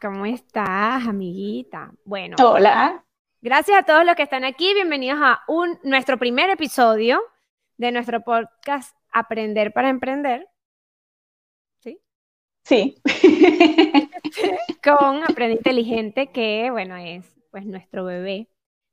¿Cómo 0.00 0.24
estás, 0.24 1.08
amiguita? 1.08 1.92
Bueno. 2.04 2.36
Hola. 2.40 3.04
Gracias 3.40 3.76
a 3.76 3.82
todos 3.82 4.04
los 4.04 4.14
que 4.14 4.22
están 4.22 4.44
aquí. 4.44 4.72
Bienvenidos 4.72 5.18
a 5.20 5.42
un, 5.48 5.80
nuestro 5.82 6.16
primer 6.16 6.48
episodio 6.48 7.20
de 7.76 7.90
nuestro 7.90 8.20
podcast 8.20 8.96
Aprender 9.10 9.72
para 9.72 9.88
Emprender. 9.88 10.46
¿Sí? 11.80 11.98
Sí. 12.62 13.02
Con 14.84 15.24
Aprende 15.24 15.56
Inteligente, 15.56 16.28
que, 16.28 16.70
bueno, 16.70 16.96
es 16.96 17.26
pues 17.50 17.66
nuestro 17.66 18.04
bebé 18.04 18.48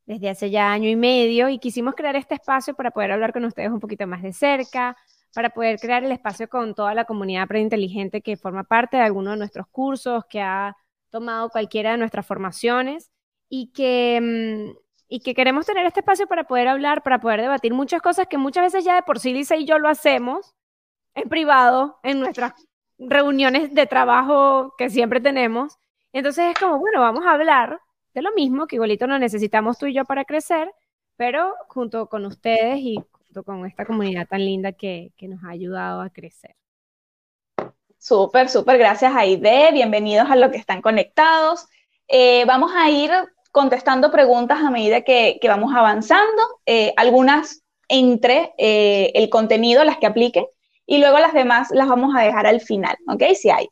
desde 0.07 0.29
hace 0.29 0.49
ya 0.49 0.71
año 0.71 0.89
y 0.89 0.95
medio 0.95 1.47
y 1.47 1.59
quisimos 1.59 1.93
crear 1.93 2.15
este 2.15 2.33
espacio 2.33 2.73
para 2.73 2.89
poder 2.89 3.11
hablar 3.11 3.33
con 3.33 3.45
ustedes 3.45 3.69
un 3.69 3.79
poquito 3.79 4.07
más 4.07 4.23
de 4.23 4.33
cerca, 4.33 4.97
para 5.37 5.51
poder 5.51 5.79
crear 5.79 6.03
el 6.03 6.11
espacio 6.11 6.49
con 6.49 6.73
toda 6.73 6.95
la 6.95 7.05
comunidad 7.05 7.43
Aprende 7.43 7.65
Inteligente 7.65 8.21
que 8.23 8.37
forma 8.37 8.63
parte 8.63 8.97
de 8.97 9.03
alguno 9.03 9.29
de 9.29 9.37
nuestros 9.37 9.67
cursos, 9.67 10.23
que 10.27 10.41
ha 10.41 10.75
tomado 11.11 11.49
cualquiera 11.49 11.91
de 11.91 11.99
nuestras 11.99 12.25
formaciones 12.25 13.11
y 13.47 13.71
que, 13.71 14.19
mm, 14.19 14.77
y 15.07 15.19
que 15.19 15.35
queremos 15.35 15.67
tener 15.67 15.85
este 15.85 15.99
espacio 15.99 16.25
para 16.25 16.45
poder 16.45 16.67
hablar, 16.67 17.03
para 17.03 17.19
poder 17.19 17.39
debatir 17.41 17.71
muchas 17.71 18.01
cosas 18.01 18.25
que 18.27 18.39
muchas 18.39 18.63
veces 18.63 18.83
ya 18.83 18.95
de 18.95 19.03
por 19.03 19.19
sí 19.19 19.31
Lisa 19.31 19.55
y 19.55 19.65
yo 19.65 19.77
lo 19.77 19.89
hacemos 19.89 20.55
en 21.13 21.29
privado, 21.29 21.99
en 22.01 22.19
nuestras 22.19 22.53
reuniones 22.97 23.71
de 23.75 23.85
trabajo 23.85 24.73
que 24.75 24.89
siempre 24.89 25.21
tenemos. 25.21 25.77
Entonces 26.13 26.45
es 26.49 26.59
como, 26.59 26.79
bueno, 26.79 26.99
vamos 26.99 27.27
a 27.27 27.33
hablar 27.33 27.79
de 28.15 28.23
lo 28.23 28.31
mismo, 28.33 28.65
que 28.65 28.77
igualito 28.77 29.05
no 29.05 29.19
necesitamos 29.19 29.77
tú 29.77 29.85
y 29.85 29.93
yo 29.93 30.03
para 30.03 30.25
crecer, 30.25 30.71
pero 31.15 31.53
junto 31.67 32.07
con 32.07 32.25
ustedes 32.25 32.79
y 32.79 33.03
con 33.43 33.65
esta 33.65 33.85
comunidad 33.85 34.27
tan 34.27 34.45
linda 34.45 34.71
que, 34.71 35.11
que 35.17 35.27
nos 35.27 35.43
ha 35.43 35.49
ayudado 35.49 36.01
a 36.01 36.09
crecer. 36.09 36.55
Súper, 37.99 38.47
súper, 38.47 38.77
gracias 38.77 39.13
Aide, 39.15 39.71
bienvenidos 39.73 40.29
a 40.29 40.35
los 40.35 40.51
que 40.51 40.57
están 40.57 40.81
conectados. 40.81 41.67
Eh, 42.07 42.45
vamos 42.45 42.71
a 42.75 42.89
ir 42.89 43.11
contestando 43.51 44.11
preguntas 44.11 44.59
a 44.61 44.69
medida 44.69 45.01
que, 45.01 45.39
que 45.41 45.47
vamos 45.49 45.73
avanzando, 45.75 46.41
eh, 46.65 46.93
algunas 46.95 47.63
entre 47.89 48.53
eh, 48.57 49.11
el 49.15 49.29
contenido, 49.29 49.83
las 49.83 49.97
que 49.97 50.05
aplique, 50.05 50.45
y 50.85 50.99
luego 50.99 51.17
las 51.19 51.33
demás 51.33 51.69
las 51.71 51.87
vamos 51.87 52.15
a 52.15 52.21
dejar 52.21 52.45
al 52.45 52.61
final, 52.61 52.95
¿ok? 53.09 53.23
Si 53.33 53.49
hay. 53.49 53.67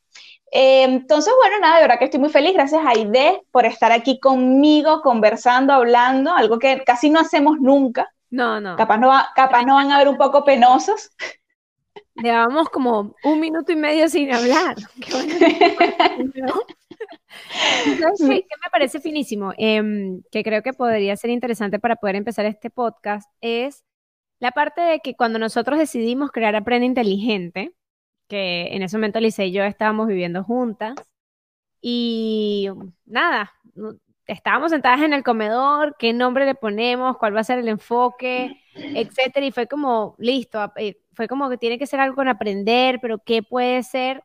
entonces, 0.52 1.34
bueno, 1.40 1.60
nada, 1.60 1.76
de 1.76 1.82
verdad 1.84 2.00
que 2.00 2.06
estoy 2.06 2.20
muy 2.20 2.30
feliz. 2.30 2.54
Gracias 2.54 2.82
Aide 2.86 3.42
por 3.52 3.66
estar 3.66 3.92
aquí 3.92 4.20
conmigo, 4.20 5.02
conversando, 5.02 5.72
hablando, 5.74 6.32
algo 6.34 6.60
que 6.60 6.84
casi 6.84 7.10
no 7.10 7.20
hacemos 7.20 7.58
nunca. 7.60 8.15
No, 8.30 8.60
no. 8.60 8.76
Capaz 8.76 8.98
no, 8.98 9.12
capaz 9.36 9.64
no 9.64 9.76
van 9.76 9.92
a 9.92 9.98
ver 10.00 10.08
un 10.08 10.18
poco 10.18 10.44
penosos. 10.44 11.12
Llevamos 12.16 12.70
como 12.70 13.16
un 13.24 13.40
minuto 13.40 13.72
y 13.72 13.76
medio 13.76 14.08
sin 14.08 14.34
hablar. 14.34 14.76
¿Sabes 18.00 18.20
qué? 18.20 18.26
me 18.28 18.70
parece 18.72 19.00
finísimo? 19.02 19.54
Em, 19.58 20.22
que 20.32 20.44
creo 20.44 20.62
que 20.64 20.74
podría 20.74 21.16
ser 21.18 21.30
interesante 21.30 21.80
para 21.80 21.98
poder 21.98 22.16
empezar 22.16 22.46
este 22.46 22.70
podcast 22.70 23.30
es 23.42 23.84
la 24.40 24.52
parte 24.52 24.82
de 24.82 25.00
que 25.00 25.16
cuando 25.16 25.40
nosotros 25.40 25.78
decidimos 25.78 26.32
crear 26.32 26.56
Aprende 26.56 26.86
Inteligente, 26.86 27.74
que 28.28 28.68
en 28.72 28.82
ese 28.84 28.98
momento 28.98 29.20
Lice 29.20 29.46
y 29.46 29.52
yo 29.52 29.64
estábamos 29.64 30.08
viviendo 30.08 30.44
juntas, 30.44 30.96
y 31.82 32.68
nada, 33.06 33.54
estábamos 34.28 34.72
sentadas 34.72 35.02
en 35.02 35.14
el 35.14 35.24
comedor, 35.24 35.96
qué 36.00 36.14
nombre 36.14 36.46
le 36.46 36.56
ponemos, 36.56 37.18
cuál 37.18 37.36
va 37.36 37.42
a 37.42 37.44
ser 37.44 37.60
el 37.60 37.68
enfoque, 37.68 38.62
etcétera, 38.74 39.46
y 39.46 39.52
fue 39.52 39.68
como, 39.68 40.16
listo, 40.18 40.72
eh, 40.78 40.98
fue 41.14 41.28
como 41.28 41.50
que 41.50 41.58
tiene 41.58 41.78
que 41.78 41.88
ser 41.88 42.00
algo 42.00 42.16
con 42.16 42.28
aprender, 42.28 43.00
pero 43.02 43.20
qué 43.20 43.44
puede 43.44 43.84
ser, 43.84 44.24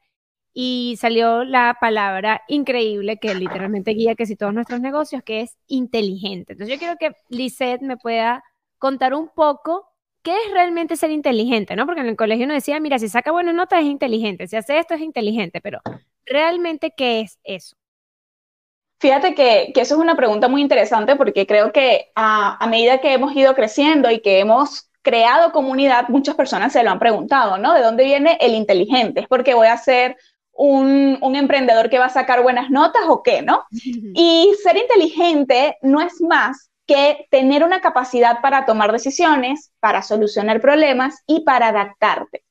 y 0.53 0.97
salió 1.01 1.45
la 1.45 1.77
palabra 1.81 2.43
increíble 2.49 3.19
que 3.19 3.35
literalmente 3.35 3.93
guía 3.93 4.15
que 4.15 4.27
si 4.27 4.37
todos 4.37 4.53
nuestros 4.55 4.81
negocios, 4.81 5.23
que 5.23 5.43
es 5.43 5.57
inteligente. 5.69 6.55
Entonces 6.55 6.75
yo 6.75 6.79
quiero 6.79 6.97
que 6.99 7.13
Lisette 7.29 7.83
me 7.83 7.97
pueda 7.97 8.43
contar 8.79 9.15
un 9.15 9.29
poco 9.29 9.87
qué 10.23 10.33
es 10.33 10.53
realmente 10.53 10.97
ser 10.97 11.11
inteligente, 11.11 11.77
¿no? 11.77 11.87
Porque 11.87 12.01
en 12.01 12.09
el 12.09 12.17
colegio 12.17 12.45
uno 12.47 12.55
decía, 12.55 12.81
mira, 12.81 12.99
si 12.99 13.09
saca 13.09 13.31
buenas 13.33 13.55
notas 13.55 13.81
es 13.81 13.87
inteligente, 13.87 14.49
si 14.49 14.57
hace 14.57 14.79
esto 14.79 14.95
es 14.95 15.01
inteligente, 15.01 15.61
pero 15.61 15.81
realmente, 16.27 16.93
¿qué 16.97 17.21
es 17.21 17.39
eso? 17.45 17.77
Fíjate 19.01 19.35
que, 19.35 19.73
eso 19.75 19.95
es 19.95 20.01
una 20.01 20.15
pregunta 20.15 20.47
muy 20.49 20.61
interesante 20.61 21.17
porque 21.17 21.47
creo 21.47 21.73
que 21.73 22.11
a, 22.15 22.65
medida 22.69 23.01
que 23.01 23.15
hemos 23.15 23.35
ido 23.35 23.55
creciendo 23.55 24.11
y 24.11 24.21
que 24.21 24.41
hemos 24.41 24.91
creado 25.01 25.53
comunidad, 25.53 26.09
muchas 26.11 26.35
personas 26.35 26.75
se 26.75 26.83
lo 26.83 26.91
han 26.91 26.99
preguntado, 26.99 27.57
¿no? 27.57 27.73
¿De 27.73 27.81
dónde 27.81 28.05
viene 28.05 28.37
el 28.43 28.55
inteligente? 28.55 29.21
¿Es 29.21 29.27
porque 29.27 29.55
voy 29.55 29.69
a 29.69 29.79
ser 29.79 30.19
un, 30.53 31.19
un, 31.23 31.35
emprendedor 31.35 31.89
que 31.89 31.99
va 31.99 32.05
a 32.05 32.11
sacar 32.11 32.43
buenas 32.43 32.69
notas 32.69 33.05
o 33.09 33.23
qué, 33.23 33.41
¿no? 33.41 33.65
Y 33.73 34.53
ser 34.63 34.77
inteligente 34.77 35.79
no 35.81 36.03
es 36.03 36.21
más 36.21 36.71
que 36.87 37.27
tener 37.31 37.65
una 37.65 37.81
capacidad 37.81 38.43
para 38.43 38.67
tomar 38.67 38.93
decisiones, 38.93 39.73
para 39.81 40.03
solucionar 40.03 40.61
problemas 40.61 41.23
y 41.27 41.41
para 41.41 41.69
adaptarte. 41.69 42.45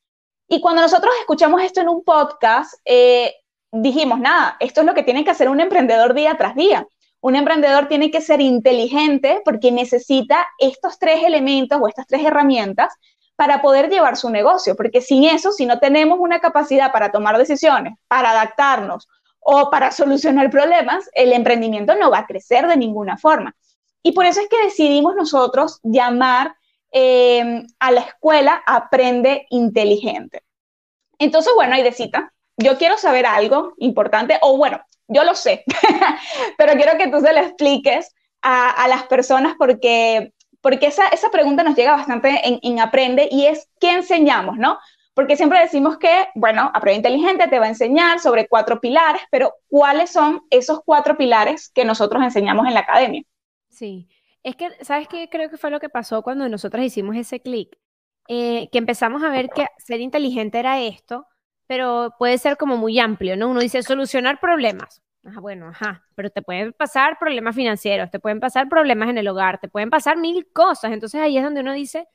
Y 0.48 0.62
cuando 0.62 0.82
nosotros 0.82 1.14
escuchamos 1.20 1.62
esto 1.62 1.82
en 1.82 1.90
un 1.90 2.04
podcast, 2.04 2.74
eh, 2.86 3.36
dijimos, 3.72 4.20
nada, 4.20 4.58
esto 4.60 4.82
es 4.82 4.88
lo 4.88 4.94
que 4.94 5.04
tiene 5.04 5.24
que 5.24 5.32
hacer 5.32 5.50
un 5.50 5.60
emprendedor 5.60 6.14
día 6.14 6.36
tras 6.38 6.56
día. 6.56 6.88
Un 7.22 7.36
emprendedor 7.36 7.88
tiene 7.88 8.12
que 8.12 8.22
ser 8.22 8.42
inteligente 8.42 9.42
porque 9.44 9.72
necesita 9.72 10.48
estos 10.58 11.00
tres 11.00 11.24
elementos 11.24 11.80
o 11.82 11.88
estas 11.88 12.08
tres 12.08 12.26
herramientas 12.26 12.94
para 13.36 13.62
poder 13.62 13.90
llevar 13.90 14.18
su 14.18 14.30
negocio, 14.30 14.76
porque 14.76 15.02
sin 15.02 15.24
eso, 15.24 15.52
si 15.52 15.66
no 15.66 15.80
tenemos 15.80 16.20
una 16.20 16.40
capacidad 16.40 16.92
para 16.92 17.12
tomar 17.12 17.38
decisiones, 17.38 17.94
para 18.08 18.32
adaptarnos 18.32 19.08
o 19.40 19.70
para 19.70 19.92
solucionar 19.92 20.50
problemas, 20.50 21.10
el 21.14 21.32
emprendimiento 21.32 21.96
no 21.96 22.12
va 22.12 22.20
a 22.20 22.26
crecer 22.26 22.68
de 22.68 22.78
ninguna 22.78 23.18
forma. 23.18 23.56
Y 24.04 24.12
por 24.12 24.26
eso 24.26 24.42
es 24.42 24.50
que 24.50 24.64
decidimos 24.64 25.16
nosotros 25.16 25.80
llamar 25.84 26.56
eh, 26.92 27.64
a 27.80 27.92
la 27.92 28.02
escuela 28.02 28.62
Aprende 28.66 29.46
Inteligente. 29.50 30.44
Entonces, 31.18 31.54
bueno, 31.56 31.76
ahí 31.76 31.84
de 31.84 31.92
cita, 31.92 32.34
yo 32.60 32.78
quiero 32.78 32.98
saber 32.98 33.26
algo 33.26 33.74
importante, 33.78 34.38
o 34.42 34.58
bueno, 34.58 34.80
yo 35.08 35.24
lo 35.24 35.34
sé, 35.36 35.64
pero 36.58 36.74
quiero 36.74 36.98
que 36.98 37.08
tú 37.08 37.20
se 37.20 37.34
lo 37.34 37.40
expliques 37.40 38.14
a, 38.42 38.88
las 38.88 39.04
personas 39.04 39.56
porque, 39.58 40.34
porque 40.62 40.88
esa, 40.88 41.08
esa, 41.08 41.30
pregunta 41.30 41.64
nos 41.64 41.76
llega 41.76 41.96
bastante 41.96 42.48
en, 42.48 42.60
en, 42.62 42.80
Aprende 42.80 43.28
y 43.32 43.46
es, 43.46 43.68
¿qué 43.80 43.92
enseñamos, 43.92 44.58
no? 44.58 44.78
Porque 45.14 45.36
siempre 45.36 45.60
decimos 45.60 45.98
que, 45.98 46.28
bueno, 46.36 46.72
Aprende 46.74 47.10
Inteligente 47.10 47.48
te 47.48 47.60
va 47.60 47.66
a 47.66 47.70
enseñar 47.70 48.20
sobre 48.20 48.48
cuatro 48.48 48.80
pilares, 48.80 49.22
pero 49.32 49.54
¿cuáles 49.68 50.12
son 50.12 50.42
esos 50.50 50.82
cuatro 50.86 51.18
pilares 51.18 51.70
que 51.70 51.84
nosotros 51.86 52.24
enseñamos 52.24 52.68
en 52.68 52.74
la 52.74 52.82
academia? 52.82 53.24
Sí, 53.70 54.08
es 54.44 54.56
que, 54.56 54.70
¿sabes 54.82 55.08
qué? 55.08 55.30
Creo 55.30 55.50
que 55.50 55.58
fue 55.58 55.72
lo 55.72 55.80
que 55.80 55.90
pasó 55.90 56.22
cuando 56.22 56.48
nosotros 56.48 56.84
hicimos 56.84 57.16
ese 57.16 57.42
clic, 57.42 57.78
eh, 58.28 58.70
que 58.72 58.78
empezamos 58.78 59.24
a 59.24 59.30
ver 59.30 59.50
que 59.50 59.66
ser 59.80 60.00
inteligente 60.00 60.60
era 60.60 60.80
esto, 60.80 61.28
pero 61.70 62.16
puede 62.18 62.40
ser 62.40 62.58
como 62.58 62.78
muy 62.78 63.00
amplio, 63.00 63.38
¿no? 63.38 63.48
Uno 63.48 63.60
dice 63.60 63.84
solucionar 63.84 64.40
problemas. 64.40 65.04
Ah, 65.24 65.40
bueno, 65.40 65.68
ajá, 65.68 66.04
pero 66.16 66.32
te 66.32 66.42
pueden 66.42 66.74
pasar 66.74 67.20
problemas 67.20 67.56
financieros, 67.56 68.10
te 68.10 68.20
pueden 68.20 68.40
pasar 68.40 68.68
problemas 68.68 69.08
en 69.10 69.20
el 69.20 69.28
hogar, 69.28 69.60
te 69.60 69.68
pueden 69.70 69.92
pasar 69.92 70.18
mil 70.18 70.48
cosas. 70.52 70.92
Entonces 70.92 71.22
ahí 71.22 71.38
es 71.38 71.44
donde 71.44 71.62
uno 71.62 71.74
dice, 71.74 72.08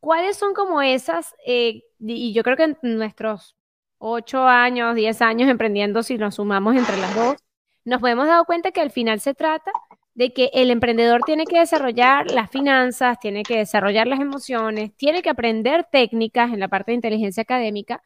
¿cuáles 0.00 0.38
son 0.38 0.54
como 0.54 0.80
esas? 0.80 1.34
Eh, 1.46 1.82
y 1.98 2.32
yo 2.32 2.42
creo 2.42 2.56
que 2.56 2.62
en 2.62 2.78
nuestros 2.80 3.56
ocho 3.98 4.46
años, 4.46 4.94
diez 4.94 5.20
años 5.20 5.50
emprendiendo, 5.50 6.02
si 6.02 6.16
nos 6.16 6.36
sumamos 6.36 6.74
entre 6.74 6.96
las 6.96 7.14
dos, 7.14 7.36
nos 7.84 8.02
hemos 8.04 8.26
dado 8.26 8.46
cuenta 8.46 8.70
que 8.70 8.80
al 8.80 8.90
final 8.90 9.20
se 9.20 9.34
trata 9.34 9.70
de 10.14 10.32
que 10.32 10.50
el 10.54 10.70
emprendedor 10.70 11.20
tiene 11.26 11.44
que 11.44 11.58
desarrollar 11.58 12.30
las 12.30 12.50
finanzas, 12.50 13.20
tiene 13.20 13.42
que 13.42 13.58
desarrollar 13.58 14.06
las 14.06 14.20
emociones, 14.20 14.96
tiene 14.96 15.20
que 15.20 15.28
aprender 15.28 15.86
técnicas 15.92 16.54
en 16.54 16.60
la 16.60 16.68
parte 16.68 16.92
de 16.92 16.96
inteligencia 16.96 17.42
académica 17.42 18.02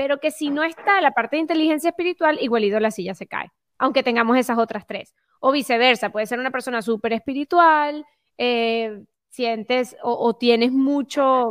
pero 0.00 0.18
que 0.18 0.30
si 0.30 0.48
no 0.48 0.64
está 0.64 0.98
la 1.02 1.10
parte 1.10 1.36
de 1.36 1.42
inteligencia 1.42 1.90
espiritual, 1.90 2.38
igualito 2.40 2.80
la 2.80 2.90
silla 2.90 3.12
se 3.12 3.26
cae, 3.26 3.52
aunque 3.76 4.02
tengamos 4.02 4.38
esas 4.38 4.56
otras 4.56 4.86
tres. 4.86 5.14
O 5.40 5.52
viceversa, 5.52 6.08
puede 6.08 6.24
ser 6.24 6.38
una 6.38 6.50
persona 6.50 6.80
súper 6.80 7.12
espiritual, 7.12 8.06
eh, 8.38 9.02
sientes 9.28 9.98
o, 10.02 10.32
tienes 10.38 10.72
mucho, 10.72 11.50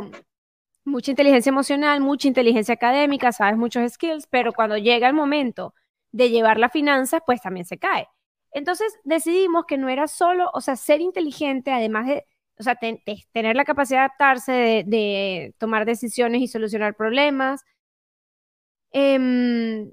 mucha 0.84 1.12
inteligencia 1.12 1.50
emocional, 1.50 2.00
mucha 2.00 2.26
inteligencia 2.26 2.74
académica, 2.74 3.30
sabes 3.30 3.56
muchos 3.56 3.92
skills, 3.92 4.26
pero 4.26 4.52
cuando 4.52 4.76
llega 4.76 5.06
el 5.06 5.14
momento 5.14 5.72
de 6.10 6.30
llevar 6.30 6.58
las 6.58 6.72
finanzas, 6.72 7.22
pues 7.24 7.40
también 7.40 7.66
se 7.66 7.78
cae. 7.78 8.08
Entonces 8.50 8.98
decidimos 9.04 9.64
que 9.66 9.78
no 9.78 9.88
era 9.88 10.08
solo, 10.08 10.50
o 10.54 10.60
sea, 10.60 10.74
ser 10.74 11.00
inteligente, 11.00 11.70
además 11.70 12.08
de, 12.08 12.26
o 12.58 12.64
sea, 12.64 12.74
tener 12.74 13.54
la 13.54 13.64
capacidad 13.64 14.00
de 14.00 14.04
adaptarse, 14.06 14.82
de, 14.88 15.54
tomar 15.58 15.84
decisiones 15.86 16.42
y 16.42 16.48
solucionar 16.48 16.96
problemas. 16.96 17.64
Em, 18.92 19.92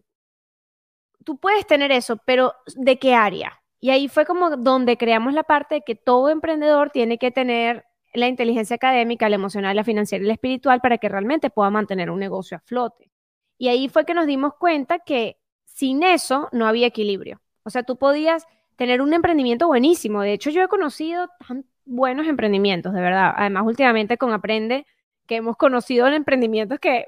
tú 1.23 1.37
puedes 1.37 1.67
tener 1.67 1.91
eso, 1.91 2.17
pero 2.25 2.53
¿de 2.75 2.97
qué 2.99 3.13
área? 3.13 3.61
Y 3.79 3.91
ahí 3.91 4.07
fue 4.07 4.25
como 4.25 4.55
donde 4.57 4.97
creamos 4.97 5.33
la 5.33 5.43
parte 5.43 5.75
de 5.75 5.81
que 5.81 5.95
todo 5.95 6.29
emprendedor 6.29 6.89
tiene 6.89 7.17
que 7.17 7.31
tener 7.31 7.85
la 8.13 8.27
inteligencia 8.27 8.75
académica, 8.75 9.29
la 9.29 9.35
emocional, 9.35 9.75
la 9.75 9.83
financiera 9.83 10.23
y 10.23 10.27
la 10.27 10.33
espiritual 10.33 10.81
para 10.81 10.97
que 10.97 11.09
realmente 11.09 11.49
pueda 11.49 11.69
mantener 11.69 12.09
un 12.09 12.19
negocio 12.19 12.57
a 12.57 12.61
flote. 12.61 13.11
Y 13.57 13.67
ahí 13.67 13.89
fue 13.89 14.05
que 14.05 14.13
nos 14.13 14.25
dimos 14.25 14.53
cuenta 14.55 14.99
que 14.99 15.37
sin 15.65 16.03
eso 16.03 16.49
no 16.51 16.65
había 16.67 16.87
equilibrio. 16.87 17.41
O 17.63 17.69
sea, 17.69 17.83
tú 17.83 17.97
podías 17.97 18.47
tener 18.77 19.01
un 19.01 19.13
emprendimiento 19.13 19.67
buenísimo. 19.67 20.21
De 20.21 20.33
hecho, 20.33 20.49
yo 20.49 20.63
he 20.63 20.67
conocido 20.67 21.29
tan 21.45 21.65
buenos 21.85 22.27
emprendimientos, 22.27 22.93
de 22.93 23.01
verdad. 23.01 23.33
Además, 23.35 23.63
últimamente 23.65 24.17
con 24.17 24.31
Aprende, 24.31 24.85
que 25.25 25.35
hemos 25.35 25.57
conocido 25.57 26.07
emprendimientos 26.07 26.79
que 26.79 27.07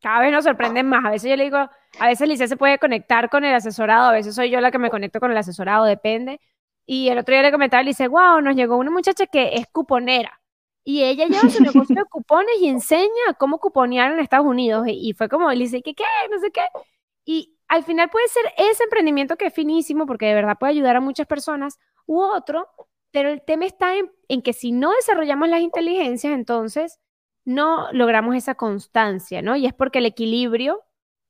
cada 0.00 0.20
vez 0.20 0.32
nos 0.32 0.44
sorprenden 0.44 0.88
más. 0.88 1.04
A 1.04 1.10
veces 1.10 1.30
yo 1.30 1.36
le 1.36 1.44
digo, 1.44 1.58
a 1.58 2.06
veces 2.06 2.28
Lice 2.28 2.48
se 2.48 2.56
puede 2.56 2.78
conectar 2.78 3.30
con 3.30 3.44
el 3.44 3.54
asesorado, 3.54 4.08
a 4.08 4.12
veces 4.12 4.34
soy 4.34 4.50
yo 4.50 4.60
la 4.60 4.70
que 4.70 4.78
me 4.78 4.90
conecto 4.90 5.20
con 5.20 5.30
el 5.30 5.36
asesorado, 5.36 5.84
depende. 5.84 6.40
Y 6.86 7.08
el 7.08 7.18
otro 7.18 7.34
día 7.34 7.42
le 7.42 7.52
comentaba, 7.52 7.82
le 7.82 7.90
dice, 7.90 8.08
wow, 8.08 8.40
nos 8.40 8.56
llegó 8.56 8.76
una 8.76 8.90
muchacha 8.90 9.26
que 9.26 9.54
es 9.54 9.66
cuponera. 9.68 10.40
Y 10.84 11.04
ella 11.04 11.26
lleva 11.26 11.48
su 11.48 11.62
negocio 11.62 11.94
de 11.94 12.04
cupones 12.04 12.56
y 12.60 12.68
enseña 12.68 13.34
cómo 13.38 13.58
cuponear 13.58 14.12
en 14.12 14.20
Estados 14.20 14.46
Unidos. 14.46 14.86
Y, 14.88 15.12
fue 15.12 15.28
como, 15.28 15.50
le 15.50 15.58
dice, 15.58 15.82
¿qué 15.82 15.94
qué? 15.94 16.04
No 16.30 16.40
sé 16.40 16.50
qué. 16.50 16.62
Y 17.24 17.56
al 17.68 17.84
final 17.84 18.10
puede 18.10 18.26
ser 18.28 18.44
ese 18.56 18.84
emprendimiento 18.84 19.36
que 19.36 19.46
es 19.46 19.54
finísimo 19.54 20.06
porque 20.06 20.26
de 20.26 20.34
verdad 20.34 20.56
puede 20.58 20.72
ayudar 20.72 20.96
a 20.96 21.00
muchas 21.00 21.26
personas 21.26 21.78
u 22.06 22.20
otro, 22.20 22.68
pero 23.12 23.28
el 23.28 23.42
tema 23.42 23.66
está 23.66 23.92
en, 23.96 24.42
que 24.42 24.52
si 24.52 24.72
no 24.72 24.90
desarrollamos 24.92 25.48
las 25.48 25.60
inteligencias, 25.60 26.32
entonces 26.32 26.98
no 27.50 27.92
logramos 27.92 28.36
esa 28.36 28.54
constancia, 28.54 29.42
¿no? 29.42 29.56
Y 29.56 29.66
es 29.66 29.74
porque 29.74 29.98
el 29.98 30.06
equilibrio, 30.06 30.84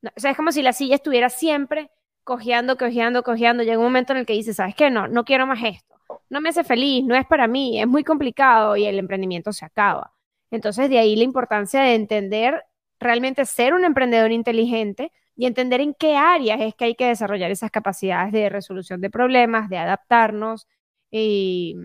o 0.05 0.21
sea, 0.21 0.31
es 0.31 0.37
como 0.37 0.53
si 0.53 0.63
la 0.63 0.73
silla 0.73 0.95
estuviera 0.95 1.31
siempre 1.31 1.91
cojeando, 2.25 2.77
cojeando, 2.77 3.23
cojeando. 3.23 3.63
Llega 3.63 3.79
un 3.79 3.85
momento 3.85 4.13
en 4.13 4.19
el 4.19 4.27
que 4.27 4.35
dices, 4.35 4.57
¿sabes 4.57 4.75
qué? 4.75 4.91
No, 4.91 5.09
no 5.09 5.25
quiero 5.25 5.47
más 5.47 5.63
esto. 5.65 5.97
No 6.29 6.41
me 6.41 6.51
hace 6.51 6.63
feliz, 6.63 7.05
no 7.05 7.17
es 7.17 7.27
para 7.27 7.47
mí, 7.47 7.81
es 7.81 7.87
muy 7.87 8.05
complicado 8.05 8.77
y 8.77 8.85
el 8.85 8.99
emprendimiento 8.99 9.53
se 9.53 9.65
acaba. 9.65 10.13
Entonces, 10.51 10.91
de 10.91 10.99
ahí 10.99 11.17
la 11.17 11.25
importancia 11.25 11.81
de 11.83 11.95
entender 11.95 12.65
realmente 12.99 13.47
ser 13.47 13.73
un 13.73 13.85
emprendedor 13.85 14.31
inteligente 14.31 15.13
y 15.37 15.47
entender 15.47 15.81
en 15.81 15.95
qué 15.95 16.17
áreas 16.17 16.61
es 16.61 16.75
que 16.75 16.85
hay 16.85 16.95
que 16.95 17.07
desarrollar 17.07 17.51
esas 17.51 17.71
capacidades 17.71 18.33
de 18.33 18.51
resolución 18.51 19.01
de 19.01 19.09
problemas, 19.09 19.71
de 19.71 19.79
adaptarnos 19.79 20.69
y, 21.11 21.77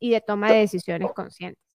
de 0.00 0.20
toma 0.20 0.50
de 0.50 0.58
decisiones 0.58 1.12
conscientes. 1.12 1.69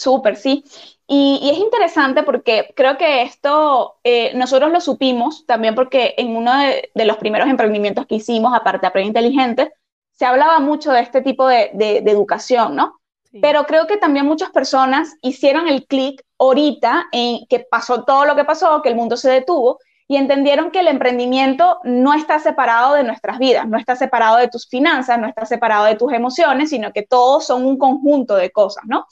Súper, 0.00 0.36
sí. 0.36 0.64
Y, 1.06 1.50
es 1.52 1.58
interesante 1.58 2.22
porque 2.22 2.72
creo 2.74 2.96
que 2.96 3.20
esto 3.20 3.98
eh, 4.02 4.32
nosotros 4.34 4.72
lo 4.72 4.80
supimos 4.80 5.44
también 5.44 5.74
porque 5.74 6.14
en 6.16 6.34
uno 6.36 6.52
de, 6.56 7.04
los 7.04 7.18
primeros 7.18 7.48
emprendimientos 7.50 8.06
que 8.06 8.14
hicimos, 8.14 8.54
aparte 8.54 8.82
de 8.82 8.86
Aprende 8.86 9.08
Inteligente, 9.08 9.72
se 10.12 10.24
hablaba 10.24 10.58
mucho 10.58 10.90
de 10.90 11.00
este 11.00 11.20
tipo 11.20 11.46
de, 11.46 11.70
educación, 12.06 12.76
¿no? 12.76 12.98
Pero 13.42 13.64
creo 13.64 13.86
que 13.86 13.98
también 13.98 14.24
muchas 14.24 14.50
personas 14.50 15.14
hicieron 15.20 15.68
el 15.68 15.86
clic 15.86 16.24
ahorita 16.38 17.08
en 17.12 17.46
que 17.46 17.60
pasó 17.60 18.04
todo 18.04 18.24
lo 18.24 18.34
que 18.36 18.44
pasó, 18.44 18.80
que 18.80 18.88
el 18.88 18.96
mundo 18.96 19.18
se 19.18 19.30
detuvo 19.30 19.78
y 20.08 20.16
entendieron 20.16 20.70
que 20.70 20.80
el 20.80 20.88
emprendimiento 20.88 21.78
no 21.84 22.14
está 22.14 22.38
separado 22.38 22.94
de 22.94 23.04
nuestras 23.04 23.38
vidas, 23.38 23.68
no 23.68 23.76
está 23.76 23.96
separado 23.96 24.38
de 24.38 24.48
tus 24.48 24.66
finanzas, 24.66 25.18
no 25.18 25.28
está 25.28 25.44
separado 25.44 25.84
de 25.84 25.96
tus 25.96 26.12
emociones, 26.12 26.70
sino 26.70 26.92
que 26.92 27.02
todos 27.02 27.46
son 27.46 27.66
un 27.66 27.76
conjunto 27.78 28.34
de 28.36 28.50
cosas, 28.50 28.84
¿no? 28.86 29.06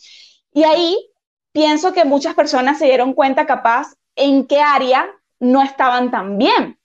Y 0.59 0.65
ahí 0.65 1.11
pienso 1.53 1.93
que 1.93 2.05
muchas 2.05 2.35
personas 2.35 2.81
se 2.81 2.87
dieron 2.87 3.13
cuenta 3.13 3.47
capaz 3.47 3.95
en 4.17 4.45
qué 4.45 4.61
área 4.61 5.09
no 5.39 5.63
estaban 5.63 6.11
tan 6.11 6.37
bien. 6.37 6.81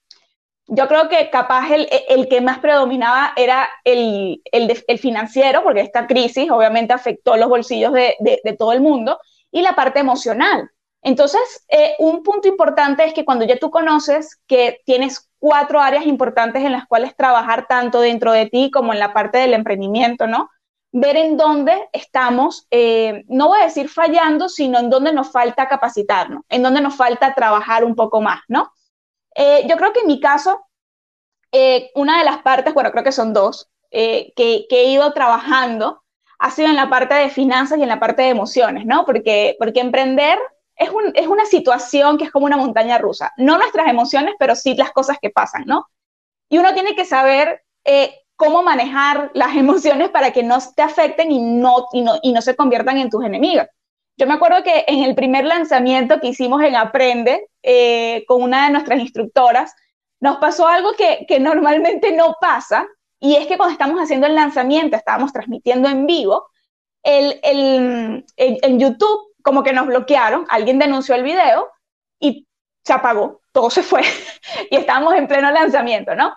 Yo 0.67 0.87
creo 0.87 1.09
que 1.09 1.31
capaz 1.31 1.71
el, 1.71 1.89
el 2.07 2.27
que 2.27 2.39
más 2.39 2.59
predominaba 2.59 3.33
era 3.35 3.67
el, 3.83 4.43
el, 4.51 4.99
financiero, 4.99 5.63
porque 5.63 5.81
esta 5.81 6.05
crisis 6.05 6.51
obviamente 6.51 6.93
afectó 6.93 7.35
los 7.35 7.49
bolsillos 7.49 7.93
de, 7.93 8.15
de, 8.19 8.41
de 8.43 8.53
todo 8.53 8.73
el 8.73 8.81
mundo, 8.81 9.19
y 9.49 9.63
la 9.63 9.73
parte 9.73 9.99
emocional. 9.99 10.69
Entonces, 11.01 11.65
eh, 11.69 11.95
un 11.97 12.21
punto 12.21 12.47
importante 12.47 13.03
es 13.05 13.15
que 13.15 13.25
cuando 13.25 13.45
ya 13.45 13.57
tú 13.57 13.71
conoces 13.71 14.39
que 14.45 14.81
tienes 14.85 15.31
cuatro 15.39 15.81
áreas 15.81 16.05
importantes 16.05 16.63
en 16.63 16.73
las 16.73 16.85
cuales 16.85 17.15
trabajar 17.15 17.65
tanto 17.65 18.01
dentro 18.01 18.33
de 18.33 18.45
ti 18.45 18.69
como 18.69 18.93
en 18.93 18.99
la 18.99 19.13
parte 19.13 19.39
del 19.39 19.55
emprendimiento, 19.55 20.27
¿no? 20.27 20.47
Ver 20.93 21.17
en 21.17 21.37
dónde 21.37 21.89
estamos, 21.91 22.67
eh, 22.71 23.25
no 23.27 23.47
voy 23.47 23.59
a 23.59 23.65
decir 23.65 23.89
fallando, 23.89 24.47
sino 24.47 24.79
en 24.79 24.89
dónde 24.89 25.11
nos 25.11 25.31
falta 25.31 25.67
capacitarnos, 25.67 26.43
en 26.49 26.63
dónde 26.63 26.81
nos 26.81 26.95
falta 26.95 27.33
trabajar 27.33 27.83
un 27.83 27.95
poco 27.95 28.21
más, 28.21 28.41
¿no? 28.47 28.71
Eh, 29.35 29.65
yo 29.67 29.75
creo 29.75 29.91
que 29.91 30.01
en 30.01 30.07
mi 30.07 30.19
caso, 30.19 30.65
una 31.95 32.19
de 32.19 32.25
las 32.25 32.39
partes, 32.39 32.73
bueno, 32.73 32.91
creo 32.91 33.03
que 33.03 33.11
son 33.11 33.33
dos, 33.33 33.69
que, 33.91 34.33
que, 34.35 34.67
he 34.69 34.85
ido 34.85 35.13
trabajando 35.13 36.03
ha 36.39 36.49
sido 36.51 36.69
en 36.69 36.75
la 36.75 36.89
parte 36.89 37.13
de 37.13 37.29
finanzas 37.29 37.77
y 37.77 37.83
en 37.83 37.89
la 37.89 37.99
parte 37.99 38.23
de 38.23 38.29
emociones, 38.29 38.85
¿no? 38.85 39.05
Porque, 39.05 39.55
porque 39.59 39.79
emprender 39.79 40.39
es, 40.75 41.27
una 41.27 41.45
situación 41.45 42.17
que 42.17 42.25
es 42.25 42.31
como 42.31 42.45
una 42.45 42.57
montaña 42.57 42.97
rusa. 42.97 43.31
No 43.37 43.57
nuestras 43.57 43.87
emociones, 43.87 44.35
pero 44.39 44.55
sí 44.55 44.75
las 44.75 44.91
cosas 44.91 45.17
que 45.21 45.29
pasan, 45.29 45.63
¿no? 45.65 45.87
Y 46.49 46.57
uno 46.57 46.73
tiene 46.73 46.95
que 46.95 47.05
saber 47.05 47.63
eh, 47.85 48.22
cómo 48.35 48.63
manejar 48.63 49.31
las 49.33 49.55
emociones 49.55 50.09
para 50.09 50.31
que 50.31 50.43
no 50.43 50.57
te 50.75 50.81
afecten 50.81 51.31
y 51.31 51.39
no, 51.39 51.87
y 51.93 52.01
no, 52.01 52.19
y 52.21 52.31
no 52.31 52.41
se 52.41 52.55
conviertan 52.55 52.97
en 52.97 53.09
tus 53.09 53.23
enemigas. 53.23 53.69
Yo 54.15 54.27
me 54.27 54.33
acuerdo 54.33 54.63
que 54.63 54.85
en 54.87 55.03
el 55.03 55.15
primer 55.15 55.45
lanzamiento 55.45 56.19
que 56.19 56.27
hicimos 56.27 56.61
en 56.61 56.75
Aprende 56.75 57.47
eh, 57.63 58.23
con 58.27 58.43
una 58.43 58.65
de 58.65 58.71
nuestras 58.71 58.99
instructoras, 58.99 59.73
nos 60.19 60.37
pasó 60.37 60.67
algo 60.67 60.93
que, 60.93 61.25
que 61.27 61.39
normalmente 61.39 62.11
no 62.15 62.35
pasa, 62.39 62.87
y 63.19 63.35
es 63.35 63.47
que 63.47 63.57
cuando 63.57 63.73
estamos 63.73 63.99
haciendo 63.99 64.27
el 64.27 64.35
lanzamiento, 64.35 64.95
estábamos 64.95 65.33
transmitiendo 65.33 65.89
en 65.89 66.05
vivo, 66.05 66.47
el, 67.03 67.39
el, 67.43 68.25
en 68.37 68.79
YouTube 68.79 69.33
como 69.41 69.63
que 69.63 69.73
nos 69.73 69.87
bloquearon, 69.87 70.45
alguien 70.49 70.79
denunció 70.79 71.15
el 71.15 71.23
video 71.23 71.69
y 72.19 72.47
se 72.83 72.93
apagó, 72.93 73.41
todo 73.51 73.69
se 73.69 73.83
fue 73.83 74.01
y 74.71 74.75
estábamos 74.75 75.15
en 75.15 75.27
pleno 75.27 75.51
lanzamiento, 75.51 76.15
¿no? 76.15 76.33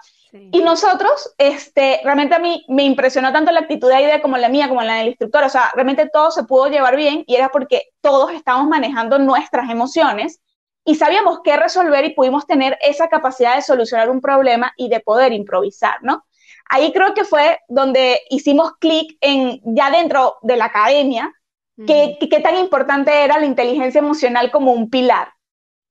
Y 0.53 0.61
nosotros, 0.61 1.35
este, 1.39 2.01
realmente 2.05 2.35
a 2.35 2.39
mí 2.39 2.65
me 2.69 2.85
impresionó 2.85 3.33
tanto 3.33 3.53
la 3.53 3.61
actitud 3.61 3.89
de 3.89 3.95
Aide 3.95 4.23
como 4.23 4.37
la 4.37 4.49
mía, 4.49 4.69
como 4.69 4.83
la 4.83 4.97
del 4.97 5.09
instructor, 5.09 5.45
o 5.45 5.49
sea, 5.49 5.71
realmente 5.75 6.09
todo 6.13 6.31
se 6.31 6.45
pudo 6.45 6.69
llevar 6.69 6.97
bien 6.97 7.25
y 7.27 7.35
era 7.35 7.49
porque 7.51 7.89
todos 8.01 8.33
estábamos 8.33 8.69
manejando 8.69 9.19
nuestras 9.19 9.71
emociones 9.71 10.41
y 10.85 10.95
sabíamos 10.95 11.41
qué 11.43 11.57
resolver 11.57 12.05
y 12.05 12.15
pudimos 12.15 12.47
tener 12.47 12.79
esa 12.81 13.09
capacidad 13.09 13.57
de 13.57 13.63
solucionar 13.63 14.09
un 14.09 14.21
problema 14.21 14.73
y 14.77 14.89
de 14.89 15.01
poder 15.01 15.33
improvisar, 15.33 15.97
¿no? 16.03 16.25
Ahí 16.69 16.93
creo 16.93 17.15
que 17.15 17.25
fue 17.25 17.59
donde 17.69 18.21
hicimos 18.31 18.73
clic 18.79 19.17
en, 19.21 19.61
ya 19.65 19.91
dentro 19.91 20.37
de 20.43 20.57
la 20.57 20.67
academia, 20.67 21.33
qué, 21.87 22.41
tan 22.43 22.57
importante 22.57 23.25
era 23.25 23.39
la 23.39 23.47
inteligencia 23.47 23.99
emocional 23.99 24.51
como 24.51 24.73
un 24.73 24.91
pilar. 24.91 25.33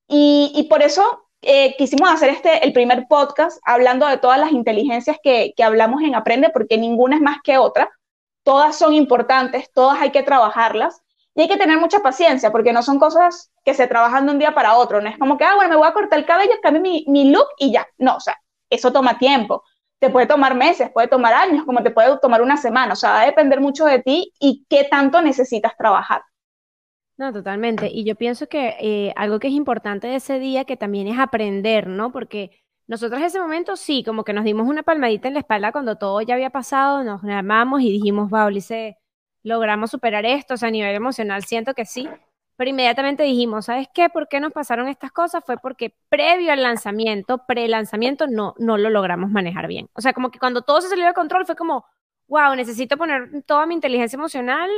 Y, 0.07 0.67
por 0.69 0.81
eso 0.81 1.24
eh, 1.45 1.75
quisimos 1.77 2.09
hacer 2.09 2.29
este, 2.29 2.65
el 2.65 2.73
primer 2.73 3.07
podcast 3.07 3.59
hablando 3.63 4.07
de 4.07 4.17
todas 4.17 4.39
las 4.39 4.51
inteligencias 4.51 5.17
que, 5.23 5.53
que 5.55 5.63
hablamos 5.63 6.01
en 6.01 6.15
Aprende, 6.15 6.49
porque 6.49 6.77
ninguna 6.77 7.15
es 7.15 7.21
más 7.21 7.37
que 7.43 7.57
otra. 7.57 7.89
Todas 8.43 8.77
son 8.77 8.93
importantes, 8.93 9.71
todas 9.73 10.01
hay 10.01 10.11
que 10.11 10.23
trabajarlas. 10.23 11.01
Y 11.37 11.41
hay 11.41 11.47
que 11.49 11.57
tener 11.57 11.77
mucha 11.77 11.99
paciencia, 11.99 12.51
porque 12.51 12.71
no 12.71 12.81
son 12.81 12.97
cosas 12.97 13.51
que 13.65 13.73
se 13.73 13.87
trabajan 13.87 14.25
de 14.25 14.31
un 14.31 14.39
día 14.39 14.53
para 14.53 14.75
otro. 14.77 15.01
No 15.01 15.09
es 15.09 15.17
como 15.17 15.37
que, 15.37 15.43
ah, 15.43 15.55
bueno, 15.55 15.69
me 15.69 15.75
voy 15.75 15.87
a 15.87 15.93
cortar 15.93 16.17
el 16.19 16.25
cabello, 16.25 16.53
cambio 16.61 16.81
mi, 16.81 17.03
mi 17.09 17.29
look 17.29 17.47
y 17.57 17.73
ya. 17.73 17.85
No, 17.97 18.15
o 18.15 18.19
sea, 18.21 18.37
eso 18.69 18.93
toma 18.93 19.17
tiempo 19.17 19.63
te 19.99 20.09
puede 20.09 20.27
tomar 20.27 20.55
meses, 20.55 20.89
puede 20.91 21.07
tomar 21.07 21.33
años, 21.33 21.65
como 21.65 21.81
te 21.81 21.91
puede 21.91 22.17
tomar 22.19 22.41
una 22.41 22.57
semana. 22.57 22.93
O 22.93 22.95
sea, 22.95 23.11
va 23.11 23.21
a 23.21 23.25
depender 23.25 23.59
mucho 23.59 23.85
de 23.85 23.99
ti 23.99 24.33
y 24.39 24.65
qué 24.69 24.83
tanto 24.83 25.21
necesitas 25.21 25.75
trabajar. 25.77 26.23
No, 27.17 27.31
totalmente. 27.31 27.89
Y 27.91 28.03
yo 28.03 28.15
pienso 28.15 28.47
que 28.47 28.75
eh, 28.79 29.13
algo 29.15 29.39
que 29.39 29.47
es 29.47 29.53
importante 29.53 30.07
de 30.07 30.15
ese 30.15 30.37
día 30.39 30.65
que 30.65 30.75
también 30.75 31.07
es 31.07 31.17
aprender, 31.17 31.87
¿no? 31.87 32.11
Porque 32.11 32.51
nosotros 32.87 33.21
ese 33.21 33.39
momento 33.39 33.77
sí, 33.77 34.03
como 34.03 34.23
que 34.25 34.33
nos 34.33 34.43
dimos 34.43 34.67
una 34.67 34.83
palmadita 34.83 35.27
en 35.29 35.35
la 35.35 35.39
espalda 35.39 35.71
cuando 35.71 35.97
todo 35.97 36.21
ya 36.21 36.35
había 36.35 36.49
pasado, 36.49 37.03
nos 37.03 37.23
llamamos 37.23 37.81
y 37.81 37.89
dijimos, 37.89 38.29
wow, 38.29 38.49
Lice, 38.49 38.97
logramos 39.43 39.91
superar 39.91 40.25
esto, 40.25 40.55
o 40.55 40.57
sea, 40.57 40.67
a 40.67 40.71
nivel 40.71 40.93
emocional 40.93 41.43
siento 41.45 41.73
que 41.73 41.85
sí, 41.85 42.07
pero 42.57 42.69
inmediatamente 42.69 43.23
dijimos, 43.23 43.65
¿sabes 43.65 43.87
qué? 43.93 44.09
¿Por 44.09 44.27
qué 44.27 44.39
nos 44.39 44.53
pasaron 44.53 44.87
estas 44.87 45.11
cosas? 45.11 45.43
Fue 45.45 45.57
porque 45.57 45.95
previo 46.09 46.51
al 46.51 46.61
lanzamiento, 46.63 47.45
pre-lanzamiento, 47.47 48.27
no, 48.27 48.55
no 48.59 48.77
lo 48.77 48.89
logramos 48.89 49.29
manejar 49.31 49.67
bien. 49.67 49.89
O 49.93 50.01
sea, 50.01 50.13
como 50.13 50.31
que 50.31 50.39
cuando 50.39 50.61
todo 50.61 50.81
se 50.81 50.89
salió 50.89 51.05
de 51.05 51.13
control 51.13 51.45
fue 51.45 51.55
como, 51.55 51.85
wow, 52.27 52.55
necesito 52.55 52.97
poner 52.97 53.43
toda 53.45 53.65
mi 53.65 53.73
inteligencia 53.75 54.17
emocional, 54.17 54.69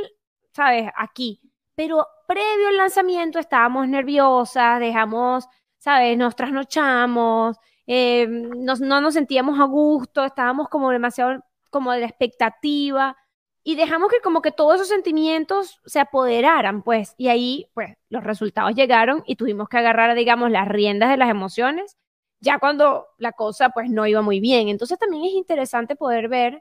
¿sabes? 0.52 0.90
Aquí. 0.96 1.40
Pero 1.78 2.08
previo 2.26 2.68
al 2.70 2.76
lanzamiento 2.76 3.38
estábamos 3.38 3.86
nerviosas, 3.86 4.80
dejamos, 4.80 5.46
¿sabes? 5.78 6.18
Nos 6.18 6.34
trasnochamos, 6.34 7.56
eh, 7.86 8.26
no 8.28 9.00
nos 9.00 9.14
sentíamos 9.14 9.60
a 9.60 9.64
gusto, 9.64 10.24
estábamos 10.24 10.68
como 10.68 10.90
demasiado 10.90 11.40
como 11.70 11.92
de 11.92 12.00
la 12.00 12.06
expectativa 12.06 13.16
y 13.62 13.76
dejamos 13.76 14.10
que 14.10 14.20
como 14.20 14.42
que 14.42 14.50
todos 14.50 14.74
esos 14.74 14.88
sentimientos 14.88 15.80
se 15.86 16.00
apoderaran, 16.00 16.82
pues, 16.82 17.14
y 17.16 17.28
ahí, 17.28 17.70
pues, 17.74 17.94
los 18.08 18.24
resultados 18.24 18.74
llegaron 18.74 19.22
y 19.24 19.36
tuvimos 19.36 19.68
que 19.68 19.78
agarrar, 19.78 20.16
digamos, 20.16 20.50
las 20.50 20.66
riendas 20.66 21.10
de 21.10 21.16
las 21.16 21.30
emociones, 21.30 21.96
ya 22.40 22.58
cuando 22.58 23.06
la 23.18 23.30
cosa, 23.30 23.68
pues, 23.70 23.88
no 23.88 24.04
iba 24.04 24.20
muy 24.22 24.40
bien. 24.40 24.68
Entonces 24.68 24.98
también 24.98 25.24
es 25.26 25.32
interesante 25.32 25.94
poder 25.94 26.28
ver 26.28 26.60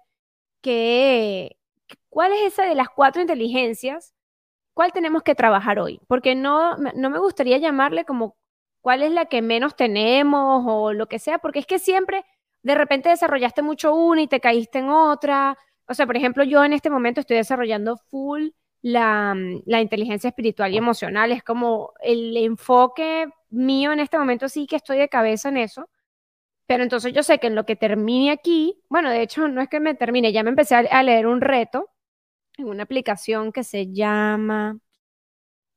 que, 0.62 1.57
cuál 2.09 2.33
es 2.33 2.53
esa 2.53 2.65
de 2.65 2.75
las 2.75 2.89
cuatro 2.89 3.21
inteligencias, 3.21 4.13
cuál 4.77 4.93
tenemos 4.93 5.24
que 5.24 5.34
trabajar 5.34 5.79
hoy, 5.79 6.00
porque 6.07 6.36
no, 6.36 6.77
no 6.77 7.10
me 7.10 7.17
gustaría 7.17 7.57
llamarle 7.57 8.05
como 8.05 8.38
cuál 8.79 9.01
es 9.01 9.12
la 9.12 9.25
que 9.25 9.41
menos 9.41 9.75
tenemos 9.75 10.63
o 10.67 10.93
lo 10.93 11.07
que 11.07 11.17
sea, 11.17 11.39
porque 11.39 11.57
es 11.57 11.65
que 11.65 11.79
siempre 11.79 12.24
de 12.62 12.75
repente 12.75 13.10
desarrollaste 13.10 13.63
mucho 13.63 13.96
una 13.96 14.22
y 14.22 14.27
te 14.27 14.39
caíste 14.39 14.77
en 14.77 14.89
otra. 14.89 15.57
O 15.88 15.96
sea, 15.96 16.05
por 16.05 16.15
ejemplo, 16.15 16.43
yo 16.43 16.63
en 16.63 16.74
este 16.74 16.91
momento 16.91 17.22
estoy 17.22 17.38
desarrollando 17.38 17.98
full 17.98 18.50
la, 18.84 19.34
mm, 19.34 19.63
la 19.65 19.81
inteligencia 19.81 20.27
espiritual 20.27 20.72
y 20.72 20.77
emocional. 20.77 21.31
Es 21.31 21.41
como 21.41 21.93
el 22.00 22.38
enfoque 22.38 23.29
mío 23.50 23.91
en 23.93 24.00
este 24.00 24.19
momento 24.19 24.48
sí 24.48 24.67
que 24.67 24.75
estoy 24.75 25.00
de 25.00 25.10
cabeza 25.10 25.50
en 25.50 25.57
eso. 25.57 25.89
Pero 26.67 26.84
entonces 26.84 27.13
yo 27.13 27.24
sé 27.24 27.39
que 27.39 27.48
en 27.48 27.55
lo 27.55 27.65
que 27.65 27.75
termine 27.75 28.29
aquí, 28.29 28.79
bueno, 28.89 29.10
de 29.10 29.24
hecho 29.24 29.48
no 29.48 29.60
es 29.60 29.69
que 29.69 29.79
me 29.79 29.96
termine, 29.96 30.34
ya 30.34 30.43
me 30.43 30.50
empecé 30.50 30.75
a, 30.75 31.03
leer 31.03 31.25
un 31.25 31.41
reto 31.41 31.89
en 32.57 32.67
una 32.67 32.83
aplicación 32.83 33.51
que 33.51 33.63
se 33.63 33.91
llama, 33.91 34.79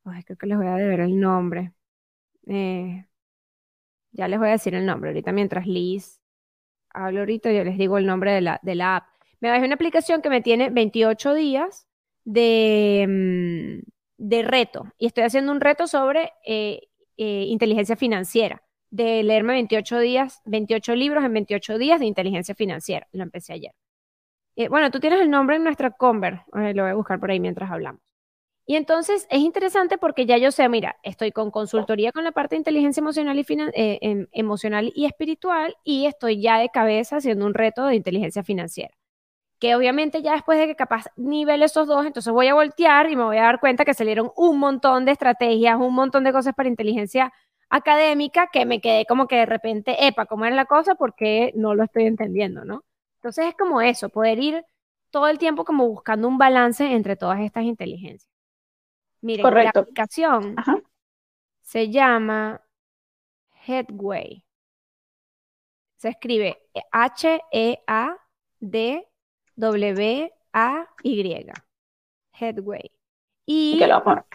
ay, 0.05 0.23
creo 0.25 0.39
que 0.39 0.47
les 0.47 0.59
voy 0.59 0.67
a 0.67 0.75
deber 0.77 1.01
el 1.01 1.19
nombre. 1.21 1.73
Eh, 2.47 3.07
ya 4.13 4.29
les 4.29 4.39
voy 4.39 4.49
a 4.49 4.53
decir 4.53 4.75
el 4.75 4.87
nombre 4.87 5.11
ahorita 5.11 5.33
mientras 5.33 5.67
Liz 5.67 6.21
hablo 6.93 7.21
ahorita, 7.21 7.53
yo 7.53 7.65
les 7.65 7.79
digo 7.79 7.99
el 7.99 8.07
nombre 8.07 8.33
de 8.33 8.41
la, 8.41 8.61
de 8.63 8.75
la 8.75 8.97
app. 8.97 9.07
Me 9.41 9.51
bajé 9.51 9.65
una 9.65 9.75
aplicación 9.75 10.23
que 10.23 10.31
me 10.31 10.43
tiene 10.43 10.71
28 10.71 11.35
días 11.35 11.87
de, 12.25 13.07
mm, 13.09 13.89
de 14.19 14.43
reto 14.43 14.93
y 14.99 15.07
estoy 15.07 15.25
haciendo 15.25 15.53
un 15.53 15.61
reto 15.61 15.87
sobre 15.87 16.33
eh, 16.45 16.89
eh, 17.17 17.45
inteligencia 17.49 17.97
financiera, 17.97 18.63
de 18.91 19.23
leerme 19.23 19.55
28 19.55 19.99
días, 20.01 20.43
28 20.45 20.95
libros 20.95 21.25
en 21.25 21.33
28 21.33 21.79
días 21.79 22.01
de 22.01 22.07
inteligencia 22.07 22.55
financiera. 22.55 23.09
Lo 23.13 23.23
empecé 23.23 23.53
ayer. 23.55 23.73
Eh, 24.61 24.69
bueno, 24.69 24.91
tú 24.91 25.01
tienes 25.01 25.23
el 25.23 25.31
nombre 25.31 25.57
en 25.57 25.65
nuestra 25.65 25.91
Conver, 25.91 26.43
lo 26.53 26.83
voy 26.83 26.91
a 26.91 26.95
buscar 26.95 27.19
por 27.19 27.31
ahí 27.31 27.41
mientras 27.41 27.71
hablamos. 27.71 28.03
Y 28.67 28.77
entonces 28.77 29.27
es 29.31 29.41
interesante 29.41 29.97
porque 29.97 30.27
ya 30.27 30.37
yo 30.37 30.51
sé, 30.51 30.69
mira, 30.69 30.97
estoy 31.03 31.33
con 31.33 31.51
consultoría 31.51 32.13
con 32.13 32.25
la 32.25 32.33
parte 32.33 32.57
de 32.57 32.59
inteligencia 32.59 33.01
emocional 33.01 33.39
y, 33.39 33.47
eh, 33.75 33.99
em, 34.03 34.27
emocional 34.33 34.93
y 34.95 35.07
espiritual 35.07 35.77
y 35.83 36.05
estoy 36.05 36.43
ya 36.43 36.59
de 36.59 36.69
cabeza 36.69 37.17
haciendo 37.17 37.47
un 37.47 37.55
reto 37.55 37.87
de 37.87 37.97
inteligencia 37.97 38.45
financiera. 38.45 38.95
Que 39.61 39.77
obviamente 39.77 40.23
ya 40.23 40.35
después 40.35 40.59
de 40.59 40.67
que 40.67 40.77
capaz 40.77 41.07
nivel 41.17 41.63
esos 41.63 41.87
dos, 41.89 42.07
entonces 42.07 42.33
voy 42.33 42.49
a 42.49 42.55
voltear 42.55 43.11
y 43.11 43.17
me 43.17 43.25
voy 43.25 43.39
a 43.39 43.45
dar 43.45 43.61
cuenta 43.61 43.87
que 43.87 43.95
salieron 43.95 44.33
un 44.37 44.59
montón 44.59 45.07
de 45.07 45.13
estrategias, 45.13 45.79
un 45.81 45.95
montón 45.95 46.25
de 46.25 46.33
cosas 46.33 46.55
para 46.55 46.69
inteligencia 46.69 47.33
académica 47.71 48.49
que 48.53 48.67
me 48.67 48.81
quedé 48.83 49.07
como 49.07 49.27
que 49.29 49.37
de 49.37 49.47
repente, 49.47 50.07
epa, 50.07 50.27
¿cómo 50.27 50.45
era 50.45 50.57
la 50.57 50.67
cosa? 50.67 50.97
Porque 50.97 51.53
no 51.57 51.75
lo 51.75 51.85
estoy 51.85 52.05
entendiendo, 52.07 52.65
¿no? 52.67 52.85
Entonces 53.21 53.49
es 53.49 53.55
como 53.55 53.83
eso, 53.83 54.09
poder 54.09 54.39
ir 54.39 54.65
todo 55.11 55.29
el 55.29 55.37
tiempo 55.37 55.67
como 55.67 55.87
buscando 55.87 56.27
un 56.27 56.39
balance 56.39 56.91
entre 56.91 57.17
todas 57.17 57.41
estas 57.41 57.65
inteligencias. 57.65 58.33
Miren, 59.21 59.45
la 59.55 59.69
aplicación 59.69 60.57
se 61.61 61.91
llama 61.91 62.63
Headway. 63.67 64.43
Se 65.97 66.09
escribe 66.09 66.63
H-E-A-D-W-A-Y. 66.93 67.93
Headway. 72.33 72.91
Y 73.45 73.83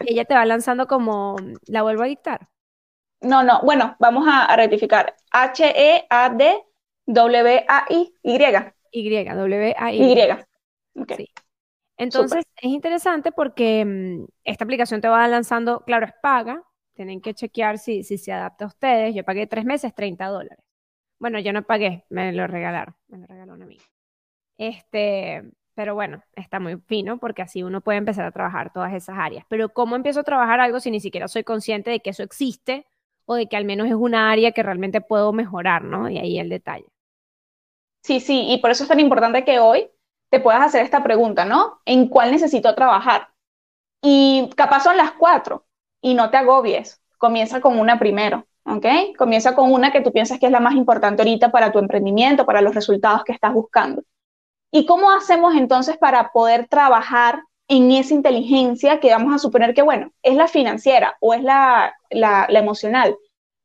ella 0.05 0.25
te 0.25 0.35
va 0.35 0.45
lanzando 0.45 0.85
como, 0.85 1.37
¿la 1.65 1.81
vuelvo 1.81 2.03
a 2.03 2.07
dictar? 2.07 2.49
No, 3.21 3.41
no, 3.41 3.61
bueno, 3.63 3.95
vamos 3.97 4.27
a, 4.29 4.55
rectificar. 4.55 5.15
H-E-A-D-W-A-Y. 5.31 5.95
Y, 8.91 9.23
W-A-Y. 9.23 10.13
Y. 10.95 11.05
Sí. 11.15 11.29
Entonces, 11.97 12.45
es 12.57 12.69
interesante 12.69 13.31
porque 13.31 13.85
mm, 13.85 14.25
esta 14.43 14.63
aplicación 14.63 15.01
te 15.01 15.07
va 15.07 15.27
lanzando, 15.27 15.81
claro, 15.85 16.05
es 16.05 16.13
paga, 16.21 16.63
tienen 16.93 17.21
que 17.21 17.33
chequear 17.33 17.77
si, 17.77 18.03
si 18.03 18.17
se 18.17 18.31
adapta 18.31 18.65
a 18.65 18.67
ustedes. 18.67 19.15
Yo 19.15 19.23
pagué 19.23 19.47
tres 19.47 19.65
meses, 19.65 19.93
30 19.93 20.27
dólares. 20.27 20.63
Bueno, 21.19 21.39
yo 21.39 21.53
no 21.53 21.63
pagué, 21.63 22.05
me 22.09 22.31
lo 22.33 22.47
regalaron, 22.47 22.95
me 23.07 23.17
lo 23.17 23.27
regaló 23.27 23.53
una 23.53 23.65
amiga. 23.65 23.83
Este, 24.57 25.43
pero 25.73 25.95
bueno, 25.95 26.23
está 26.35 26.59
muy 26.59 26.77
fino 26.77 27.17
porque 27.17 27.41
así 27.41 27.63
uno 27.63 27.81
puede 27.81 27.97
empezar 27.97 28.25
a 28.25 28.31
trabajar 28.31 28.71
todas 28.73 28.93
esas 28.93 29.17
áreas. 29.17 29.45
Pero 29.49 29.69
¿cómo 29.69 29.95
empiezo 29.95 30.21
a 30.21 30.23
trabajar 30.23 30.59
algo 30.59 30.79
si 30.79 30.91
ni 30.91 30.99
siquiera 30.99 31.27
soy 31.27 31.43
consciente 31.43 31.91
de 31.91 31.99
que 32.01 32.11
eso 32.11 32.23
existe 32.23 32.85
o 33.25 33.35
de 33.35 33.47
que 33.47 33.57
al 33.57 33.65
menos 33.65 33.87
es 33.87 33.93
una 33.93 34.31
área 34.31 34.51
que 34.51 34.63
realmente 34.63 35.01
puedo 35.01 35.33
mejorar, 35.33 35.83
¿no? 35.83 36.09
Y 36.09 36.17
ahí 36.17 36.39
el 36.39 36.49
detalle. 36.49 36.85
Sí, 38.05 38.19
sí, 38.19 38.45
y 38.49 38.59
por 38.59 38.69
eso 38.69 38.83
es 38.83 38.89
tan 38.89 38.99
importante 38.99 39.43
que 39.43 39.57
hoy 39.59 39.89
te 40.29 40.39
puedas 40.39 40.61
hacer 40.61 40.83
esta 40.83 41.01
pregunta, 41.03 41.43
¿no? 41.43 41.81
¿En 41.85 42.07
cuál 42.07 42.31
necesito 42.31 42.75
trabajar? 42.75 43.29
Y 44.03 44.49
capaz 44.55 44.83
son 44.83 44.97
las 44.97 45.13
cuatro 45.13 45.65
y 46.01 46.13
no 46.13 46.29
te 46.29 46.37
agobies, 46.37 47.01
comienza 47.17 47.61
con 47.61 47.79
una 47.79 47.99
primero, 47.99 48.45
¿ok? 48.65 48.85
Comienza 49.17 49.55
con 49.55 49.71
una 49.73 49.91
que 49.91 50.01
tú 50.01 50.11
piensas 50.13 50.39
que 50.39 50.47
es 50.47 50.51
la 50.51 50.59
más 50.59 50.75
importante 50.75 51.23
ahorita 51.23 51.51
para 51.51 51.71
tu 51.71 51.79
emprendimiento, 51.79 52.45
para 52.45 52.61
los 52.61 52.75
resultados 52.75 53.23
que 53.23 53.33
estás 53.33 53.53
buscando. 53.53 54.03
¿Y 54.71 54.85
cómo 54.85 55.11
hacemos 55.11 55.55
entonces 55.55 55.97
para 55.97 56.31
poder 56.33 56.67
trabajar 56.67 57.43
en 57.67 57.91
esa 57.91 58.13
inteligencia 58.13 58.99
que 58.99 59.11
vamos 59.11 59.33
a 59.33 59.39
suponer 59.39 59.73
que, 59.73 59.83
bueno, 59.83 60.11
es 60.23 60.35
la 60.35 60.47
financiera 60.47 61.17
o 61.21 61.33
es 61.33 61.43
la, 61.43 61.95
la 62.11 62.47
emocional? 62.51 63.17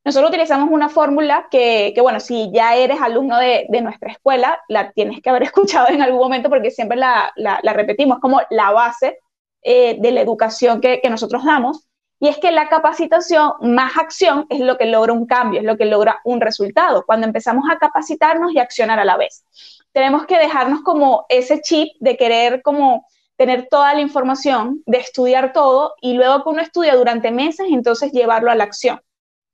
Nosotros 0.02 0.30
utilizamos 0.30 0.71
una 0.71 0.88
fórmula 0.88 1.49
que, 1.50 1.95
bueno, 2.00 2.21
si 2.21 2.50
ya 2.52 2.75
eres 2.75 3.00
alumno 3.02 3.38
de, 3.38 3.66
nuestra 3.83 4.11
escuela, 4.11 4.59
la 4.69 4.92
tienes 4.92 5.21
que 5.21 5.28
haber 5.28 5.42
escuchado 5.45 5.88
en 5.88 6.00
algún 6.00 6.21
momento 6.21 6.49
porque 6.49 6.71
siempre 6.71 6.97
la, 6.97 7.33
repetimos 7.62 8.19
como 8.19 8.40
la 8.50 8.71
base 8.71 9.19
eh, 9.62 9.97
de 10.00 10.11
la 10.12 10.23
educación 10.23 10.80
que, 10.80 11.00
que 11.02 11.11
nosotros 11.11 11.45
damos. 11.45 11.87
Y 12.19 12.28
es 12.28 12.38
que 12.38 12.50
la 12.50 12.69
capacitación 12.69 13.52
más 13.61 13.97
acción 13.97 14.47
es 14.50 14.61
lo 14.61 14.76
que 14.76 14.87
logra 14.87 15.12
un 15.12 15.26
cambio, 15.26 15.61
es 15.61 15.66
lo 15.66 15.78
que 15.78 15.87
logra 15.87 16.21
un 16.25 16.40
resultado, 16.40 17.04
cuando 17.07 17.26
empezamos 17.26 17.64
a 17.71 17.78
capacitarnos 17.78 18.52
y 18.52 18.59
accionar 18.59 19.00
a 19.00 19.07
la 19.07 19.16
vez. 19.16 19.45
Tenemos 19.92 20.26
que 20.26 20.38
dejarnos 20.38 20.83
como 20.83 21.25
ese 21.30 21.62
chip 21.62 21.88
de 21.99 22.19
querer 22.19 22.61
como 22.61 23.07
tener 23.37 23.69
toda 23.71 23.95
la 23.95 24.02
información, 24.02 24.83
de 24.85 24.99
estudiar 24.99 25.54
todo 25.54 25.95
y 26.02 26.12
luego 26.12 26.42
que 26.42 26.50
uno 26.50 26.61
estudia 26.61 26.95
durante 26.95 27.30
meses, 27.30 27.66
entonces 27.71 28.12
llevarlo 28.12 28.50
a 28.50 28.54
la 28.54 28.64
acción 28.64 29.00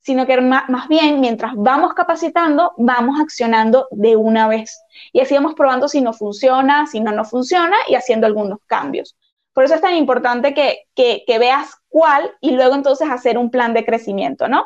sino 0.06 0.24
que 0.24 0.40
más, 0.40 0.86
bien 0.88 1.18
mientras 1.20 1.54
vamos 1.56 1.92
capacitando, 1.94 2.74
vamos 2.76 3.18
accionando 3.20 3.88
de 3.90 4.14
una 4.14 4.46
vez. 4.46 4.80
Y 5.12 5.18
así 5.18 5.34
vamos 5.34 5.54
probando 5.54 5.88
si 5.88 6.00
no 6.00 6.12
funciona, 6.12 6.86
si 6.86 7.00
no, 7.00 7.10
no 7.10 7.24
funciona 7.24 7.76
y 7.88 7.96
haciendo 7.96 8.28
algunos 8.28 8.60
cambios. 8.66 9.16
Por 9.52 9.64
eso 9.64 9.74
es 9.74 9.80
tan 9.80 9.96
importante 9.96 10.54
que, 10.54 10.84
que, 10.94 11.38
veas 11.40 11.74
cuál 11.88 12.30
y 12.40 12.52
luego 12.52 12.76
entonces 12.76 13.10
hacer 13.10 13.36
un 13.36 13.50
plan 13.50 13.74
de 13.74 13.84
crecimiento, 13.84 14.46
¿no? 14.46 14.64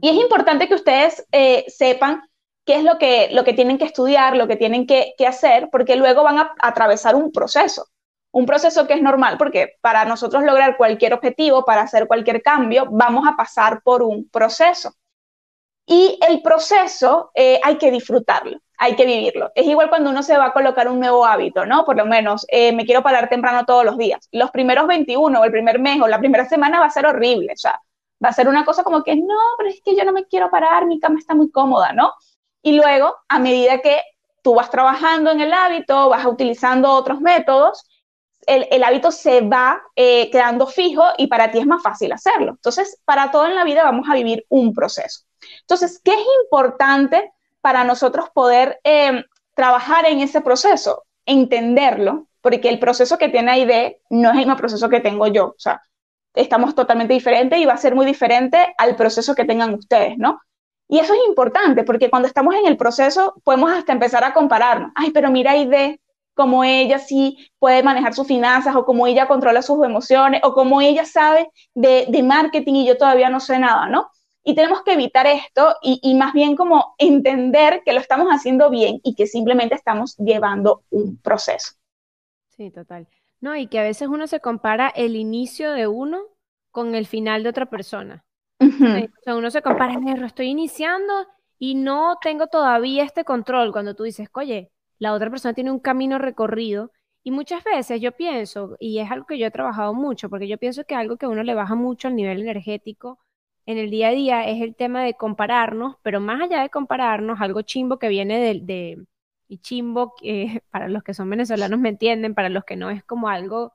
Y 0.00 0.10
es 0.10 0.14
importante 0.14 0.68
que 0.68 0.76
ustedes 0.76 1.26
eh, 1.32 1.64
sepan 1.66 2.22
qué 2.64 2.76
es 2.76 2.84
lo 2.84 2.98
que, 2.98 3.30
lo 3.32 3.42
que 3.42 3.52
tienen 3.52 3.78
que 3.78 3.86
estudiar, 3.86 4.36
lo 4.36 4.46
que 4.46 4.54
tienen 4.54 4.86
que, 4.86 5.14
que 5.18 5.26
hacer, 5.26 5.70
porque 5.72 5.96
luego 5.96 6.22
van 6.22 6.38
a 6.38 6.54
atravesar 6.60 7.16
un 7.16 7.32
proceso 7.32 7.88
un 8.36 8.44
proceso 8.44 8.86
que 8.86 8.92
es 8.92 9.00
normal 9.00 9.38
porque 9.38 9.76
para 9.80 10.04
nosotros 10.04 10.42
lograr 10.42 10.76
cualquier 10.76 11.14
objetivo, 11.14 11.64
para 11.64 11.80
hacer 11.80 12.06
cualquier 12.06 12.42
cambio, 12.42 12.86
vamos 12.90 13.26
a 13.26 13.34
pasar 13.34 13.80
por 13.82 14.02
un 14.02 14.28
proceso. 14.28 14.92
Y 15.86 16.18
el 16.28 16.42
proceso 16.42 17.30
eh, 17.34 17.58
hay 17.64 17.78
que 17.78 17.90
disfrutarlo, 17.90 18.58
hay 18.76 18.94
que 18.94 19.06
vivirlo. 19.06 19.52
Es 19.54 19.66
igual 19.66 19.88
cuando 19.88 20.10
uno 20.10 20.22
se 20.22 20.36
va 20.36 20.46
a 20.46 20.52
colocar 20.52 20.86
un 20.86 21.00
nuevo 21.00 21.24
hábito, 21.24 21.64
¿no? 21.64 21.86
Por 21.86 21.96
lo 21.96 22.04
menos 22.04 22.44
eh, 22.48 22.72
me 22.72 22.84
quiero 22.84 23.02
parar 23.02 23.30
temprano 23.30 23.64
todos 23.64 23.86
los 23.86 23.96
días. 23.96 24.28
Los 24.32 24.50
primeros 24.50 24.86
21 24.86 25.40
o 25.40 25.44
el 25.44 25.50
primer 25.50 25.78
mes 25.78 26.02
o 26.02 26.06
la 26.06 26.18
primera 26.18 26.44
semana 26.44 26.78
va 26.78 26.86
a 26.86 26.90
ser 26.90 27.06
horrible, 27.06 27.54
o 27.54 27.56
sea, 27.56 27.80
va 28.22 28.28
a 28.28 28.34
ser 28.34 28.48
una 28.48 28.66
cosa 28.66 28.84
como 28.84 29.02
que, 29.02 29.16
no, 29.16 29.38
pero 29.56 29.70
es 29.70 29.80
que 29.82 29.96
yo 29.96 30.04
no 30.04 30.12
me 30.12 30.26
quiero 30.26 30.50
parar, 30.50 30.84
mi 30.84 31.00
cama 31.00 31.18
está 31.18 31.34
muy 31.34 31.50
cómoda, 31.50 31.94
¿no? 31.94 32.12
Y 32.60 32.72
luego, 32.76 33.16
a 33.30 33.38
medida 33.38 33.80
que 33.80 34.02
tú 34.42 34.56
vas 34.56 34.68
trabajando 34.68 35.30
en 35.30 35.40
el 35.40 35.54
hábito, 35.54 36.10
vas 36.10 36.26
utilizando 36.26 36.90
otros 36.90 37.22
métodos, 37.22 37.82
el, 38.46 38.84
hábito 38.84 39.10
se 39.10 39.40
va 39.40 39.82
eh, 39.96 40.30
quedando 40.30 40.66
fijo 40.66 41.02
y 41.18 41.26
para 41.26 41.50
ti 41.50 41.58
es 41.58 41.66
más 41.66 41.82
fácil 41.82 42.12
hacerlo. 42.12 42.52
Entonces, 42.52 43.00
para 43.04 43.30
todo 43.30 43.46
en 43.46 43.56
la 43.56 43.64
vida 43.64 43.82
vamos 43.82 44.08
a 44.08 44.14
vivir 44.14 44.46
un 44.48 44.72
proceso. 44.72 45.24
Entonces, 45.60 46.00
¿qué 46.02 46.12
es 46.12 46.26
importante 46.44 47.32
para 47.60 47.84
nosotros 47.84 48.30
poder 48.32 48.80
eh, 48.84 49.24
trabajar 49.54 50.06
en 50.06 50.20
ese 50.20 50.40
proceso? 50.40 51.04
Entenderlo, 51.26 52.28
porque 52.40 52.68
el 52.68 52.78
proceso 52.78 53.18
que 53.18 53.28
tiene 53.28 53.50
AID 53.50 53.96
no 54.10 54.28
es 54.28 54.34
el 54.34 54.38
mismo 54.38 54.56
proceso 54.56 54.88
que 54.88 55.00
tengo 55.00 55.26
yo. 55.26 55.46
O 55.46 55.58
sea, 55.58 55.82
estamos 56.34 56.74
totalmente 56.74 57.14
diferentes 57.14 57.58
y 57.58 57.64
va 57.64 57.72
a 57.72 57.78
ser 57.78 57.94
muy 57.94 58.06
diferente 58.06 58.74
al 58.78 58.94
proceso 58.94 59.34
que 59.34 59.44
tengan 59.44 59.74
ustedes, 59.74 60.16
¿no? 60.18 60.40
Y 60.88 61.00
eso 61.00 61.14
es 61.14 61.20
importante 61.26 61.82
porque 61.82 62.10
cuando 62.10 62.28
estamos 62.28 62.54
en 62.54 62.66
el 62.66 62.76
proceso 62.76 63.34
podemos 63.42 63.72
hasta 63.72 63.92
empezar 63.92 64.22
a 64.22 64.32
compararnos. 64.32 64.92
Ay, 64.94 65.10
pero 65.10 65.30
mira 65.30 65.50
AID, 65.52 65.98
cómo 66.36 66.64
ella 66.64 66.98
sí 66.98 67.50
puede 67.58 67.82
manejar 67.82 68.14
sus 68.14 68.26
finanzas 68.26 68.76
o 68.76 68.84
cómo 68.84 69.06
ella 69.06 69.26
controla 69.26 69.62
sus 69.62 69.82
emociones 69.84 70.42
o 70.44 70.52
cómo 70.52 70.82
ella 70.82 71.06
sabe 71.06 71.48
de, 71.74 72.06
de 72.08 72.22
marketing 72.22 72.74
y 72.74 72.86
yo 72.86 72.98
todavía 72.98 73.30
no 73.30 73.40
sé 73.40 73.58
nada, 73.58 73.88
¿no? 73.88 74.10
Y 74.44 74.54
tenemos 74.54 74.82
que 74.82 74.92
evitar 74.92 75.26
esto 75.26 75.76
y, 75.82 75.98
y, 76.02 76.14
más 76.14 76.32
bien 76.32 76.54
como 76.54 76.94
entender 76.98 77.82
que 77.84 77.92
lo 77.92 77.98
estamos 77.98 78.28
haciendo 78.28 78.70
bien 78.70 79.00
y 79.02 79.14
que 79.14 79.26
simplemente 79.26 79.74
estamos 79.74 80.14
llevando 80.18 80.82
un 80.90 81.16
proceso. 81.16 81.72
Sí, 82.50 82.70
total. 82.70 83.08
No, 83.40 83.56
y 83.56 83.66
que 83.66 83.80
a 83.80 83.82
veces 83.82 84.06
uno 84.06 84.26
se 84.26 84.40
compara 84.40 84.88
el 84.88 85.16
inicio 85.16 85.72
de 85.72 85.88
uno 85.88 86.20
con 86.70 86.94
el 86.94 87.06
final 87.06 87.42
de 87.42 87.48
otra 87.48 87.66
persona. 87.66 88.24
O 88.60 89.22
sea, 89.24 89.36
uno 89.36 89.50
se 89.50 89.62
compara, 89.62 89.98
estoy 90.24 90.48
iniciando 90.48 91.12
y 91.58 91.74
no 91.74 92.18
tengo 92.22 92.46
todavía 92.46 93.04
este 93.04 93.24
control. 93.24 93.72
Cuando 93.72 93.94
tú 93.94 94.04
dices, 94.04 94.28
oye, 94.32 94.70
la 94.98 95.12
otra 95.12 95.30
persona 95.30 95.54
tiene 95.54 95.70
un 95.70 95.80
camino 95.80 96.18
recorrido. 96.18 96.92
Y 97.22 97.30
muchas 97.32 97.64
veces 97.64 98.00
yo 98.00 98.12
pienso, 98.12 98.76
y 98.78 98.98
es 99.00 99.10
algo 99.10 99.26
que 99.26 99.38
yo 99.38 99.46
he 99.46 99.50
trabajado 99.50 99.94
mucho, 99.94 100.30
porque 100.30 100.48
yo 100.48 100.58
pienso 100.58 100.84
que 100.84 100.94
algo 100.94 101.16
que 101.16 101.26
a 101.26 101.28
uno 101.28 101.42
le 101.42 101.54
baja 101.54 101.74
mucho 101.74 102.08
al 102.08 102.16
nivel 102.16 102.40
energético 102.40 103.18
en 103.66 103.78
el 103.78 103.90
día 103.90 104.08
a 104.08 104.12
día 104.12 104.48
es 104.48 104.62
el 104.62 104.76
tema 104.76 105.02
de 105.02 105.14
compararnos, 105.14 105.96
pero 106.02 106.20
más 106.20 106.40
allá 106.40 106.62
de 106.62 106.70
compararnos, 106.70 107.40
algo 107.40 107.62
chimbo 107.62 107.98
que 107.98 108.08
viene 108.08 108.38
de, 108.38 108.60
de 108.62 109.06
y 109.48 109.58
chimbo, 109.58 110.14
que 110.16 110.62
para 110.70 110.88
los 110.88 111.02
que 111.02 111.14
son 111.14 111.28
venezolanos 111.30 111.78
me 111.80 111.90
entienden, 111.90 112.34
para 112.34 112.48
los 112.48 112.64
que 112.64 112.76
no 112.76 112.90
es 112.90 113.04
como 113.04 113.28
algo 113.28 113.72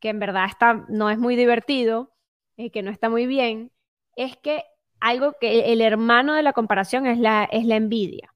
que 0.00 0.10
en 0.10 0.18
verdad 0.20 0.46
está, 0.48 0.84
no 0.88 1.10
es 1.10 1.18
muy 1.18 1.36
divertido, 1.36 2.12
eh, 2.56 2.70
que 2.70 2.82
no 2.82 2.90
está 2.90 3.08
muy 3.08 3.26
bien, 3.26 3.72
es 4.16 4.36
que 4.36 4.64
algo 5.00 5.34
que 5.40 5.72
el 5.72 5.80
hermano 5.80 6.34
de 6.34 6.42
la 6.42 6.52
comparación 6.52 7.06
es 7.06 7.18
la, 7.18 7.44
es 7.44 7.64
la 7.66 7.76
envidia. 7.76 8.31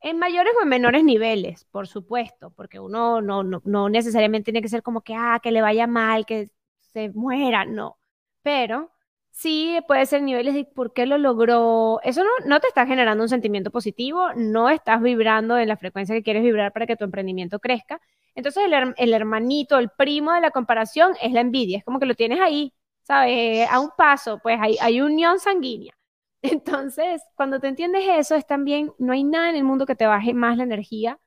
En 0.00 0.18
mayores 0.18 0.52
o 0.58 0.62
en 0.62 0.68
menores 0.68 1.04
niveles, 1.04 1.64
por 1.66 1.88
supuesto, 1.88 2.50
porque 2.50 2.78
uno 2.78 3.20
no, 3.20 3.42
no, 3.42 3.62
no 3.64 3.88
necesariamente 3.88 4.52
tiene 4.52 4.62
que 4.62 4.68
ser 4.68 4.82
como 4.82 5.00
que, 5.02 5.14
ah, 5.14 5.40
que 5.42 5.50
le 5.52 5.60
vaya 5.60 5.86
mal, 5.86 6.24
que 6.26 6.50
se 6.92 7.10
muera, 7.10 7.64
no. 7.64 7.98
Pero 8.42 8.92
sí 9.30 9.78
puede 9.86 10.06
ser 10.06 10.22
niveles 10.22 10.54
de 10.54 10.64
por 10.64 10.92
qué 10.92 11.06
lo 11.06 11.18
logró. 11.18 12.00
Eso 12.04 12.22
no, 12.24 12.30
no, 12.46 12.60
te 12.60 12.68
está 12.68 12.86
generando 12.86 13.22
un 13.24 13.28
sentimiento 13.28 13.70
positivo, 13.70 14.28
no 14.36 14.70
estás 14.70 15.02
vibrando 15.02 15.58
en 15.58 15.68
la 15.68 15.76
frecuencia 15.76 16.14
que 16.14 16.22
quieres 16.22 16.42
vibrar 16.42 16.72
para 16.72 16.86
que 16.86 16.96
tu 16.96 17.04
emprendimiento 17.04 17.58
crezca. 17.60 18.00
Entonces 18.34 18.64
el, 18.96 19.12
hermanito, 19.14 19.78
el 19.78 19.90
primo 19.90 20.32
de 20.32 20.40
la 20.40 20.52
comparación 20.52 21.14
es 21.20 21.32
la 21.32 21.40
envidia, 21.40 21.78
es 21.78 21.84
como 21.84 21.98
que 21.98 22.06
lo 22.06 22.14
tienes 22.14 22.40
ahí, 22.40 22.72
¿sabes? 23.02 23.68
A 23.70 23.80
un 23.80 23.90
paso, 23.96 24.38
pues 24.42 24.58
hay, 24.60 24.76
hay 24.80 25.00
unión 25.00 25.40
sanguínea. 25.40 25.97
Entonces, 26.42 27.22
cuando 27.34 27.60
te 27.60 27.68
entiendes 27.68 28.04
eso, 28.08 28.34
es 28.34 28.46
también, 28.46 28.92
no 28.98 29.12
hay 29.12 29.24
nada 29.24 29.50
en 29.50 29.56
el 29.56 29.64
mundo 29.64 29.86
que 29.86 29.96
te 29.96 30.06
baje 30.06 30.34
más 30.34 30.56
la 30.56 30.64
energía 30.64 31.18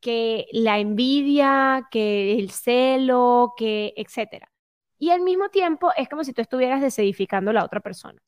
que 0.00 0.46
la 0.52 0.78
envidia, 0.78 1.88
que 1.90 2.38
el 2.38 2.50
celo, 2.50 3.54
que 3.56 3.92
etcétera. 3.96 4.50
Y 4.98 5.10
al 5.10 5.22
mismo 5.22 5.48
tiempo 5.50 5.90
es 5.96 6.08
como 6.08 6.24
si 6.24 6.32
tú 6.32 6.42
estuvieras 6.42 6.80
desedificando 6.82 7.50
a 7.50 7.54
la 7.54 7.64
otra 7.64 7.80
persona. 7.80 8.20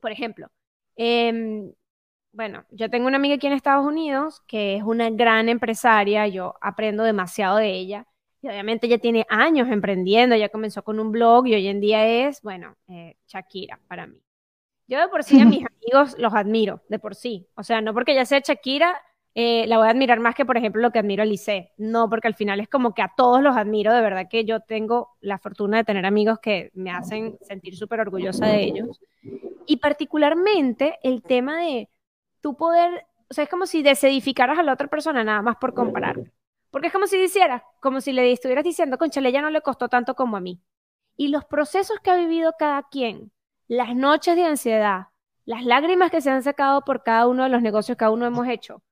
Por 0.00 0.12
ejemplo, 0.12 0.48
eh, 0.96 1.72
bueno, 2.32 2.64
yo 2.70 2.90
tengo 2.90 3.08
una 3.08 3.16
amiga 3.16 3.36
aquí 3.36 3.46
en 3.46 3.54
Estados 3.54 3.86
Unidos 3.86 4.42
que 4.46 4.76
es 4.76 4.82
una 4.82 5.10
gran 5.10 5.48
empresaria, 5.48 6.28
yo 6.28 6.54
aprendo 6.60 7.02
demasiado 7.04 7.58
de 7.58 7.70
ella. 7.72 8.06
Y 8.42 8.48
obviamente 8.48 8.86
ella 8.86 8.98
tiene 8.98 9.26
años 9.30 9.68
emprendiendo, 9.68 10.34
ella 10.36 10.48
comenzó 10.50 10.84
con 10.84 11.00
un 11.00 11.10
blog 11.12 11.48
y 11.48 11.54
hoy 11.54 11.66
en 11.68 11.80
día 11.80 12.06
es, 12.06 12.42
bueno, 12.42 12.76
eh, 12.88 13.16
Shakira 13.26 13.80
para 13.88 14.06
mí. 14.06 14.22
Yo 14.88 14.98
de 14.98 15.08
por 15.08 15.22
sí 15.22 15.40
a 15.40 15.44
mis 15.44 15.64
amigos 15.82 16.16
los 16.18 16.34
admiro, 16.34 16.82
de 16.88 16.98
por 16.98 17.14
sí. 17.14 17.46
O 17.54 17.62
sea, 17.62 17.80
no 17.80 17.94
porque 17.94 18.12
ella 18.12 18.24
sea 18.24 18.40
Shakira, 18.40 19.00
eh, 19.34 19.66
la 19.68 19.78
voy 19.78 19.86
a 19.86 19.90
admirar 19.90 20.18
más 20.18 20.34
que, 20.34 20.44
por 20.44 20.56
ejemplo, 20.56 20.82
lo 20.82 20.90
que 20.90 20.98
admiro 20.98 21.22
a 21.22 21.26
Lice. 21.26 21.72
No, 21.76 22.08
porque 22.08 22.26
al 22.26 22.34
final 22.34 22.58
es 22.58 22.68
como 22.68 22.94
que 22.94 23.02
a 23.02 23.12
todos 23.16 23.40
los 23.42 23.56
admiro, 23.56 23.92
de 23.92 24.00
verdad 24.00 24.26
que 24.28 24.44
yo 24.44 24.60
tengo 24.60 25.16
la 25.20 25.38
fortuna 25.38 25.76
de 25.76 25.84
tener 25.84 26.06
amigos 26.06 26.40
que 26.40 26.70
me 26.74 26.90
hacen 26.90 27.38
sentir 27.42 27.76
súper 27.76 28.00
orgullosa 28.00 28.46
de 28.46 28.64
ellos. 28.64 29.00
Y 29.66 29.76
particularmente 29.76 30.98
el 31.02 31.22
tema 31.22 31.60
de 31.60 31.88
tu 32.40 32.56
poder, 32.56 33.06
o 33.30 33.34
sea, 33.34 33.44
es 33.44 33.50
como 33.50 33.66
si 33.66 33.82
desedificaras 33.82 34.58
a 34.58 34.62
la 34.62 34.72
otra 34.72 34.88
persona 34.88 35.22
nada 35.22 35.42
más 35.42 35.56
por 35.56 35.74
comparar. 35.74 36.16
Porque 36.70 36.88
es 36.88 36.92
como 36.92 37.06
si 37.06 37.16
hicieras, 37.16 37.62
como 37.80 38.00
si 38.00 38.12
le 38.12 38.32
estuvieras 38.32 38.64
diciendo, 38.64 38.98
conchale, 38.98 39.32
ya 39.32 39.42
no 39.42 39.50
le 39.50 39.60
costó 39.60 39.88
tanto 39.88 40.14
como 40.14 40.36
a 40.36 40.40
mí. 40.40 40.60
Y 41.16 41.28
los 41.28 41.44
procesos 41.44 41.98
que 42.00 42.10
ha 42.10 42.16
vivido 42.16 42.54
cada 42.58 42.88
quien, 42.88 43.30
las 43.68 43.94
noches 43.94 44.34
de 44.34 44.44
ansiedad, 44.44 45.08
las 45.44 45.64
lágrimas 45.64 46.10
que 46.10 46.20
se 46.20 46.30
han 46.30 46.42
sacado 46.42 46.84
por 46.84 47.02
cada 47.02 47.26
uno 47.26 47.44
de 47.44 47.50
los 47.50 47.62
negocios 47.62 47.96
que 47.96 48.00
cada 48.00 48.10
uno 48.10 48.26
hemos 48.26 48.48
hecho, 48.48 48.82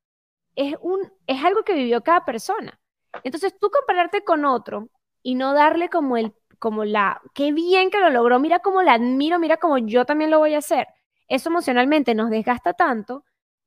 es, 0.54 0.74
un, 0.80 1.12
es 1.26 1.44
algo 1.44 1.64
que 1.64 1.74
vivió 1.74 2.02
cada 2.02 2.24
persona. 2.24 2.78
Entonces 3.24 3.58
tú 3.58 3.70
compararte 3.70 4.22
con 4.22 4.44
otro 4.44 4.90
y 5.22 5.34
no 5.34 5.54
darle 5.54 5.88
como 5.88 6.16
el, 6.16 6.34
como 6.58 6.84
la, 6.84 7.20
qué 7.34 7.52
bien 7.52 7.90
que 7.90 8.00
lo 8.00 8.10
logró, 8.10 8.38
mira 8.38 8.60
cómo 8.60 8.82
la 8.82 8.94
admiro, 8.94 9.38
mira 9.38 9.56
cómo 9.56 9.78
yo 9.78 10.04
también 10.04 10.30
lo 10.30 10.38
voy 10.38 10.54
a 10.54 10.58
hacer. 10.58 10.86
Eso 11.28 11.48
emocionalmente 11.48 12.14
nos 12.14 12.30
desgasta 12.30 12.74
tanto 12.74 13.24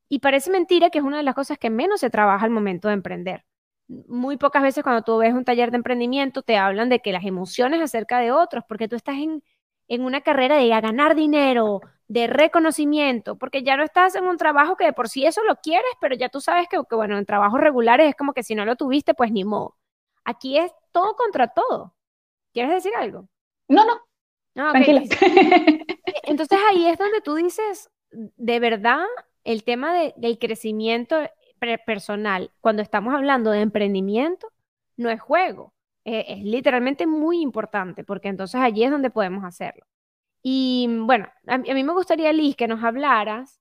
y 0.07 0.19
parece 0.19 0.51
mentira 0.51 0.89
que 0.89 0.99
es 0.99 1.03
una 1.03 1.17
de 1.17 1.23
las 1.23 1.35
cosas 1.35 1.57
que 1.57 1.69
menos 1.69 1.99
se 1.99 2.09
trabaja 2.09 2.45
al 2.45 2.51
momento 2.51 2.87
de 2.87 2.95
emprender. 2.95 3.45
Muy 3.87 4.37
pocas 4.37 4.61
veces 4.61 4.83
cuando 4.83 5.01
tú 5.03 5.17
ves 5.17 5.33
un 5.33 5.45
taller 5.45 5.71
de 5.71 5.77
emprendimiento 5.77 6.43
te 6.43 6.57
hablan 6.57 6.89
de 6.89 6.99
que 6.99 7.11
las 7.11 7.25
emociones 7.25 7.81
acerca 7.81 8.19
de 8.19 8.31
otros, 8.31 8.63
porque 8.67 8.87
tú 8.87 8.95
estás 8.95 9.15
en, 9.17 9.43
en 9.89 10.05
una 10.05 10.21
carrera 10.21 10.55
de 10.55 10.69
ganar 10.69 11.15
dinero, 11.15 11.81
de 12.07 12.27
reconocimiento, 12.27 13.37
porque 13.37 13.63
ya 13.63 13.75
no 13.75 13.83
estás 13.83 14.15
en 14.15 14.25
un 14.25 14.37
trabajo 14.37 14.77
que 14.77 14.85
de 14.85 14.93
por 14.93 15.09
sí 15.09 15.25
eso 15.25 15.43
lo 15.43 15.57
quieres, 15.57 15.91
pero 15.99 16.15
ya 16.15 16.29
tú 16.29 16.39
sabes 16.39 16.67
que, 16.69 16.79
bueno, 16.95 17.17
en 17.17 17.25
trabajos 17.25 17.59
regulares 17.59 18.09
es 18.09 18.15
como 18.15 18.33
que 18.33 18.43
si 18.43 18.55
no 18.55 18.65
lo 18.65 18.75
tuviste, 18.75 19.13
pues 19.13 19.31
ni 19.31 19.43
modo. 19.43 19.75
Aquí 20.23 20.57
es 20.57 20.71
todo 20.91 21.15
contra 21.15 21.47
todo. 21.47 21.95
¿Quieres 22.53 22.71
decir 22.71 22.91
algo? 22.95 23.27
No, 23.67 23.85
no. 23.85 23.99
Ah, 24.55 24.71
Tranquila. 24.71 25.01
Entonces 26.23 26.59
ahí 26.69 26.87
es 26.87 26.97
donde 26.97 27.21
tú 27.21 27.35
dices, 27.35 27.89
de 28.11 28.59
verdad, 28.59 29.05
el 29.43 29.63
tema 29.63 29.93
del 30.15 30.39
crecimiento 30.39 31.17
personal, 31.85 32.51
cuando 32.61 32.81
estamos 32.81 33.13
hablando 33.13 33.51
de 33.51 33.61
emprendimiento, 33.61 34.51
no 34.97 35.09
es 35.09 35.19
juego. 35.19 35.73
Es 36.13 36.43
literalmente 36.43 37.07
muy 37.07 37.41
importante, 37.41 38.03
porque 38.03 38.29
entonces 38.29 38.59
allí 38.61 38.83
es 38.83 38.91
donde 38.91 39.09
podemos 39.09 39.43
hacerlo. 39.43 39.85
Y 40.41 40.87
bueno, 41.01 41.27
a, 41.47 41.57
mí 41.57 41.83
me 41.83 41.93
gustaría, 41.93 42.31
Liz, 42.33 42.55
que 42.55 42.67
nos 42.67 42.83
hablaras 42.83 43.59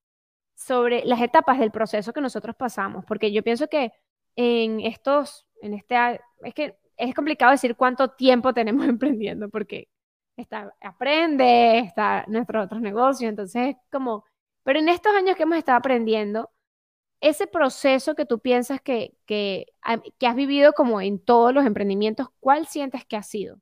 sobre 0.54 1.04
las 1.04 1.20
etapas 1.20 1.58
del 1.58 1.70
proceso 1.70 2.12
que 2.12 2.20
nosotros 2.20 2.56
pasamos, 2.56 3.04
porque 3.06 3.32
yo 3.32 3.42
pienso 3.42 3.68
que 3.68 3.92
en 4.37 4.80
estos, 4.80 5.46
en 5.62 5.74
este, 5.74 5.96
es 6.42 6.54
que 6.54 6.78
es 6.96 7.14
complicado 7.14 7.52
decir 7.52 7.76
cuánto 7.76 8.11
tiempo 8.11 8.54
tenemos 8.54 8.87
emprendiendo, 8.87 9.48
porque 9.50 9.88
está, 10.37 10.74
aprende, 10.80 11.80
está 11.80 12.24
nuestro 12.28 12.62
otro 12.62 12.80
negocio, 12.80 13.28
entonces 13.28 13.76
como, 13.90 14.24
pero 14.62 14.78
en 14.78 14.88
estos 14.88 15.14
años 15.14 15.37
que 15.37 15.44
hemos 15.44 15.58
estado 15.58 15.78
aprendiendo, 15.78 16.50
ese 17.20 17.46
proceso 17.46 18.14
que 18.14 18.24
tú 18.24 18.38
piensas 18.38 18.81
que, 18.81 19.14
que, 19.26 19.66
que 20.18 20.26
has 20.26 20.37
vivido 20.37 20.72
como 20.72 21.00
en 21.00 21.18
todos 21.18 21.52
los 21.52 21.66
emprendimientos, 21.66 22.28
¿cuál 22.40 22.66
sientes 22.66 23.04
que 23.04 23.16
ha 23.16 23.22
sido? 23.22 23.59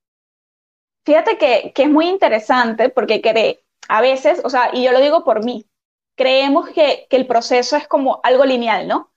Fíjate 1.06 1.38
que, 1.38 1.72
es 1.74 1.88
muy 1.88 2.08
interesante 2.08 2.88
porque 2.88 3.22
cree, 3.22 3.64
a 3.88 4.00
veces, 4.00 4.40
o 4.44 4.50
sea, 4.50 4.70
y 4.72 4.82
yo 4.82 4.90
lo 4.90 5.00
digo 5.00 5.22
por 5.22 5.44
mí, 5.44 5.68
creemos 6.16 6.68
que, 6.70 7.06
el 7.08 7.26
proceso 7.28 7.76
es 7.76 7.86
como 7.86 8.20
algo 8.24 8.44
lineal, 8.44 8.88
¿no? 8.88 9.12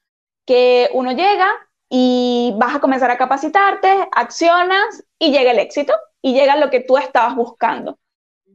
Que 0.46 0.90
uno 0.94 1.12
llega 1.14 1.50
y 1.90 2.54
vas 2.58 2.76
a 2.76 2.80
comenzar 2.80 3.10
a 3.10 3.18
capacitarte, 3.18 4.08
accionas 4.12 5.04
y 5.18 5.32
llega 5.32 5.52
el 5.52 5.58
éxito 5.58 5.94
y 6.22 6.34
llega 6.34 6.58
lo 6.58 6.70
que 6.70 6.80
tú 6.80 6.98
estabas 6.98 7.36
buscando. 7.36 7.98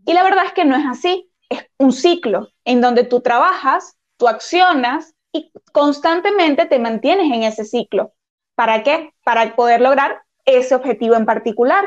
Y 0.06 0.12
la 0.12 0.22
verdad 0.22 0.46
es 0.46 0.52
que 0.52 0.64
no 0.64 0.76
es 0.76 0.86
así, 0.86 1.28
es 1.48 1.66
un 1.78 1.92
ciclo 1.92 2.50
en 2.64 2.80
donde 2.80 3.02
tú 3.02 3.20
trabajas, 3.20 3.98
tú 4.16 4.28
accionas 4.28 5.13
y 5.34 5.52
constantemente 5.72 6.64
te 6.64 6.78
mantienes 6.78 7.30
en 7.30 7.42
ese 7.42 7.66
ciclo. 7.66 8.14
¿Para 8.54 8.82
qué? 8.82 9.12
Para 9.22 9.54
poder 9.54 9.82
lograr 9.82 10.22
ese 10.46 10.74
objetivo 10.74 11.16
en 11.16 11.26
particular 11.26 11.86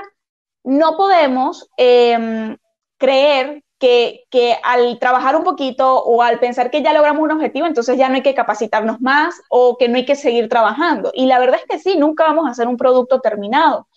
no 0.67 0.97
podemos 0.97 1.69
em, 1.77 2.57
creer 2.97 3.63
que, 3.79 4.25
al 4.63 4.99
trabajar 4.99 5.37
un 5.37 5.43
poquito 5.45 6.03
o 6.03 6.21
al 6.21 6.39
pensar 6.39 6.69
que 6.69 6.83
ya 6.83 6.91
logramos 6.93 7.23
un 7.23 7.31
objetivo, 7.31 7.65
entonces 7.65 7.97
ya 7.97 8.09
no 8.09 8.15
hay 8.15 8.21
que 8.21 8.35
capacitarnos 8.35 8.99
más 8.99 9.39
o 9.49 9.77
que 9.77 9.87
no 9.87 9.95
hay 9.95 10.05
que 10.05 10.15
seguir 10.15 10.49
trabajando. 10.49 11.11
Y 11.13 11.27
la 11.27 11.39
verdad 11.39 11.61
es 11.61 11.67
que 11.69 11.79
sí, 11.79 11.97
nunca 11.97 12.25
vamos 12.25 12.47
a 12.47 12.51
hacer 12.51 12.67
un 12.67 12.75
producto 12.75 13.21
terminado. 13.21 13.87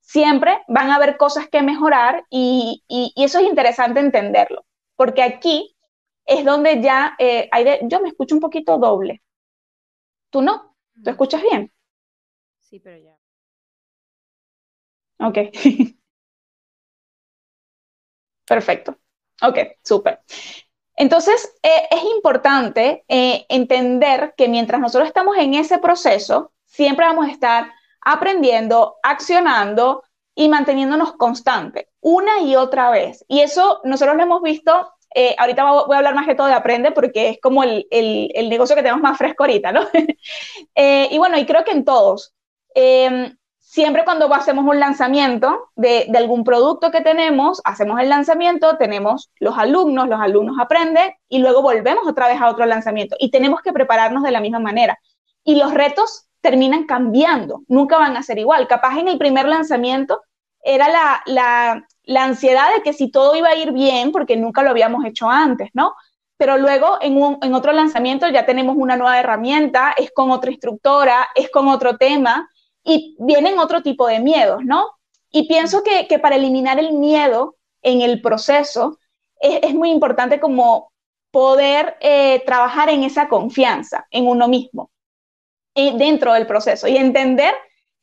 Siempre 0.00 0.60
van 0.68 0.90
a 0.90 0.96
haber 0.96 1.16
cosas 1.16 1.48
que 1.48 1.62
mejorar 1.62 2.24
y, 2.28 2.82
eso 3.16 3.38
es 3.38 3.46
interesante 3.46 4.00
entenderlo, 4.00 4.66
porque 4.96 5.22
aquí 5.22 5.74
es 6.28 6.44
donde 6.44 6.80
ya 6.82 7.16
eh, 7.18 7.48
hay 7.52 7.64
de, 7.64 7.80
yo 7.84 8.00
me 8.00 8.08
escucho 8.10 8.34
un 8.36 8.40
poquito 8.40 8.78
doble. 8.78 9.22
¿Tú 10.30 10.40
no? 10.42 10.74
¿Tú 11.04 11.10
escuchas 11.10 11.42
bien? 11.42 11.70
Sí, 12.60 12.80
pero 12.80 12.98
ya. 12.98 13.18
Ok. 15.20 15.38
Perfecto. 18.46 18.98
Ok, 19.42 19.58
súper. 19.84 20.20
Entonces, 20.96 21.54
eh, 21.62 21.88
es 21.90 22.02
importante 22.16 23.04
eh, 23.08 23.46
entender 23.48 24.34
que 24.36 24.48
mientras 24.48 24.80
nosotros 24.80 25.08
estamos 25.08 25.36
en 25.38 25.54
ese 25.54 25.78
proceso, 25.78 26.52
siempre 26.64 27.06
vamos 27.06 27.28
a 27.28 27.32
estar 27.32 27.72
aprendiendo, 28.00 28.96
accionando 29.02 30.04
y 30.34 30.48
manteniéndonos 30.48 31.14
constante 31.14 31.90
una 32.00 32.40
y 32.42 32.56
otra 32.56 32.90
vez. 32.90 33.24
Y 33.28 33.40
eso 33.40 33.80
nosotros 33.84 34.16
lo 34.16 34.22
hemos 34.24 34.42
visto, 34.42 34.92
eh, 35.14 35.34
ahorita 35.38 35.64
voy 35.86 35.94
a 35.94 35.98
hablar 35.98 36.14
más 36.14 36.26
que 36.26 36.34
todo 36.34 36.46
de 36.46 36.52
Aprende 36.52 36.92
porque 36.92 37.30
es 37.30 37.40
como 37.40 37.62
el, 37.62 37.86
el, 37.90 38.48
negocio 38.48 38.76
que 38.76 38.82
tenemos 38.82 39.02
más 39.02 39.16
fresco 39.16 39.44
ahorita, 39.44 39.72
¿no? 39.72 39.86
Eh, 40.74 41.08
y 41.10 41.18
bueno, 41.18 41.36
y 41.38 41.46
creo 41.46 41.64
que 41.64 41.72
en 41.72 41.84
todos. 41.84 42.34
Em, 42.74 43.36
siempre 43.58 44.04
cuando 44.04 44.32
hacemos 44.32 44.64
un 44.64 44.78
lanzamiento 44.78 45.70
de, 45.74 46.06
de, 46.08 46.18
algún 46.18 46.44
producto 46.44 46.90
que 46.90 47.00
tenemos, 47.00 47.60
hacemos 47.64 48.00
el 48.00 48.08
lanzamiento, 48.08 48.76
tenemos 48.76 49.30
los 49.40 49.58
alumnos, 49.58 50.08
los 50.08 50.20
alumnos 50.20 50.56
aprenden 50.60 51.14
y 51.28 51.38
luego 51.38 51.62
volvemos 51.62 52.06
otra 52.06 52.28
vez 52.28 52.40
a 52.40 52.48
otro 52.48 52.66
lanzamiento 52.66 53.16
y 53.18 53.30
tenemos 53.30 53.60
que 53.62 53.72
prepararnos 53.72 54.22
de 54.22 54.30
la 54.30 54.40
misma 54.40 54.60
manera. 54.60 54.98
Y 55.42 55.56
los 55.56 55.74
retos 55.74 56.28
terminan 56.40 56.84
cambiando, 56.84 57.62
nunca 57.68 57.98
van 57.98 58.16
a 58.16 58.22
ser 58.22 58.38
igual. 58.38 58.68
Capaz 58.68 58.98
en 58.98 59.08
el 59.08 59.18
primer 59.18 59.46
lanzamiento 59.46 60.22
era 60.62 60.88
la, 60.88 61.22
la, 61.26 61.86
la, 62.08 62.24
ansiedad 62.24 62.74
de 62.74 62.82
que 62.82 62.92
si 62.92 63.10
todo 63.10 63.36
iba 63.36 63.48
a 63.48 63.56
ir 63.56 63.72
bien, 63.72 64.12
porque 64.12 64.36
nunca 64.36 64.62
lo 64.62 64.70
habíamos 64.70 65.04
hecho 65.04 65.28
antes, 65.28 65.70
¿no? 65.74 65.94
Pero 66.36 66.56
luego 66.56 66.98
en, 67.00 67.20
un, 67.20 67.38
en 67.42 67.54
otro 67.54 67.72
lanzamiento 67.72 68.28
ya 68.28 68.46
tenemos 68.46 68.76
una 68.76 68.96
nueva 68.96 69.18
herramienta, 69.18 69.94
es 69.96 70.10
con 70.12 70.30
otra 70.30 70.50
instructora, 70.50 71.28
es 71.34 71.50
con 71.50 71.68
otro 71.68 71.96
tema 71.96 72.48
y 72.84 73.16
vienen 73.18 73.58
otro 73.58 73.82
tipo 73.82 74.06
de 74.06 74.20
miedos, 74.20 74.64
¿no? 74.64 74.86
Y 75.30 75.46
pienso 75.48 75.82
que, 75.82 76.06
que 76.06 76.18
para 76.18 76.36
eliminar 76.36 76.78
el 76.78 76.92
miedo 76.92 77.56
en 77.82 78.00
el 78.00 78.20
proceso 78.20 78.98
es, 79.40 79.74
muy 79.74 79.90
importante 79.90 80.40
como 80.40 80.92
poder 81.30 81.96
eh, 82.00 82.42
trabajar 82.44 82.88
en 82.88 83.04
esa 83.04 83.28
confianza 83.28 84.06
en 84.10 84.26
uno 84.26 84.48
mismo 84.48 84.90
eh, 85.74 85.96
dentro 85.96 86.32
del 86.32 86.46
proceso 86.46 86.88
y 86.88 86.96
entender 86.96 87.54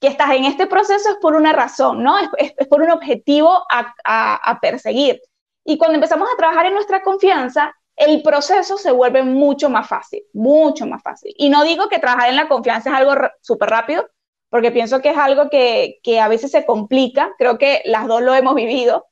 que 0.05 0.11
estás 0.11 0.29
en 0.33 0.45
este 0.45 0.67
proceso 0.67 1.09
es 1.09 1.15
por 1.15 1.33
una 1.33 1.51
razón, 1.51 2.03
¿no? 2.03 2.15
Es, 2.37 2.53
por 2.69 2.83
un 2.83 2.91
objetivo 2.91 3.65
a, 3.71 4.59
perseguir. 4.61 5.19
Y 5.63 5.79
cuando 5.79 5.95
empezamos 5.95 6.29
a 6.31 6.37
trabajar 6.37 6.67
en 6.67 6.75
nuestra 6.75 7.01
confianza, 7.01 7.73
el 7.95 8.21
proceso 8.21 8.77
se 8.77 8.91
vuelve 8.91 9.23
mucho 9.23 9.67
más 9.67 9.87
fácil, 9.87 10.21
mucho 10.31 10.85
más 10.85 11.01
fácil. 11.01 11.33
Y 11.39 11.49
no 11.49 11.63
digo 11.63 11.89
que 11.89 11.97
trabajar 11.97 12.29
en 12.29 12.35
la 12.35 12.47
confianza 12.47 12.91
es 12.91 12.95
algo 12.95 13.13
súper 13.41 13.71
rápido, 13.71 14.07
porque 14.51 14.69
pienso 14.71 15.01
que 15.01 15.09
es 15.09 15.17
algo 15.17 15.49
que, 15.49 15.97
que, 16.03 16.19
a 16.19 16.27
veces 16.27 16.51
se 16.51 16.67
complica, 16.67 17.31
creo 17.39 17.57
que 17.57 17.81
las 17.85 18.05
dos 18.05 18.21
lo 18.21 18.35
hemos 18.35 18.53
vivido, 18.53 19.07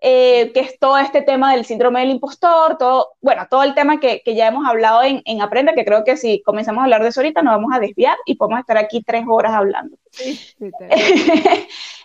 eh, 0.00 0.52
que 0.52 0.60
es 0.60 0.78
todo 0.78 0.96
este 0.98 1.22
tema 1.22 1.52
del 1.52 1.64
síndrome 1.64 2.00
del 2.00 2.10
impostor, 2.10 2.78
todo, 2.78 3.16
bueno, 3.20 3.46
todo 3.50 3.64
el 3.64 3.74
tema 3.74 3.98
que, 3.98 4.22
que 4.24 4.36
ya 4.36 4.46
hemos 4.46 4.64
hablado 4.66 5.02
en, 5.02 5.22
en, 5.24 5.42
Aprende, 5.42 5.74
que 5.74 5.84
creo 5.84 6.04
que 6.04 6.16
si 6.16 6.40
comenzamos 6.42 6.80
a 6.80 6.84
hablar 6.84 7.02
de 7.02 7.08
eso 7.08 7.20
ahorita 7.20 7.42
nos 7.42 7.54
vamos 7.54 7.74
a 7.74 7.80
desviar 7.80 8.16
y 8.24 8.36
podemos 8.36 8.60
estar 8.60 8.78
aquí 8.78 9.02
tres 9.02 9.24
horas 9.28 9.52
hablando. 9.52 9.96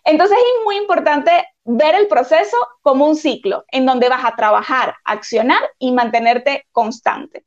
Entonces 0.05 0.37
es 0.37 0.63
muy 0.65 0.77
importante 0.77 1.31
ver 1.65 1.95
el 1.95 2.07
proceso 2.07 2.57
como 2.81 3.07
un 3.07 3.15
ciclo 3.15 3.63
en 3.71 3.85
donde 3.85 4.09
vas 4.09 4.25
a 4.25 4.35
trabajar, 4.35 4.95
accionar 5.05 5.61
y 5.77 5.91
mantenerte 5.91 6.65
constante. 6.71 7.45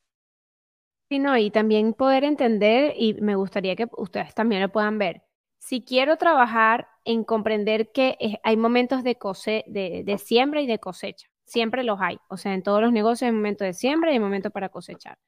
Sí, 1.09 1.19
no, 1.19 1.37
y 1.37 1.51
también 1.51 1.93
poder 1.93 2.25
entender, 2.25 2.95
y 2.97 3.15
me 3.15 3.37
gustaría 3.37 3.77
que 3.77 3.87
ustedes 3.97 4.35
también 4.35 4.63
lo 4.63 4.71
puedan 4.71 4.99
ver, 4.99 5.23
si 5.67 5.83
quiero 5.83 6.17
trabajar 6.17 6.87
en 7.05 7.25
comprender 7.25 7.91
que 7.91 8.39
hay 8.45 8.57
momentos 8.57 9.03
de, 9.03 9.17
de, 9.67 10.19
siembra 10.19 10.61
y 10.61 10.67
de 10.69 10.79
cosecha, 10.79 11.27
siempre 11.45 11.83
los 11.83 11.99
hay, 12.01 12.19
o 12.29 12.37
sea, 12.37 12.55
en 12.55 12.63
todos 12.63 12.81
los 12.81 12.93
negocios 12.93 13.27
hay 13.27 13.33
momento 13.33 13.65
de 13.65 13.73
siembra 13.73 14.11
y 14.11 14.15
hay 14.15 14.21
momento 14.21 14.53
para 14.53 14.69
cosechar. 14.69 15.19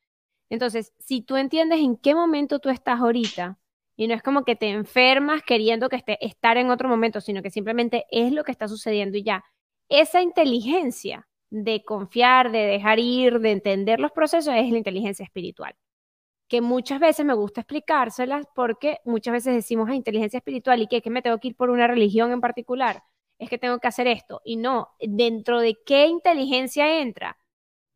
Entonces, 0.48 0.92
si 1.01 1.22
tú 1.22 1.37
entiendes 1.37 1.81
en 1.81 1.96
qué 1.96 2.14
momento 2.14 2.61
tú 2.61 2.68
estás 2.68 3.01
ahorita, 3.01 3.59
y 3.96 4.07
no 4.07 4.14
es 4.14 4.22
como 4.22 4.44
que 4.44 4.55
te 4.55 4.70
enfermas 4.70 5.42
queriendo 5.42 5.88
que 5.88 5.96
esté, 5.96 6.24
estar 6.24 6.57
en 6.57 6.70
otro 6.70 6.88
momento, 6.88 7.20
sino 7.20 7.42
que 7.42 7.51
simplemente 7.51 8.05
es 8.12 8.33
lo 8.33 8.44
que 8.44 8.53
está 8.53 8.68
sucediendo 8.68 9.18
y 9.18 9.24
ya, 9.24 9.44
esa 9.88 10.22
inteligencia 10.22 11.27
de 11.51 11.83
confiar, 11.83 12.53
de 12.53 12.61
dejar 12.61 13.01
ir, 13.01 13.40
de 13.40 13.51
entender 13.51 13.98
los 13.98 14.12
procesos, 14.12 14.55
es 14.55 14.70
la 14.70 14.79
inteligencia 14.79 15.24
espiritual 15.24 15.74
que 16.48 16.61
muchas 16.61 16.98
veces 16.98 17.26
me 17.26 17.34
gusta 17.34 17.61
explicárselas 17.61 18.46
porque 18.54 18.98
muchas 19.04 19.32
veces 19.32 19.54
decimos 19.54 19.88
a 19.88 19.94
inteligencia 19.94 20.38
espiritual 20.38 20.80
y 20.82 20.87
que, 20.87 21.02
que 21.02 21.11
me 21.11 21.22
tengo 21.22 21.38
que 21.38 21.48
ir 21.48 21.56
por 21.56 21.70
una 21.70 21.87
religión 21.87 22.32
en 22.32 22.40
particular, 22.40 23.02
es 23.38 23.50
que 23.50 23.58
tengo 23.58 23.78
que 23.78 23.88
hacer 23.88 24.06
esto. 24.06 24.40
Y 24.44 24.56
no, 24.56 24.90
dentro 25.00 25.61
de 25.61 25.76
qué 25.84 26.06
inteligencia 26.06 27.00
entra 27.00 27.37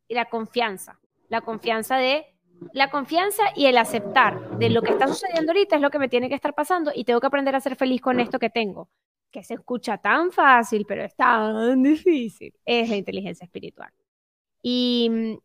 la 0.07 0.25
confianza, 0.25 0.99
la 1.29 1.41
confianza 1.41 1.97
de 1.97 2.27
la 2.71 2.89
confianza 2.89 3.43
y 3.55 3.65
el 3.65 3.77
aceptar 3.77 4.57
de 4.57 4.69
lo 4.69 4.81
que 4.81 4.91
está 4.91 5.07
sucediendo 5.07 5.51
ahorita 5.51 5.75
es 5.75 5.81
lo 5.81 5.89
que 5.89 5.99
me 5.99 6.07
tiene 6.07 6.29
que 6.29 6.35
estar 6.35 6.53
pasando 6.53 6.91
y 6.95 7.03
tengo 7.03 7.19
que 7.19 7.27
aprender 7.27 7.55
a 7.55 7.59
ser 7.59 7.75
feliz 7.75 7.99
con 7.99 8.19
esto 8.21 8.39
que 8.39 8.49
tengo, 8.49 8.89
que 9.31 9.43
se 9.43 9.55
escucha 9.55 9.97
tan 9.97 10.31
fácil, 10.31 10.85
pero 10.87 11.03
es 11.03 11.15
tan 11.15 11.83
difícil, 11.83 12.53
es 12.63 12.89
la 12.89 12.95
inteligencia 12.95 13.43
espiritual. 13.43 13.91
Y 14.61 15.39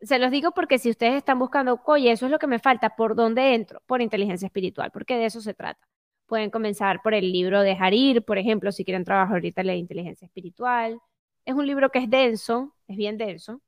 se 0.00 0.18
los 0.18 0.30
digo 0.30 0.52
porque 0.52 0.78
si 0.78 0.90
ustedes 0.90 1.14
están 1.14 1.38
buscando, 1.38 1.80
oye, 1.86 2.10
eso 2.10 2.26
es 2.26 2.32
lo 2.32 2.38
que 2.38 2.46
me 2.46 2.58
falta, 2.58 2.96
¿por 2.96 3.14
dónde 3.14 3.54
entro? 3.54 3.82
Por 3.86 4.00
inteligencia 4.00 4.46
espiritual, 4.46 4.90
porque 4.90 5.16
de 5.16 5.26
eso 5.26 5.40
se 5.40 5.54
trata. 5.54 5.86
Pueden 6.26 6.50
comenzar 6.50 7.02
por 7.02 7.14
el 7.14 7.30
libro 7.32 7.62
de 7.62 7.72
Harir, 7.72 8.24
por 8.24 8.38
ejemplo, 8.38 8.72
si 8.72 8.84
quieren 8.84 9.04
trabajar 9.04 9.34
ahorita 9.36 9.62
la 9.62 9.74
inteligencia 9.74 10.26
espiritual. 10.26 11.00
Es 11.44 11.54
un 11.54 11.66
libro 11.66 11.90
que 11.90 11.98
es 12.00 12.10
denso, 12.10 12.74
es 12.86 12.96
bien 12.96 13.18
denso, 13.18 13.60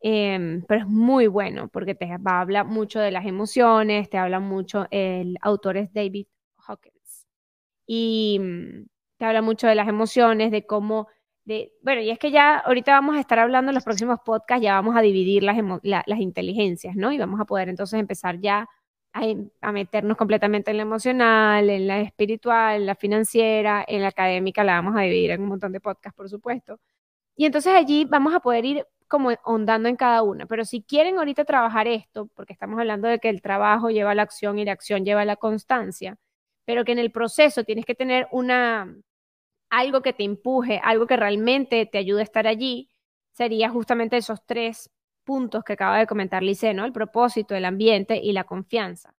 em, 0.00 0.62
pero 0.68 0.82
es 0.82 0.86
muy 0.88 1.26
bueno 1.28 1.68
porque 1.68 1.94
te 1.94 2.08
habla 2.24 2.64
mucho 2.64 3.00
de 3.00 3.10
las 3.12 3.26
emociones, 3.26 4.10
te 4.10 4.18
habla 4.18 4.40
mucho, 4.40 4.86
el 4.90 5.36
autor 5.42 5.76
es 5.78 5.92
David 5.92 6.26
Hawkins, 6.66 7.26
y 7.86 8.38
mm, 8.40 8.86
te 9.18 9.24
habla 9.24 9.42
mucho 9.42 9.66
de 9.68 9.74
las 9.76 9.88
emociones, 9.88 10.50
de 10.50 10.66
cómo 10.66 11.08
bueno, 11.44 12.00
y 12.00 12.10
es 12.10 12.18
que 12.18 12.30
ya 12.30 12.58
ahorita 12.58 12.92
vamos 12.92 13.16
a 13.16 13.20
estar 13.20 13.38
hablando 13.38 13.70
en 13.70 13.74
los 13.74 13.84
próximos 13.84 14.20
podcasts, 14.24 14.62
ya 14.62 14.74
vamos 14.74 14.96
a 14.96 15.00
dividir 15.00 15.42
las, 15.42 15.56
las 15.82 16.20
inteligencias, 16.20 16.94
¿no? 16.96 17.12
Y 17.12 17.18
vamos 17.18 17.40
a 17.40 17.44
poder 17.44 17.68
entonces 17.68 17.98
empezar 17.98 18.38
ya 18.40 18.68
a, 19.12 19.22
a, 19.60 19.72
meternos 19.72 20.16
completamente 20.16 20.70
en 20.70 20.76
la 20.78 20.84
emocional, 20.84 21.68
en 21.68 21.86
la 21.88 22.00
espiritual, 22.00 22.76
en 22.76 22.86
la 22.86 22.94
financiera, 22.94 23.84
en 23.86 24.02
la 24.02 24.08
académica, 24.08 24.64
la 24.64 24.74
vamos 24.74 24.96
a 24.96 25.02
dividir 25.02 25.32
en 25.32 25.42
un 25.42 25.48
montón 25.48 25.72
de 25.72 25.80
podcasts, 25.80 26.16
por 26.16 26.28
supuesto. 26.28 26.80
Y 27.36 27.46
entonces 27.46 27.72
allí 27.74 28.04
vamos 28.04 28.34
a 28.34 28.40
poder 28.40 28.64
ir 28.64 28.86
como 29.08 29.30
ondando 29.44 29.88
en 29.90 29.96
cada 29.96 30.22
una. 30.22 30.46
Pero 30.46 30.64
si 30.64 30.82
quieren 30.82 31.18
ahorita 31.18 31.44
trabajar 31.44 31.86
esto, 31.86 32.28
porque 32.34 32.54
estamos 32.54 32.78
hablando 32.80 33.08
de 33.08 33.18
que 33.18 33.28
el 33.28 33.42
trabajo 33.42 33.90
lleva 33.90 34.12
a 34.12 34.14
la 34.14 34.22
acción 34.22 34.58
y 34.58 34.64
la 34.64 34.72
acción 34.72 35.04
lleva 35.04 35.22
a 35.22 35.24
la 35.26 35.36
constancia, 35.36 36.18
pero 36.64 36.84
que 36.84 36.92
en 36.92 36.98
el 36.98 37.12
proceso 37.12 37.64
tienes 37.64 37.84
que 37.84 37.94
tener 37.94 38.28
una, 38.32 38.96
algo 39.72 40.02
que 40.02 40.12
te 40.12 40.22
empuje, 40.22 40.80
algo 40.84 41.06
que 41.06 41.16
realmente 41.16 41.86
te 41.86 41.96
ayude 41.96 42.20
a 42.20 42.24
estar 42.24 42.46
allí, 42.46 42.90
sería 43.32 43.70
justamente 43.70 44.18
esos 44.18 44.44
tres 44.44 44.90
puntos 45.24 45.64
que 45.64 45.72
acaba 45.72 45.98
de 45.98 46.06
comentar 46.06 46.42
Lice, 46.42 46.74
¿no? 46.74 46.84
El 46.84 46.92
propósito, 46.92 47.54
el 47.54 47.64
ambiente 47.64 48.20
y 48.22 48.32
la 48.32 48.44
confianza. 48.44 49.14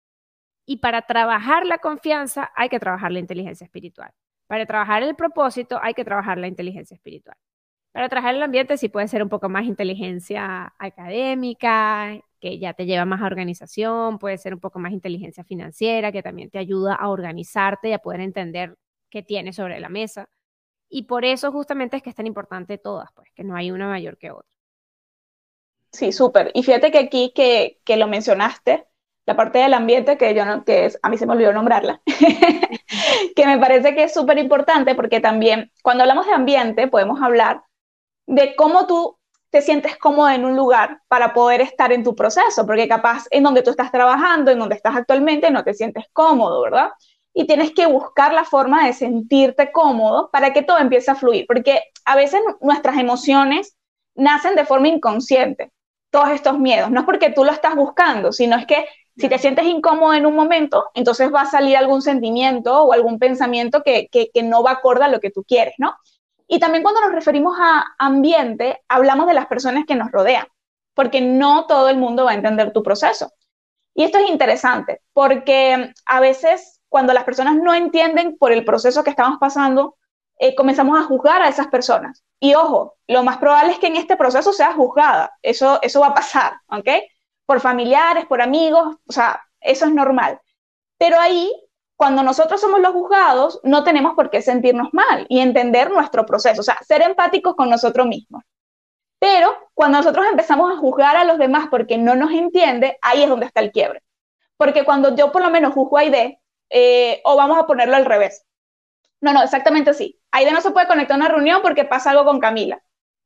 Y 0.67 0.79
para 0.79 1.03
trabajar 1.03 1.67
la 1.67 1.79
confianza 1.79 2.53
hay 2.55 2.69
que 2.69 2.79
trabajar 2.79 3.13
la 3.13 3.21
inteligencia 3.21 3.65
espiritual. 3.65 4.13
Para 4.47 4.67
trabajar 4.67 5.03
el 5.03 5.17
propósito 5.17 5.81
hay 5.83 5.95
que 5.95 6.05
trabajar 6.05 6.37
la 6.37 6.49
inteligencia 6.49 6.95
espiritual. 6.95 7.37
Para 7.93 8.11
trabajar 8.11 8.35
el 8.35 8.43
ambiente 8.43 8.77
sí 8.77 8.91
puede 8.91 9.09
ser 9.09 9.23
un 9.23 9.31
poco 9.31 9.49
más 9.49 9.65
inteligencia 9.65 10.75
académica, 10.79 12.21
que 12.41 12.59
ya 12.59 12.75
te 12.75 12.87
lleva 12.87 13.07
más 13.07 13.23
a 13.23 13.27
organización, 13.27 14.19
puede 14.19 14.39
ser 14.39 14.55
un 14.55 14.61
poco 14.61 14.79
más 14.79 14.93
inteligencia 14.93 15.45
financiera, 15.45 16.13
que 16.13 16.23
también 16.23 16.51
te 16.51 16.59
ayuda 16.59 16.95
a 16.95 17.09
organizarte 17.09 17.91
y 17.91 17.93
a 17.95 18.01
poder 18.01 18.21
entender 18.21 18.77
qué 19.11 19.23
tienes 19.23 19.57
sobre 19.57 19.81
la 19.81 19.89
mesa. 19.89 20.29
Y 20.95 21.05
por 21.05 21.25
eso 21.25 21.51
justamente 21.51 21.97
es 21.97 22.03
que 22.03 22.11
es 22.11 22.17
tan 22.17 22.27
importante 22.27 22.77
todas, 22.77 23.11
pues, 23.15 23.31
que 23.35 23.45
no 23.45 23.57
hay 23.57 23.71
una 23.71 23.89
mayor 23.89 24.19
que 24.19 24.31
otra. 24.31 24.47
Sí, 25.91 26.13
súper. 26.13 26.51
Y 26.53 26.63
fíjate 26.63 26.91
que 26.91 26.99
aquí 26.99 27.33
que, 27.35 27.81
que, 27.87 27.97
lo 27.97 28.09
mencionaste, 28.09 28.87
la 29.25 29.35
parte 29.35 29.59
del 29.59 29.73
ambiente, 29.73 30.19
que 30.19 30.35
yo 30.35 30.45
no, 30.45 30.65
que 30.65 30.85
es, 30.85 30.99
a 31.03 31.09
mí 31.09 31.17
se 31.17 31.25
me 31.25 31.33
olvidó 31.33 31.55
nombrarla, 31.55 32.03
que 33.37 33.47
me 33.47 33.59
parece 33.59 33.95
que 33.95 34.05
es 34.05 34.13
súper 34.13 34.37
importante 34.37 34.95
porque 34.95 35.21
también 35.21 35.73
cuando 35.83 36.03
hablamos 36.03 36.27
de 36.27 36.35
ambiente 36.35 36.89
podemos 36.89 37.23
hablar 37.23 37.63
de 38.27 38.55
cómo 38.55 38.87
tú 38.87 39.19
te 39.49 39.63
sientes 39.63 39.97
cómodo 39.97 40.29
en 40.29 40.45
un 40.45 40.57
lugar 40.57 41.01
para 41.09 41.33
poder 41.33 41.63
estar 41.63 41.91
en 41.91 42.05
tu 42.05 42.15
proceso, 42.15 42.67
porque 42.67 42.87
capaz 42.87 43.25
en 43.31 43.45
donde 43.45 43.63
tú 43.63 43.71
estás 43.71 43.91
trabajando, 43.91 44.51
en 44.51 44.59
donde 44.59 44.75
estás 44.75 44.95
actualmente, 44.95 45.51
no 45.51 45.65
te 45.65 45.73
sientes 45.73 46.05
cómodo, 46.13 46.61
¿verdad? 46.61 46.91
Y 47.35 47.47
tienes 47.47 47.73
que 47.73 47.87
buscar 47.87 48.33
la 48.33 48.45
forma 48.45 48.87
de 48.87 48.93
sentirte 48.93 49.73
cómodo 49.73 50.31
para 50.31 50.53
que 50.53 50.63
todo 50.63 50.79
empiece 50.79 51.11
a 51.11 51.15
fluir, 51.15 51.47
porque 51.47 51.83
a 52.05 52.17
veces 52.17 52.41
nuestras 52.61 52.99
emociones 52.99 53.77
nacen 54.15 54.55
de 54.55 54.67
forma 54.67 54.89
inconsciente, 54.89 55.73
todos 56.11 56.31
estos 56.31 56.59
miedos, 56.59 56.91
no 56.91 57.01
es 57.01 57.07
porque 57.07 57.31
tú 57.31 57.45
lo 57.45 57.53
estás 57.53 57.75
buscando, 57.75 58.33
sino 58.33 58.57
es 58.57 58.67
que 58.67 58.87
si 59.17 59.29
te 59.29 59.39
sientes 59.39 59.65
incómodo 59.67 60.15
en 60.15 60.27
un 60.27 60.35
momento, 60.35 60.91
entonces 60.95 61.33
va 61.33 61.43
a 61.43 61.47
salir 61.47 61.77
algún 61.77 62.03
sentimiento 62.03 62.83
o 62.83 62.93
algún 62.93 63.19
pensamiento 63.19 63.83
que, 63.83 64.09
que, 64.11 64.43
no 64.43 64.63
va 64.63 64.73
acorde 64.73 65.05
a 65.05 65.09
lo 65.09 65.21
que 65.21 65.31
tú 65.31 65.45
quieres, 65.45 65.75
¿no? 65.79 65.95
Y 66.49 66.59
también 66.59 66.83
cuando 66.83 67.01
nos 67.01 67.13
referimos 67.13 67.57
a 67.59 67.95
ambiente, 67.99 68.83
hablamos 68.89 69.27
de 69.27 69.35
las 69.35 69.47
personas 69.47 69.85
que 69.87 69.95
nos 69.95 70.11
rodean, 70.11 70.47
porque 70.95 71.21
no 71.21 71.67
todo 71.67 71.89
el 71.89 71.99
mundo 71.99 72.25
va 72.25 72.33
a 72.33 72.35
entender 72.35 72.73
tu 72.73 72.83
proceso. 72.83 73.33
Y 73.95 74.05
esto 74.05 74.19
es 74.19 74.29
interesante, 74.29 75.01
porque 75.13 75.93
a 76.07 76.21
veces 76.21 76.82
cuando 76.93 77.15
las 77.15 77.25
personas 77.25 77.57
no 77.57 77.73
entienden 77.73 78.37
por 78.37 78.53
el 78.53 78.67
proceso 78.67 79.03
que 79.03 79.09
estamos 79.09 79.39
pasando, 79.41 79.97
eh, 80.39 80.55
comenzamos 80.55 81.01
a 81.01 81.05
juzgar 81.05 81.41
a 81.41 81.49
esas 81.49 81.69
personas. 81.69 82.23
Y 82.39 82.55
ojo, 82.55 82.97
lo 83.07 83.23
más 83.23 83.39
probable 83.39 83.73
es 83.73 83.79
que 83.79 83.87
en 83.87 83.97
este 83.97 84.15
proceso 84.15 84.53
sea 84.53 84.75
juzgada. 84.75 85.33
Eso, 85.41 85.81
eso 85.81 86.01
va 86.01 86.09
a 86.09 86.15
pasar, 86.15 86.53
¿ok? 86.67 86.89
Por 87.47 87.61
familiares, 87.61 88.27
por 88.27 88.43
amigos, 88.43 88.97
o 89.07 89.13
sea, 89.13 89.43
eso 89.59 89.87
es 89.87 89.95
normal. 89.95 90.39
Pero 90.99 91.19
ahí, 91.19 91.51
cuando 91.97 92.23
nosotros 92.23 92.61
somos 92.61 92.81
los 92.81 92.93
juzgados, 92.93 93.59
no 93.63 93.85
tenemos 93.85 94.13
por 94.13 94.29
qué 94.29 94.43
sentirnos 94.43 94.89
mal 94.93 95.25
y 95.31 95.41
entender 95.41 95.91
nuestro 95.91 96.27
proceso, 96.27 96.61
o 96.61 96.65
sea, 96.65 96.79
ser 96.87 97.01
empáticos 97.01 97.55
con 97.57 97.71
nosotros 97.71 98.07
mismos. 98.07 98.43
Pero 99.19 99.57
cuando 99.73 99.97
nosotros 99.97 100.27
empezamos 100.31 100.71
a 100.71 100.77
juzgar 100.77 101.17
a 101.17 101.25
los 101.25 101.39
demás 101.39 101.69
porque 101.71 101.97
no 101.97 102.17
nos 102.17 102.33
entiende, 102.33 102.99
ahí 103.01 103.23
es 103.23 103.31
donde 103.31 103.47
está 103.47 103.61
el 103.61 103.73
quiebre. 103.73 104.03
Porque 104.59 104.85
cuando 104.85 105.17
yo 105.17 105.33
por 105.33 105.41
lo 105.41 105.49
menos 105.49 105.73
juzgo 105.73 105.97
a 105.97 106.03
Aide, 106.03 106.42
eh, 106.73 107.21
o 107.25 107.37
vamos 107.37 107.59
a 107.59 107.67
ponerlo 107.67 107.97
al 107.97 108.05
revés. 108.05 108.45
No, 109.21 109.33
no, 109.33 109.43
exactamente 109.43 109.91
así. 109.91 110.21
Aide 110.33 110.53
no 110.53 110.61
se 110.61 110.73
puede 110.73 110.89
conectar 110.89 111.15
a 111.15 111.19
una 111.19 111.29
reunión 111.29 111.63
porque 111.63 111.85
pasa 111.85 112.11
algo 112.11 112.25
con 112.25 112.41
Camila. 112.41 112.83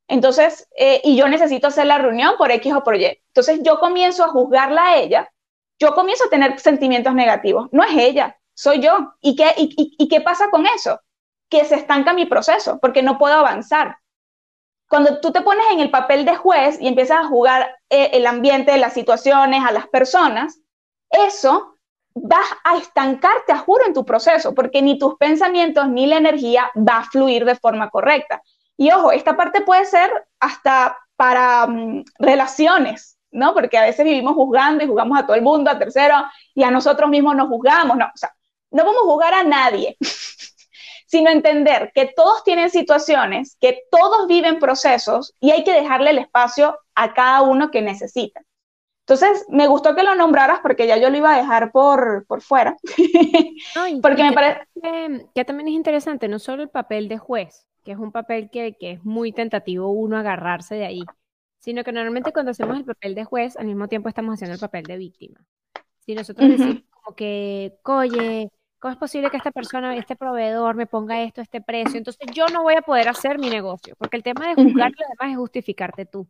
Entonces, 0.07 0.67
eh, 0.77 1.01
y 1.03 1.17
yo 1.17 1.27
necesito 1.27 1.67
hacer 1.67 1.85
la 1.85 1.97
reunión 1.97 2.35
por 2.37 2.51
X 2.51 2.73
o 2.73 2.83
por 2.83 2.95
Y. 2.95 3.05
Entonces 3.05 3.59
yo 3.63 3.79
comienzo 3.79 4.23
a 4.23 4.29
juzgarla 4.29 4.85
a 4.85 4.97
ella, 4.97 5.31
yo 5.79 5.93
comienzo 5.93 6.25
a 6.25 6.29
tener 6.29 6.59
sentimientos 6.59 7.13
negativos. 7.13 7.67
No 7.71 7.83
es 7.83 7.91
ella, 7.97 8.37
soy 8.53 8.81
yo. 8.81 9.13
¿Y 9.21 9.35
qué, 9.35 9.53
y, 9.57 10.07
qué 10.07 10.21
pasa 10.21 10.49
con 10.49 10.65
eso? 10.65 10.99
Que 11.49 11.65
se 11.65 11.75
estanca 11.75 12.13
mi 12.13 12.25
proceso 12.25 12.79
porque 12.79 13.03
no 13.03 13.17
puedo 13.17 13.35
avanzar. 13.35 13.97
Cuando 14.89 15.19
tú 15.19 15.31
te 15.31 15.41
pones 15.41 15.65
en 15.71 15.81
el 15.81 15.91
papel 15.91 16.25
de 16.25 16.35
juez 16.35 16.79
y 16.79 16.87
empiezas 16.87 17.19
a 17.19 17.27
jugar 17.27 17.75
eh, 17.89 18.11
el 18.13 18.25
ambiente, 18.25 18.77
las 18.77 18.93
situaciones, 18.93 19.63
a 19.65 19.73
las 19.73 19.87
personas, 19.87 20.61
eso 21.09 21.76
vas 22.23 22.47
a 22.63 22.77
estancarte, 22.77 23.51
a 23.51 23.57
juro, 23.57 23.85
en 23.85 23.93
tu 23.93 24.05
proceso, 24.05 24.53
porque 24.53 24.81
ni 24.81 24.97
tus 24.97 25.15
pensamientos 25.15 25.87
ni 25.89 26.05
la 26.05 26.17
energía 26.17 26.71
va 26.75 26.99
a 26.99 27.03
fluir 27.03 27.45
de 27.45 27.55
forma 27.55 27.89
correcta. 27.89 28.41
Y 28.77 28.91
ojo, 28.91 29.11
esta 29.11 29.35
parte 29.35 29.61
puede 29.61 29.85
ser 29.85 30.09
hasta 30.39 30.97
para 31.15 31.67
mm, 31.67 32.05
relaciones, 32.19 33.17
¿no? 33.31 33.53
Porque 33.53 33.77
a 33.77 33.83
veces 33.83 34.05
vivimos 34.05 34.35
juzgando 34.35 34.83
y 34.83 34.87
juzgamos 34.87 35.19
a 35.19 35.25
todo 35.25 35.35
el 35.35 35.41
mundo, 35.41 35.69
a 35.69 35.79
tercero, 35.79 36.15
y 36.53 36.63
a 36.63 36.71
nosotros 36.71 37.09
mismos 37.09 37.35
nos 37.35 37.47
juzgamos, 37.49 37.97
no, 37.97 38.05
o 38.05 38.17
sea, 38.17 38.33
no 38.71 38.83
vamos 38.83 39.01
a 39.03 39.05
juzgar 39.05 39.33
a 39.33 39.43
nadie, 39.43 39.97
sino 41.07 41.29
entender 41.29 41.91
que 41.95 42.11
todos 42.15 42.43
tienen 42.43 42.69
situaciones, 42.69 43.57
que 43.59 43.83
todos 43.89 44.27
viven 44.27 44.59
procesos 44.59 45.33
y 45.39 45.51
hay 45.51 45.63
que 45.63 45.73
dejarle 45.73 46.11
el 46.11 46.19
espacio 46.19 46.77
a 46.95 47.13
cada 47.13 47.41
uno 47.41 47.71
que 47.71 47.81
necesita. 47.81 48.41
Entonces, 49.09 49.45
me 49.47 49.67
gustó 49.67 49.95
que 49.95 50.03
lo 50.03 50.15
nombraras 50.15 50.59
porque 50.59 50.85
ya 50.85 50.97
yo 50.97 51.09
lo 51.09 51.15
iba 51.15 51.33
a 51.33 51.37
dejar 51.37 51.71
por, 51.71 52.25
por 52.27 52.41
fuera. 52.41 52.75
porque 54.01 54.23
me 54.23 54.33
parece... 54.33 54.67
Que, 55.33 55.45
también 55.45 55.69
es 55.69 55.75
interesante, 55.75 56.27
no 56.27 56.39
solo 56.39 56.63
el 56.63 56.69
papel 56.69 57.07
de 57.07 57.17
juez, 57.17 57.65
que 57.85 57.93
es 57.93 57.97
un 57.97 58.11
papel 58.11 58.49
que, 58.51 58.75
que, 58.77 58.91
es 58.91 59.05
muy 59.05 59.31
tentativo 59.31 59.91
uno 59.91 60.17
agarrarse 60.17 60.75
de 60.75 60.85
ahí, 60.85 61.03
sino 61.57 61.85
que 61.85 61.93
normalmente 61.93 62.33
cuando 62.33 62.51
hacemos 62.51 62.75
el 62.75 62.83
papel 62.83 63.15
de 63.15 63.23
juez, 63.23 63.55
al 63.55 63.67
mismo 63.67 63.87
tiempo 63.87 64.09
estamos 64.09 64.33
haciendo 64.33 64.55
el 64.55 64.59
papel 64.59 64.83
de 64.83 64.97
víctima. 64.97 65.39
Si 65.99 66.13
nosotros 66.13 66.49
decimos 66.49 66.83
como 66.91 67.15
que, 67.15 67.79
oye, 67.85 68.51
¿cómo 68.77 68.91
es 68.91 68.99
posible 68.99 69.29
que 69.29 69.37
esta 69.37 69.51
persona, 69.51 69.95
este 69.95 70.17
proveedor 70.17 70.75
me 70.75 70.85
ponga 70.85 71.21
esto, 71.21 71.39
este 71.39 71.61
precio? 71.61 71.97
Entonces 71.97 72.27
yo 72.33 72.47
no 72.47 72.61
voy 72.61 72.75
a 72.75 72.81
poder 72.81 73.07
hacer 73.07 73.39
mi 73.39 73.49
negocio, 73.49 73.95
porque 73.97 74.17
el 74.17 74.23
tema 74.23 74.49
de 74.49 74.55
juzgar 74.55 74.91
lo 74.91 75.07
demás 75.07 75.31
es 75.31 75.37
justificarte 75.37 76.05
tú. 76.05 76.27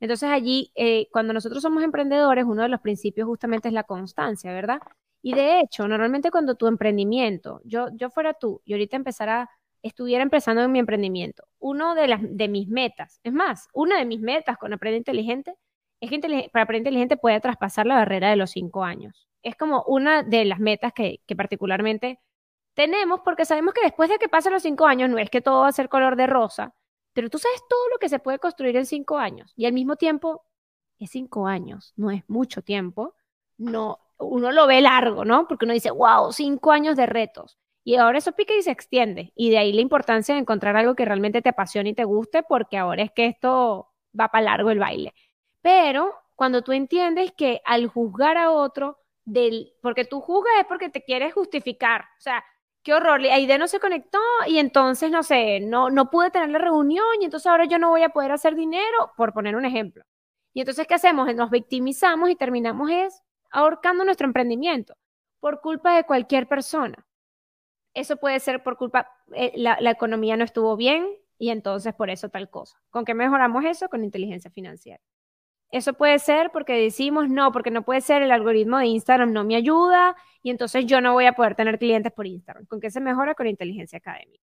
Entonces 0.00 0.28
allí, 0.28 0.72
eh, 0.74 1.08
cuando 1.10 1.32
nosotros 1.32 1.62
somos 1.62 1.82
emprendedores, 1.82 2.44
uno 2.44 2.62
de 2.62 2.68
los 2.68 2.80
principios 2.80 3.26
justamente 3.26 3.68
es 3.68 3.74
la 3.74 3.84
constancia, 3.84 4.52
¿verdad? 4.52 4.80
Y 5.22 5.34
de 5.34 5.60
hecho, 5.60 5.88
normalmente 5.88 6.30
cuando 6.30 6.54
tu 6.54 6.66
emprendimiento, 6.66 7.60
yo, 7.64 7.88
yo 7.94 8.10
fuera 8.10 8.34
tú 8.34 8.60
y 8.64 8.72
ahorita 8.74 8.96
empezara, 8.96 9.50
estuviera 9.82 10.22
empezando 10.22 10.62
en 10.62 10.72
mi 10.72 10.78
emprendimiento, 10.78 11.44
uno 11.58 11.94
de, 11.94 12.08
las, 12.08 12.20
de 12.22 12.48
mis 12.48 12.68
metas, 12.68 13.20
es 13.24 13.32
más, 13.32 13.68
una 13.72 13.98
de 13.98 14.04
mis 14.04 14.20
metas 14.20 14.58
con 14.58 14.72
Aprende 14.72 14.98
Inteligente 14.98 15.54
es 16.00 16.10
que 16.10 16.50
para 16.52 16.64
Aprende 16.64 16.90
Inteligente 16.90 17.16
pueda 17.16 17.40
traspasar 17.40 17.86
la 17.86 17.96
barrera 17.96 18.30
de 18.30 18.36
los 18.36 18.50
cinco 18.50 18.84
años. 18.84 19.28
Es 19.42 19.56
como 19.56 19.82
una 19.86 20.22
de 20.22 20.44
las 20.44 20.60
metas 20.60 20.92
que, 20.92 21.20
que 21.26 21.34
particularmente 21.34 22.20
tenemos 22.74 23.20
porque 23.24 23.46
sabemos 23.46 23.74
que 23.74 23.82
después 23.82 24.10
de 24.10 24.18
que 24.18 24.28
pasen 24.28 24.52
los 24.52 24.62
cinco 24.62 24.86
años 24.86 25.10
no 25.10 25.18
es 25.18 25.30
que 25.30 25.40
todo 25.40 25.62
va 25.62 25.68
a 25.68 25.72
ser 25.72 25.88
color 25.88 26.16
de 26.16 26.26
rosa, 26.26 26.74
pero 27.16 27.30
tú 27.30 27.38
sabes 27.38 27.62
todo 27.66 27.88
lo 27.88 27.96
que 27.96 28.10
se 28.10 28.18
puede 28.18 28.38
construir 28.38 28.76
en 28.76 28.84
cinco 28.84 29.16
años 29.16 29.50
y 29.56 29.64
al 29.64 29.72
mismo 29.72 29.96
tiempo 29.96 30.44
es 30.98 31.10
cinco 31.12 31.46
años, 31.46 31.94
no 31.96 32.10
es 32.10 32.22
mucho 32.28 32.60
tiempo. 32.60 33.14
No, 33.56 34.00
uno 34.18 34.52
lo 34.52 34.66
ve 34.66 34.82
largo, 34.82 35.24
¿no? 35.24 35.48
Porque 35.48 35.64
uno 35.64 35.72
dice, 35.72 35.90
wow, 35.90 36.30
cinco 36.30 36.72
años 36.72 36.94
de 36.94 37.06
retos. 37.06 37.56
Y 37.84 37.96
ahora 37.96 38.18
eso 38.18 38.32
pica 38.32 38.52
y 38.52 38.60
se 38.60 38.70
extiende. 38.70 39.32
Y 39.34 39.48
de 39.48 39.56
ahí 39.56 39.72
la 39.72 39.80
importancia 39.80 40.34
de 40.34 40.42
encontrar 40.42 40.76
algo 40.76 40.94
que 40.94 41.06
realmente 41.06 41.40
te 41.40 41.48
apasione 41.48 41.88
y 41.88 41.94
te 41.94 42.04
guste, 42.04 42.42
porque 42.42 42.76
ahora 42.76 43.04
es 43.04 43.12
que 43.12 43.24
esto 43.24 43.88
va 44.18 44.28
para 44.28 44.44
largo 44.44 44.70
el 44.70 44.78
baile. 44.78 45.14
Pero 45.62 46.12
cuando 46.34 46.60
tú 46.60 46.72
entiendes 46.72 47.32
que 47.32 47.62
al 47.64 47.86
juzgar 47.86 48.36
a 48.36 48.50
otro, 48.50 48.98
del, 49.24 49.72
porque 49.80 50.04
tú 50.04 50.20
juzgas 50.20 50.52
es 50.60 50.66
porque 50.66 50.90
te 50.90 51.02
quieres 51.02 51.32
justificar. 51.32 52.02
O 52.02 52.20
sea, 52.20 52.44
qué 52.86 52.94
horror, 52.94 53.20
Aide 53.20 53.58
no 53.58 53.66
se 53.66 53.80
conectó 53.80 54.20
y 54.46 54.58
entonces, 54.58 55.10
no 55.10 55.24
sé, 55.24 55.58
no, 55.58 55.90
no 55.90 56.08
pude 56.08 56.30
tener 56.30 56.50
la 56.50 56.60
reunión 56.60 57.04
y 57.20 57.24
entonces 57.24 57.48
ahora 57.48 57.64
yo 57.64 57.80
no 57.80 57.88
voy 57.88 58.04
a 58.04 58.10
poder 58.10 58.30
hacer 58.30 58.54
dinero, 58.54 59.12
por 59.16 59.32
poner 59.32 59.56
un 59.56 59.64
ejemplo. 59.64 60.04
Y 60.54 60.60
entonces, 60.60 60.86
¿qué 60.86 60.94
hacemos? 60.94 61.34
Nos 61.34 61.50
victimizamos 61.50 62.30
y 62.30 62.36
terminamos 62.36 62.88
es 62.90 63.24
ahorcando 63.50 64.04
nuestro 64.04 64.28
emprendimiento 64.28 64.94
por 65.40 65.60
culpa 65.60 65.96
de 65.96 66.04
cualquier 66.04 66.46
persona. 66.46 67.04
Eso 67.92 68.18
puede 68.18 68.38
ser 68.38 68.62
por 68.62 68.76
culpa, 68.76 69.10
eh, 69.34 69.52
la, 69.56 69.78
la 69.80 69.90
economía 69.90 70.36
no 70.36 70.44
estuvo 70.44 70.76
bien 70.76 71.08
y 71.38 71.50
entonces 71.50 71.92
por 71.92 72.08
eso 72.08 72.28
tal 72.28 72.50
cosa. 72.50 72.80
¿Con 72.90 73.04
qué 73.04 73.14
mejoramos 73.14 73.64
eso? 73.64 73.88
Con 73.88 74.04
inteligencia 74.04 74.52
financiera. 74.52 75.02
Eso 75.70 75.94
puede 75.94 76.18
ser 76.18 76.50
porque 76.52 76.74
decimos 76.74 77.28
no, 77.28 77.52
porque 77.52 77.70
no 77.70 77.82
puede 77.82 78.00
ser, 78.00 78.22
el 78.22 78.30
algoritmo 78.30 78.78
de 78.78 78.86
Instagram 78.86 79.32
no 79.32 79.44
me 79.44 79.56
ayuda 79.56 80.16
y 80.42 80.50
entonces 80.50 80.86
yo 80.86 81.00
no 81.00 81.12
voy 81.12 81.26
a 81.26 81.32
poder 81.32 81.54
tener 81.54 81.78
clientes 81.78 82.12
por 82.12 82.26
Instagram. 82.26 82.66
¿Con 82.66 82.80
qué 82.80 82.90
se 82.90 83.00
mejora? 83.00 83.34
Con 83.34 83.46
inteligencia 83.46 83.98
académica. 83.98 84.42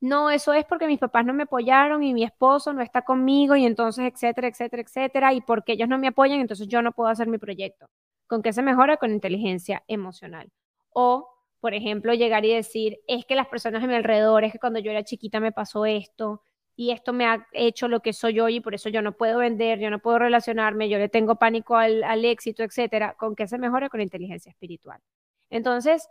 No, 0.00 0.30
eso 0.30 0.52
es 0.52 0.64
porque 0.66 0.86
mis 0.86 0.98
papás 0.98 1.24
no 1.24 1.32
me 1.32 1.44
apoyaron 1.44 2.02
y 2.02 2.12
mi 2.12 2.22
esposo 2.24 2.72
no 2.72 2.82
está 2.82 3.02
conmigo 3.02 3.56
y 3.56 3.64
entonces, 3.64 4.12
etcétera, 4.12 4.48
etcétera, 4.48 4.82
etcétera. 4.82 5.32
Y 5.32 5.40
porque 5.40 5.72
ellos 5.72 5.88
no 5.88 5.98
me 5.98 6.08
apoyan, 6.08 6.40
entonces 6.40 6.68
yo 6.68 6.82
no 6.82 6.92
puedo 6.92 7.08
hacer 7.08 7.28
mi 7.28 7.38
proyecto. 7.38 7.88
¿Con 8.26 8.42
qué 8.42 8.52
se 8.52 8.62
mejora? 8.62 8.98
Con 8.98 9.10
inteligencia 9.12 9.84
emocional. 9.88 10.50
O, 10.90 11.28
por 11.60 11.74
ejemplo, 11.74 12.12
llegar 12.14 12.44
y 12.44 12.54
decir, 12.54 12.98
es 13.08 13.24
que 13.24 13.34
las 13.34 13.46
personas 13.48 13.82
a 13.82 13.86
mi 13.86 13.94
alrededor, 13.94 14.44
es 14.44 14.52
que 14.52 14.58
cuando 14.58 14.80
yo 14.80 14.90
era 14.90 15.04
chiquita 15.04 15.40
me 15.40 15.52
pasó 15.52 15.86
esto, 15.86 16.42
y 16.76 16.90
esto 16.90 17.14
me 17.14 17.26
ha 17.26 17.46
hecho 17.52 17.88
lo 17.88 18.00
que 18.00 18.12
soy 18.12 18.38
hoy 18.38 18.56
y 18.56 18.60
por 18.60 18.74
eso 18.74 18.90
yo 18.90 19.00
no 19.00 19.12
puedo 19.12 19.38
vender, 19.38 19.78
yo 19.80 19.90
no 19.90 19.98
puedo 19.98 20.18
relacionarme, 20.18 20.90
yo 20.90 20.98
le 20.98 21.08
tengo 21.08 21.36
pánico 21.36 21.76
al, 21.76 22.24
éxito, 22.24 22.62
etcétera, 22.62 23.14
¿con 23.18 23.34
qué 23.34 23.46
se 23.48 23.56
mejora? 23.58 23.88
Con 23.88 24.02
inteligencia 24.02 24.50
espiritual. 24.50 25.00
Entonces, 25.48 26.08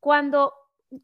cuando 0.00 0.52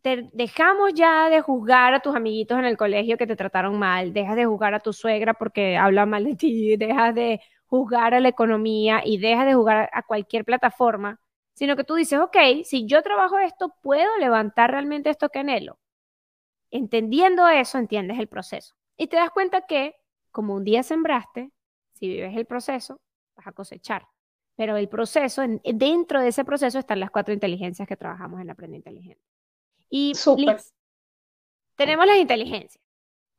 te 0.03 0.31
dejamos 0.33 0.95
ya 0.95 1.29
de 1.29 1.43
juzgar 1.43 1.93
a 1.95 2.01
tus 2.01 2.17
amiguitos 2.17 2.59
en 2.59 2.65
el 2.65 2.79
colegio 2.79 3.19
que 3.19 3.27
te 3.27 3.37
trataron 3.37 3.79
mal, 3.79 4.15
dejas 4.15 4.37
de 4.37 4.47
juzgar 4.47 4.75
a 4.75 4.81
tu 4.81 4.95
suegra 4.95 5.35
porque 5.35 5.77
habla 5.77 6.07
mal 6.07 6.25
de 6.25 6.37
ti, 6.37 6.77
dejas 6.79 7.15
de 7.15 7.41
juzgar 7.67 8.15
a 8.15 8.21
la 8.21 8.29
economía 8.29 9.03
y 9.05 9.19
dejas 9.19 9.47
de 9.47 9.55
jugar 9.55 9.91
a 9.93 10.03
cualquier 10.03 10.45
plataforma, 10.47 11.21
sino 11.55 11.77
que 11.77 11.85
tú 11.85 11.95
dices, 11.95 12.19
ok, 12.21 12.37
si 12.65 12.87
yo 12.87 13.03
trabajo 13.03 13.39
esto, 13.39 13.75
puedo 13.83 14.17
levantar 14.19 14.71
realmente 14.71 15.11
esto 15.11 15.29
que 15.29 15.41
anhelo. 15.41 15.79
Entendiendo 16.71 17.47
eso, 17.49 17.79
entiendes 17.79 18.19
el 18.19 18.29
proceso. 18.29 18.75
Y 18.97 19.09
te 19.09 19.17
das 19.17 19.31
cuenta 19.31 19.63
que, 19.63 19.97
como 20.31 20.55
un 20.55 20.65
día 20.65 20.83
sembraste, 20.83 21.51
si 21.95 22.09
vives 22.09 22.37
el 22.37 22.47
proceso, 22.47 23.01
vas 23.37 23.47
a 23.47 23.53
cosechar. 23.53 24.07
Pero 24.57 24.77
el 24.77 24.89
proceso, 24.89 25.43
dentro 25.65 26.21
de 26.21 26.29
ese 26.29 26.45
proceso 26.45 26.79
están 26.79 27.01
las 27.01 27.11
cuatro 27.11 27.35
inteligencias 27.35 27.89
que 27.89 27.97
trabajamos 27.97 28.41
en 28.41 28.51
Aprende 28.51 28.77
Inteligente. 28.77 29.23
Y 29.91 30.13
tenemos 31.77 32.07
las 32.07 32.17
inteligencias. 32.19 32.83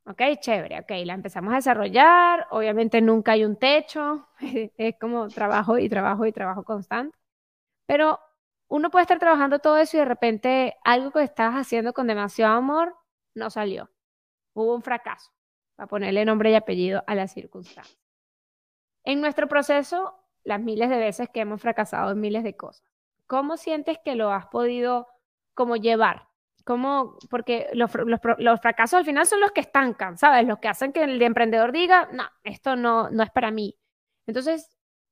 Ok, 0.04 0.22
chévere, 0.40 0.80
ok, 0.80 0.90
la 1.04 1.14
empezamos 1.14 1.52
a 1.52 1.56
desarrollar. 1.56 2.46
Obviamente 2.50 3.00
nunca 3.00 3.32
hay 3.32 3.44
un 3.44 3.56
techo, 3.56 4.28
es 4.76 4.94
como 5.00 5.28
trabajo 5.28 5.78
y 5.78 5.88
trabajo 5.88 6.26
y 6.26 6.32
trabajo 6.32 6.64
constante. 6.64 7.16
Pero 7.86 8.20
uno 8.68 8.90
puede 8.90 9.04
estar 9.04 9.18
trabajando 9.18 9.58
todo 9.58 9.78
eso 9.78 9.96
y 9.96 10.00
de 10.00 10.06
repente 10.06 10.76
algo 10.84 11.12
que 11.12 11.22
estabas 11.22 11.56
haciendo 11.56 11.92
con 11.92 12.06
demasiado 12.06 12.56
amor 12.56 12.96
no 13.34 13.50
salió. 13.50 13.90
Hubo 14.54 14.74
un 14.74 14.82
fracaso 14.82 15.35
para 15.76 15.86
ponerle 15.86 16.24
nombre 16.24 16.50
y 16.50 16.54
apellido 16.54 17.04
a 17.06 17.14
la 17.14 17.28
circunstancia. 17.28 17.96
En 19.04 19.20
nuestro 19.20 19.46
proceso, 19.46 20.18
las 20.42 20.60
miles 20.60 20.90
de 20.90 20.96
veces 20.96 21.28
que 21.32 21.40
hemos 21.40 21.60
fracasado 21.60 22.10
en 22.10 22.20
miles 22.20 22.42
de 22.42 22.56
cosas, 22.56 22.90
¿cómo 23.26 23.56
sientes 23.56 23.98
que 24.04 24.16
lo 24.16 24.32
has 24.32 24.46
podido 24.46 25.06
como 25.54 25.76
llevar? 25.76 26.28
¿Cómo? 26.64 27.16
Porque 27.30 27.68
los, 27.74 27.90
los, 28.38 28.60
fracasos 28.60 28.98
al 28.98 29.04
final 29.04 29.24
son 29.26 29.40
los 29.40 29.52
que 29.52 29.60
estancan, 29.60 30.18
¿sabes? 30.18 30.48
Los 30.48 30.58
que 30.58 30.66
hacen 30.66 30.92
que 30.92 31.04
el 31.04 31.22
emprendedor 31.22 31.70
diga, 31.70 32.08
no, 32.12 32.24
esto 32.42 32.74
no, 32.74 33.08
no 33.10 33.22
es 33.22 33.30
para 33.30 33.52
mí. 33.52 33.78
Entonces, 34.26 34.68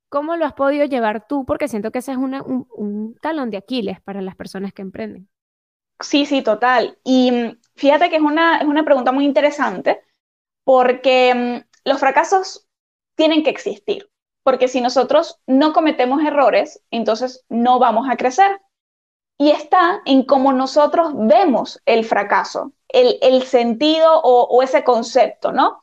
¿cómo 0.09 0.35
lo 0.37 0.47
has 0.47 0.55
podido 0.55 0.85
llevar 0.87 1.29
tú? 1.29 1.45
Porque 1.47 1.69
siento 1.69 1.93
que 1.93 2.01
ese 2.01 2.11
es 2.11 2.19
un, 2.19 2.35
un 2.75 3.15
talón 3.21 3.51
de 3.51 3.59
Aquiles 3.59 4.01
para 4.01 4.21
las 4.21 4.35
personas 4.35 4.73
que 4.73 4.83
emprenden. 4.83 5.29
Sí, 6.01 6.27
sí, 6.27 6.43
total. 6.43 6.99
Y 7.05 7.31
mm, 7.31 7.61
fíjate 7.77 8.11
que 8.11 8.17
es 8.17 8.23
una, 8.23 8.59
es 8.59 8.67
una 8.67 8.85
pregunta 8.85 9.13
muy 9.13 9.25
interesante 9.25 10.03
porque 10.65 11.35
mm, 11.35 11.89
los 11.89 12.01
fracasos 12.01 12.67
tienen 13.15 13.43
que 13.43 13.51
existir, 13.51 14.11
porque 14.43 14.69
si 14.69 14.81
nosotros 14.81 15.41
no 15.47 15.73
cometemos 15.73 16.23
errores, 16.23 16.83
entonces 16.91 17.45
no 17.49 17.79
vamos 17.79 18.09
a 18.11 18.17
crecer. 18.17 18.61
Y 19.39 19.51
está 19.51 20.01
en 20.05 20.25
cómo 20.25 20.53
nosotros 20.53 21.13
vemos 21.15 21.81
el 21.87 22.05
fracaso, 22.05 22.73
el, 22.89 23.43
sentido 23.43 24.21
o, 24.23 24.63
ese 24.63 24.85
concepto, 24.85 25.51
¿no? 25.51 25.81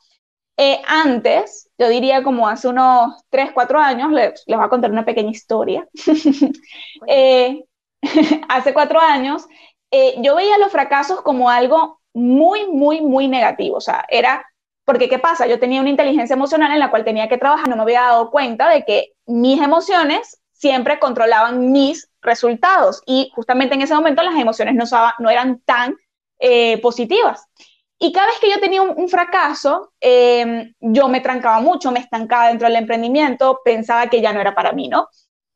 Eh, 0.56 0.80
antes, 0.86 1.70
yo 1.76 1.88
diría 1.88 2.22
como 2.22 2.48
hace 2.48 2.68
unos 2.68 3.22
3, 3.28 3.50
4 3.52 3.78
años, 3.78 4.10
les, 4.10 4.42
les 4.46 4.56
voy 4.56 4.64
a 4.64 4.70
contar 4.70 4.90
una 4.90 5.04
pequeña 5.04 5.30
historia. 5.30 5.86
Eh, 7.06 7.64
hace 8.48 8.72
cuatro 8.72 9.00
años, 9.00 9.46
eh, 9.90 10.14
yo 10.18 10.36
veía 10.36 10.58
los 10.58 10.72
fracasos 10.72 11.22
como 11.22 11.50
algo 11.50 12.00
muy, 12.14 12.68
muy, 12.68 13.00
muy 13.00 13.28
negativo. 13.28 13.76
O 13.76 13.80
sea, 13.80 14.04
era 14.08 14.44
porque, 14.92 15.08
¿qué 15.08 15.18
pasa? 15.18 15.46
Yo 15.46 15.58
tenía 15.58 15.80
una 15.80 15.88
inteligencia 15.88 16.34
emocional 16.34 16.70
en 16.70 16.78
la 16.78 16.90
cual 16.90 17.02
tenía 17.02 17.26
que 17.26 17.38
trabajar, 17.38 17.66
no 17.66 17.76
me 17.76 17.82
había 17.82 18.02
dado 18.02 18.30
cuenta 18.30 18.68
de 18.68 18.84
que 18.84 19.14
mis 19.24 19.58
emociones 19.58 20.42
siempre 20.52 20.98
controlaban 20.98 21.72
mis 21.72 22.10
resultados 22.20 23.02
y 23.06 23.32
justamente 23.34 23.74
en 23.74 23.80
ese 23.80 23.94
momento 23.94 24.22
las 24.22 24.34
emociones 24.34 24.74
no, 24.74 25.30
eran 25.30 25.60
tan 25.60 25.96
eh, 26.38 26.76
positivas. 26.82 27.42
Y 27.98 28.12
cada 28.12 28.26
vez 28.26 28.38
que 28.38 28.50
yo 28.50 28.60
tenía 28.60 28.82
un, 28.82 29.08
fracaso, 29.08 29.94
em, 29.98 30.74
yo 30.78 31.08
me 31.08 31.22
trancaba 31.22 31.58
mucho, 31.60 31.90
me 31.90 32.00
estancaba 32.00 32.48
dentro 32.48 32.68
del 32.68 32.76
emprendimiento, 32.76 33.60
pensaba 33.64 34.08
que 34.08 34.20
ya 34.20 34.34
no 34.34 34.42
era 34.42 34.54
para 34.54 34.72
mí, 34.72 34.88
¿no? 34.88 35.08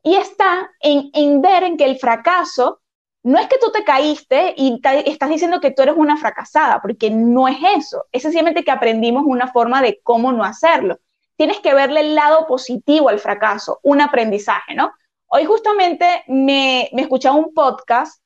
Y 0.03 0.15
está 0.15 0.71
en, 0.81 1.11
en 1.13 1.43
ver 1.43 1.63
en 1.63 1.77
que 1.77 1.85
el 1.85 1.99
fracaso 1.99 2.81
no 3.27 3.41
es 3.41 3.49
que 3.49 3.59
tú 3.59 3.73
te 3.73 3.83
caíste 3.83 4.55
y 4.57 4.81
estás 5.05 5.29
diciendo 5.29 5.59
que 5.59 5.73
tú 5.73 5.83
eres 5.83 5.97
una 5.97 6.17
fracasada, 6.17 6.81
porque 6.81 7.11
no 7.11 7.49
es 7.49 7.57
eso. 7.77 8.05
Es 8.13 8.23
sencillamente 8.23 8.63
que 8.63 8.71
aprendimos 8.71 9.25
una 9.27 9.49
forma 9.49 9.83
de 9.83 9.99
cómo 10.05 10.31
no 10.31 10.45
hacerlo. 10.45 11.01
Tienes 11.35 11.59
que 11.59 11.75
verle 11.75 12.03
el 12.03 12.15
lado 12.15 12.47
positivo 12.47 13.09
al 13.09 13.19
fracaso, 13.19 13.81
un 13.83 14.01
aprendizaje, 14.01 14.77
¿no? 14.77 14.93
Hoy 15.27 15.45
justamente 15.45 16.23
me, 16.29 16.89
me 16.93 17.03
escuchaba 17.03 17.35
un 17.35 17.53
podcast 17.53 18.23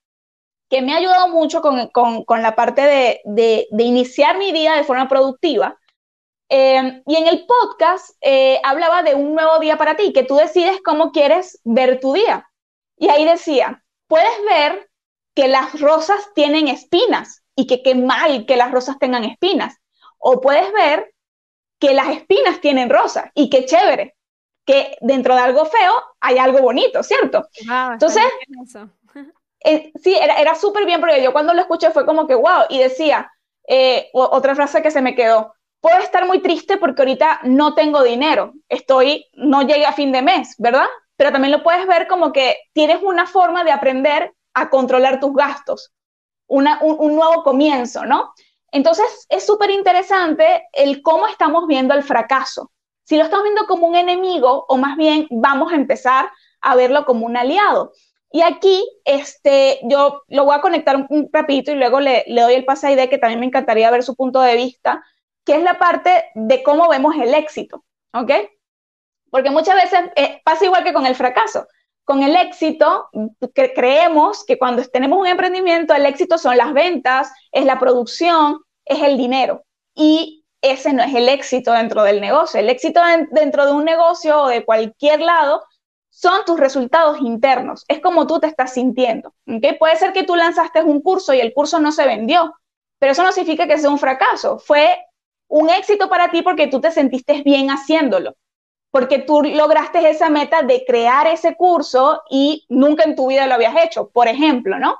que 0.69 0.83
me 0.83 0.93
ha 0.93 0.99
ayudado 0.99 1.29
mucho 1.29 1.63
con, 1.63 2.43
la 2.43 2.55
parte 2.55 2.83
de, 3.25 3.69
iniciar 3.79 4.37
mi 4.37 4.53
día 4.53 4.75
de 4.75 4.85
forma 4.85 5.09
productiva. 5.09 5.79
Eh, 6.51 7.03
y 7.07 7.17
en 7.17 7.27
el 7.27 7.47
podcast 7.47 8.19
eh, 8.21 8.61
hablaba 8.65 9.03
de 9.03 9.15
un 9.15 9.35
nuevo 9.35 9.61
día 9.61 9.79
para 9.79 9.97
ti, 9.97 10.13
que 10.13 10.25
tú 10.25 10.37
decides 10.37 10.79
cómo 10.85 11.11
quieres 11.11 11.59
ver 11.65 12.01
tu 12.01 12.13
día. 12.13 12.51
Y 12.99 13.09
ahí 13.09 13.25
decía, 13.25 13.83
puedes 14.07 14.45
ver 14.45 14.89
que 15.40 15.48
las 15.48 15.81
rosas 15.81 16.18
tienen 16.35 16.68
espinas 16.68 17.42
y 17.57 17.66
que 17.66 17.83
qué 17.83 17.94
mal 17.94 18.44
que 18.44 18.57
las 18.57 18.70
rosas 18.70 18.98
tengan 18.98 19.24
espinas. 19.24 19.74
O 20.18 20.42
puedes 20.42 20.70
ver 20.74 21.14
que 21.79 21.94
las 21.94 22.09
espinas 22.09 22.61
tienen 22.61 22.90
rosas 22.90 23.31
y 23.35 23.48
qué 23.48 23.64
chévere, 23.64 24.16
que 24.66 24.98
dentro 25.00 25.35
de 25.35 25.40
algo 25.40 25.64
feo 25.64 25.94
hay 26.20 26.37
algo 26.37 26.59
bonito, 26.59 27.03
¿cierto? 27.03 27.48
Entonces, 27.94 28.22
eh, 29.64 29.90
sí, 30.03 30.14
era, 30.14 30.35
era 30.35 30.55
súper 30.55 30.85
bien 30.85 31.00
porque 31.00 31.22
yo 31.22 31.33
cuando 31.33 31.55
lo 31.55 31.62
escuché 31.62 31.90
fue 31.90 32.05
como 32.05 32.26
que, 32.26 32.35
wow, 32.35 32.64
y 32.68 32.79
decía, 32.79 33.33
eh, 33.66 34.11
otra 34.12 34.55
frase 34.55 34.83
que 34.83 34.90
se 34.90 35.00
me 35.00 35.14
quedó, 35.14 35.55
puedo 35.81 35.96
estar 36.00 36.26
muy 36.26 36.42
triste 36.42 36.76
porque 36.76 37.00
ahorita 37.00 37.40
no 37.44 37.74
tengo 37.74 38.03
dinero, 38.03 38.53
estoy, 38.68 39.26
no 39.33 39.62
llegué 39.62 39.87
a 39.87 39.94
fin 39.94 40.12
de 40.12 40.20
mes, 40.20 40.55
¿verdad? 40.59 40.88
Pero 41.16 41.33
también 41.33 41.53
lo 41.53 41.62
puedes 41.62 41.87
ver 41.87 42.09
como 42.09 42.31
que 42.31 42.59
tienes 42.74 42.98
una 43.03 43.26
forma 43.26 43.64
de 43.64 43.70
aprender 43.70 44.35
a 44.55 44.71
controlar 44.71 45.21
tus 45.21 45.35
gastos, 45.35 45.93
un, 46.47 46.65
nuevo 46.65 47.43
comienzo, 47.43 48.05
¿no? 48.05 48.33
Entonces 48.73 49.27
es 49.29 49.47
súper 49.47 49.71
interesante 49.71 50.67
el 50.73 51.03
cómo 51.03 51.27
estamos 51.27 51.67
viendo 51.67 51.95
el 51.95 52.03
fracaso. 52.03 52.71
Si 53.05 53.17
lo 53.17 53.25
estamos 53.25 53.45
viendo 53.45 53.67
como 53.67 53.87
un 53.87 53.97
enemigo 53.97 54.67
o 54.69 54.77
más 54.77 54.97
bien 54.97 55.27
vamos 55.31 55.73
a 55.73 55.77
empezar 55.77 56.31
a 56.61 56.77
verlo 56.77 57.05
como 57.05 57.27
un 57.27 57.37
aliado. 57.37 57.93
Y 58.33 58.43
aquí, 58.43 58.89
este, 59.05 59.81
yo 59.83 60.23
lo 60.29 60.45
voy 60.45 60.55
a 60.55 60.61
conectar 60.61 60.95
un, 60.95 61.07
un 61.09 61.29
rapidito 61.33 61.73
y 61.73 61.77
luego 61.77 61.99
le, 61.99 62.25
doy 62.29 62.55
el 62.55 62.65
pase 62.65 62.87
a 62.87 62.93
Ide, 62.93 63.09
que 63.09 63.19
también 63.19 63.41
me 63.41 63.47
encantaría 63.47 63.91
ver 63.91 64.05
su 64.05 64.15
punto 64.15 64.41
de 64.41 64.55
vista, 64.55 65.05
que 65.45 65.57
es 65.57 65.63
la 65.63 65.79
parte 65.79 66.27
de 66.35 66.63
cómo 66.63 66.89
vemos 66.89 67.17
el 67.17 67.35
éxito, 67.35 67.85
¿ok? 68.13 68.31
Porque 69.31 69.51
muchas 69.51 69.75
veces 69.75 70.01
eh, 70.15 70.41
pasa 70.45 70.65
igual 70.65 70.85
que 70.85 70.93
con 70.93 71.07
el 71.07 71.17
fracaso 71.17 71.67
con 72.11 72.25
el 72.25 72.35
éxito, 72.35 73.09
creemos 73.73 74.44
que 74.44 74.59
cuando 74.59 74.83
tenemos 74.83 75.16
un 75.16 75.29
emprendimiento, 75.29 75.94
el 75.94 76.07
éxito 76.07 76.38
son 76.38 76.57
las 76.57 76.73
ventas, 76.73 77.31
es 77.53 77.64
la 77.64 77.79
producción, 77.79 78.59
es 78.85 79.01
el 79.01 79.16
dinero. 79.16 79.62
Y 79.94 80.44
ese 80.61 80.92
no 80.92 81.05
es 81.05 81.14
el 81.14 81.29
éxito 81.29 81.73
dentro 81.73 82.03
del 82.03 82.20
negocio. 82.20 82.59
El 82.59 82.68
éxito 82.68 83.01
dentro 83.31 83.64
de 83.64 83.70
un 83.70 83.85
negocio 83.85 84.42
o 84.42 84.49
de 84.49 84.64
cualquier 84.64 85.20
lado 85.20 85.62
son 86.09 86.44
tus 86.44 86.59
resultados 86.59 87.20
internos. 87.20 87.85
Es 87.87 88.01
como 88.01 88.27
tú 88.27 88.40
te 88.40 88.49
estás 88.49 88.75
sintiendo. 88.75 89.33
¿okay? 89.46 89.79
Puede 89.79 89.94
ser 89.94 90.12
que 90.12 90.25
tú 90.25 90.35
lanzaste 90.35 90.83
un 90.83 91.03
curso 91.03 91.33
y 91.33 91.38
el 91.38 91.55
curso 91.55 91.79
no 91.79 91.92
se 91.92 92.07
vendió, 92.07 92.53
pero 92.99 93.12
eso 93.12 93.23
no 93.23 93.31
significa 93.31 93.68
que 93.68 93.79
sea 93.79 93.88
un 93.88 94.01
fracaso. 94.01 94.59
Fue 94.59 94.99
un 95.46 95.70
éxito 95.70 96.09
para 96.09 96.29
ti 96.33 96.42
porque 96.42 96.66
tú 96.66 96.81
te 96.81 96.90
sentiste 96.90 97.42
bien 97.44 97.68
haciéndolo 97.70 98.35
porque 98.90 99.20
tú 99.20 99.42
lograste 99.42 100.09
esa 100.09 100.31
meta 100.31 100.62
de 100.62 100.85
crear 100.85 101.26
ese 101.26 101.55
curso 101.57 102.22
y 102.29 102.66
nunca 102.68 103.05
en 103.05 103.14
tu 103.14 103.29
vida 103.29 103.46
lo 103.46 103.55
habías 103.55 103.76
hecho, 103.85 104.11
por 104.11 104.29
ejemplo, 104.29 104.79
¿no? 104.79 104.96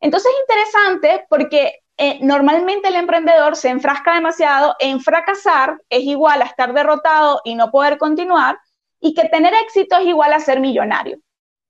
Entonces 0.00 0.32
es 0.32 0.40
interesante 0.40 1.26
porque 1.28 1.80
eh, 1.96 2.18
normalmente 2.22 2.88
el 2.88 2.96
emprendedor 2.96 3.56
se 3.56 3.68
enfrasca 3.68 4.14
demasiado 4.14 4.74
en 4.78 5.00
fracasar 5.00 5.76
es 5.90 6.02
igual 6.04 6.40
a 6.40 6.46
estar 6.46 6.72
derrotado 6.72 7.40
y 7.44 7.54
no 7.54 7.70
poder 7.70 7.98
continuar 7.98 8.58
y 9.00 9.14
que 9.14 9.28
tener 9.28 9.52
éxito 9.54 9.96
es 9.98 10.06
igual 10.06 10.32
a 10.32 10.40
ser 10.40 10.60
millonario. 10.60 11.18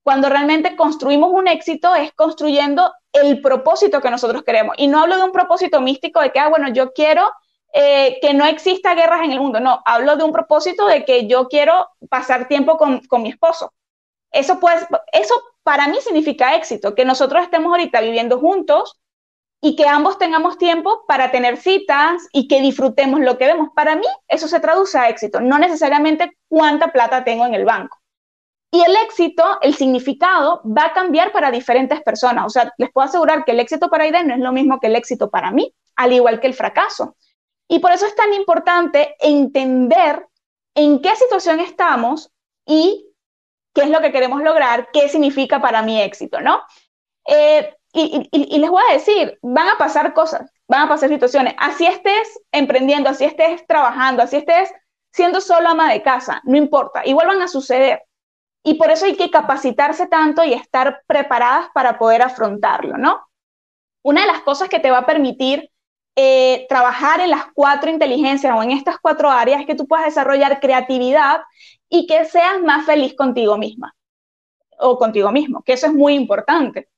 Cuando 0.03 0.29
realmente 0.29 0.75
construimos 0.75 1.31
un 1.31 1.47
éxito 1.47 1.93
es 1.95 2.11
construyendo 2.13 2.91
el 3.13 3.41
propósito 3.41 4.01
que 4.01 4.09
nosotros 4.09 4.43
queremos. 4.43 4.75
Y 4.77 4.87
no 4.87 5.01
hablo 5.01 5.17
de 5.17 5.23
un 5.23 5.31
propósito 5.31 5.81
místico 5.81 6.21
de 6.21 6.31
que, 6.31 6.39
ah, 6.39 6.49
bueno, 6.49 6.69
yo 6.69 6.93
quiero 6.93 7.29
eh, 7.73 8.19
que 8.21 8.33
no 8.33 8.45
exista 8.45 8.95
guerras 8.95 9.21
en 9.23 9.31
el 9.31 9.39
mundo, 9.39 9.59
no, 9.59 9.81
hablo 9.85 10.17
de 10.17 10.23
un 10.23 10.33
propósito 10.33 10.87
de 10.87 11.05
que 11.05 11.27
yo 11.27 11.47
quiero 11.47 11.87
pasar 12.09 12.47
tiempo 12.47 12.77
con, 12.77 13.01
mi 13.21 13.29
esposo. 13.29 13.73
Eso, 14.31 14.59
pues, 14.59 14.85
eso 15.13 15.33
para 15.63 15.87
mí 15.87 15.97
significa 16.01 16.55
éxito, 16.55 16.95
que 16.95 17.05
nosotros 17.05 17.43
estemos 17.43 17.71
ahorita 17.71 18.01
viviendo 18.01 18.39
juntos 18.39 18.99
y 19.61 19.75
que 19.75 19.87
ambos 19.87 20.17
tengamos 20.17 20.57
tiempo 20.57 21.05
para 21.07 21.31
tener 21.31 21.57
citas 21.57 22.27
y 22.33 22.47
que 22.47 22.61
disfrutemos 22.61 23.21
lo 23.21 23.37
que 23.37 23.45
vemos. 23.45 23.69
Para 23.75 23.95
mí 23.95 24.07
eso 24.27 24.47
se 24.47 24.59
traduce 24.59 24.97
a 24.97 25.09
éxito, 25.09 25.39
no 25.39 25.59
necesariamente 25.59 26.31
cuánta 26.49 26.91
plata 26.91 27.23
tengo 27.23 27.45
en 27.45 27.53
el 27.53 27.63
banco. 27.63 28.01
Y 28.73 28.81
el 28.81 28.95
éxito, 28.95 29.59
el 29.61 29.75
significado, 29.75 30.61
va 30.65 30.85
a 30.85 30.93
cambiar 30.93 31.33
para 31.33 31.51
diferentes 31.51 32.01
personas. 32.01 32.45
O 32.45 32.49
sea, 32.49 32.73
les 32.77 32.89
puedo 32.91 33.05
asegurar 33.05 33.43
que 33.43 33.51
el 33.51 33.59
éxito 33.59 33.89
para 33.89 34.05
Aiden 34.05 34.27
no 34.27 34.33
es 34.33 34.39
lo 34.39 34.53
mismo 34.53 34.79
que 34.79 34.87
el 34.87 34.95
éxito 34.95 35.29
para 35.29 35.51
mí, 35.51 35.73
al 35.97 36.13
igual 36.13 36.39
que 36.39 36.47
el 36.47 36.53
fracaso. 36.53 37.17
Y 37.71 37.79
por 37.79 37.93
eso 37.93 38.05
es 38.05 38.13
tan 38.15 38.33
importante 38.33 39.15
entender 39.21 40.27
en 40.75 41.01
qué 41.01 41.15
situación 41.15 41.61
estamos 41.61 42.29
y 42.65 43.07
qué 43.73 43.83
es 43.83 43.89
lo 43.89 44.01
que 44.01 44.11
queremos 44.11 44.43
lograr, 44.43 44.89
qué 44.91 45.07
significa 45.07 45.61
para 45.61 45.81
mi 45.81 46.01
éxito, 46.01 46.41
¿no? 46.41 46.61
Eh, 47.25 47.73
y, 47.93 48.59
les 48.59 48.69
voy 48.69 48.83
a 48.89 48.93
decir, 48.93 49.39
van 49.41 49.69
a 49.69 49.77
pasar 49.77 50.13
cosas, 50.13 50.51
van 50.67 50.81
a 50.81 50.89
pasar 50.89 51.07
situaciones. 51.07 51.55
Así 51.57 51.87
estés 51.87 52.41
emprendiendo, 52.51 53.09
así 53.09 53.23
estés 53.23 53.65
trabajando, 53.65 54.21
así 54.21 54.35
estés 54.35 54.69
siendo 55.13 55.39
solo 55.39 55.69
ama 55.69 55.93
de 55.93 56.03
casa, 56.03 56.41
no 56.43 56.57
importa, 56.57 57.03
igual 57.05 57.27
van 57.27 57.41
a 57.41 57.47
suceder. 57.47 58.03
Y 58.65 58.73
por 58.73 58.91
eso 58.91 59.05
hay 59.05 59.15
que 59.15 59.31
capacitarse 59.31 60.07
tanto 60.07 60.43
y 60.43 60.51
estar 60.51 61.03
preparadas 61.07 61.69
para 61.73 61.97
poder 61.97 62.21
afrontarlo, 62.21 62.97
¿no? 62.97 63.25
Una 64.03 64.21
de 64.21 64.27
las 64.27 64.41
cosas 64.41 64.67
que 64.67 64.79
te 64.79 64.91
va 64.91 64.97
a 64.97 65.05
permitir 65.05 65.70
eh, 66.15 66.65
trabajar 66.67 67.21
en 67.21 67.29
las 67.29 67.45
cuatro 67.53 67.89
inteligencias 67.89 68.53
o 68.55 68.61
en 68.61 68.71
estas 68.71 68.97
cuatro 68.99 69.29
áreas 69.29 69.65
que 69.65 69.75
tú 69.75 69.87
puedas 69.87 70.05
desarrollar 70.05 70.59
creatividad 70.59 71.41
y 71.89 72.05
que 72.07 72.25
seas 72.25 72.61
más 72.61 72.85
feliz 72.85 73.15
contigo 73.15 73.57
misma 73.57 73.95
o 74.79 74.97
contigo 74.97 75.31
mismo, 75.31 75.61
que 75.63 75.73
eso 75.73 75.87
es 75.87 75.93
muy 75.93 76.15
importante, 76.15 76.89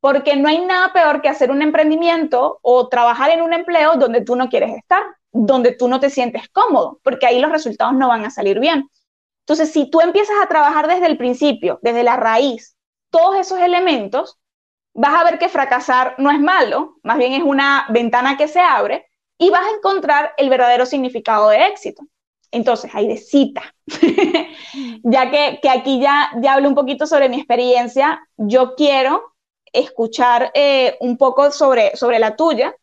porque 0.00 0.36
no 0.36 0.48
hay 0.48 0.64
nada 0.64 0.92
peor 0.92 1.22
que 1.22 1.28
hacer 1.28 1.50
un 1.50 1.62
emprendimiento 1.62 2.58
o 2.62 2.88
trabajar 2.88 3.30
en 3.30 3.42
un 3.42 3.52
empleo 3.52 3.94
donde 3.96 4.22
tú 4.22 4.36
no 4.36 4.48
quieres 4.48 4.76
estar, 4.76 5.02
donde 5.32 5.72
tú 5.72 5.88
no 5.88 6.00
te 6.00 6.10
sientes 6.10 6.48
cómodo, 6.48 7.00
porque 7.02 7.26
ahí 7.26 7.40
los 7.40 7.52
resultados 7.52 7.94
no 7.94 8.08
van 8.08 8.24
a 8.24 8.30
salir 8.30 8.58
bien. 8.60 8.88
Entonces, 9.40 9.72
si 9.72 9.90
tú 9.90 10.00
empiezas 10.00 10.36
a 10.42 10.48
trabajar 10.48 10.88
desde 10.88 11.06
el 11.06 11.16
principio, 11.16 11.78
desde 11.82 12.02
la 12.02 12.16
raíz, 12.16 12.76
todos 13.10 13.36
esos 13.36 13.58
elementos, 13.60 14.38
vas 14.98 15.14
a 15.14 15.22
ver 15.22 15.38
que 15.38 15.48
fracasar 15.48 16.16
no 16.18 16.30
es 16.30 16.40
malo, 16.40 16.96
más 17.04 17.18
bien 17.18 17.32
es 17.32 17.42
una 17.44 17.86
ventana 17.88 18.36
que 18.36 18.48
se 18.48 18.58
abre 18.58 19.06
y 19.38 19.48
vas 19.48 19.64
a 19.64 19.76
encontrar 19.76 20.34
el 20.36 20.50
verdadero 20.50 20.86
significado 20.86 21.50
de 21.50 21.66
éxito. 21.66 22.02
Entonces, 22.50 22.90
ahí 22.94 23.06
de 23.06 23.16
cita, 23.16 23.62
ya 25.04 25.30
que, 25.30 25.60
aquí 25.68 26.00
ya, 26.00 26.30
ya 26.40 26.54
hablo 26.54 26.68
un 26.68 26.74
poquito 26.74 27.06
sobre 27.06 27.28
mi 27.28 27.36
experiencia, 27.36 28.20
yo 28.36 28.74
quiero 28.74 29.34
escuchar 29.72 30.50
eh, 30.54 30.96
un 31.00 31.16
poco 31.16 31.52
sobre, 31.52 31.94
sobre 31.94 32.18
la 32.18 32.34
tuya 32.34 32.74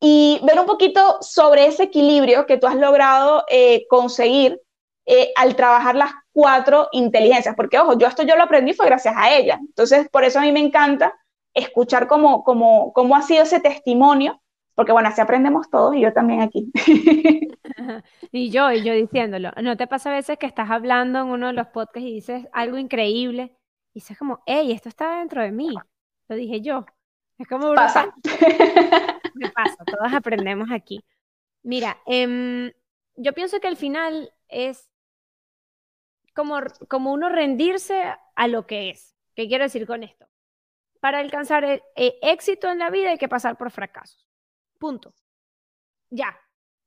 y 0.00 0.40
ver 0.44 0.58
un 0.58 0.66
poquito 0.66 1.18
sobre 1.20 1.66
ese 1.66 1.82
equilibrio 1.82 2.46
que 2.46 2.56
tú 2.56 2.66
has 2.66 2.76
logrado 2.76 3.44
eh, 3.50 3.84
conseguir 3.90 4.58
eh, 5.04 5.32
al 5.36 5.54
trabajar 5.56 5.96
las 5.96 6.12
cuatro 6.32 6.88
inteligencias, 6.92 7.54
porque 7.56 7.78
ojo, 7.78 7.98
yo 7.98 8.06
esto 8.06 8.22
yo 8.22 8.36
lo 8.36 8.44
aprendí 8.44 8.72
fue 8.72 8.86
gracias 8.86 9.14
a 9.18 9.36
ella. 9.36 9.58
Entonces, 9.60 10.08
por 10.08 10.24
eso 10.24 10.38
a 10.38 10.42
mí 10.42 10.52
me 10.52 10.60
encanta 10.60 11.12
escuchar 11.54 12.06
cómo, 12.06 12.44
cómo, 12.44 12.92
cómo 12.92 13.16
ha 13.16 13.22
sido 13.22 13.42
ese 13.42 13.60
testimonio, 13.60 14.40
porque 14.74 14.92
bueno, 14.92 15.08
así 15.08 15.20
aprendemos 15.20 15.70
todos 15.70 15.94
y 15.94 16.00
yo 16.00 16.12
también 16.12 16.40
aquí. 16.40 16.70
y 18.32 18.50
yo, 18.50 18.70
y 18.72 18.82
yo 18.82 18.92
diciéndolo, 18.94 19.50
¿no 19.62 19.76
te 19.76 19.86
pasa 19.86 20.10
a 20.10 20.14
veces 20.14 20.38
que 20.38 20.46
estás 20.46 20.70
hablando 20.70 21.20
en 21.20 21.26
uno 21.28 21.48
de 21.48 21.52
los 21.52 21.68
podcasts 21.68 22.08
y 22.08 22.14
dices 22.14 22.48
algo 22.52 22.78
increíble 22.78 23.56
y 23.92 24.00
dices 24.00 24.18
como, 24.18 24.42
hey, 24.46 24.72
esto 24.72 24.88
está 24.88 25.18
dentro 25.18 25.42
de 25.42 25.52
mí? 25.52 25.74
Lo 26.28 26.36
dije 26.36 26.60
yo. 26.60 26.86
Es 27.38 27.48
como 27.48 27.74
pasa. 27.74 28.14
Me 29.34 29.50
pasa, 29.50 29.84
todos 29.84 30.12
aprendemos 30.12 30.70
aquí. 30.70 31.04
Mira, 31.62 31.98
em, 32.06 32.70
yo 33.16 33.32
pienso 33.32 33.60
que 33.60 33.68
al 33.68 33.76
final 33.76 34.32
es 34.48 34.88
como, 36.34 36.58
como 36.88 37.12
uno 37.12 37.28
rendirse 37.28 38.02
a 38.34 38.48
lo 38.48 38.66
que 38.66 38.90
es. 38.90 39.16
¿Qué 39.34 39.48
quiero 39.48 39.64
decir 39.64 39.86
con 39.86 40.02
esto? 40.02 40.26
Para 41.02 41.18
alcanzar 41.18 41.64
el, 41.64 41.82
éxito 41.96 42.70
en 42.70 42.78
la 42.78 42.88
vida 42.88 43.10
hay 43.10 43.18
que 43.18 43.28
pasar 43.28 43.58
por 43.58 43.72
fracasos. 43.72 44.24
Punto. 44.78 45.12
Ya. 46.10 46.38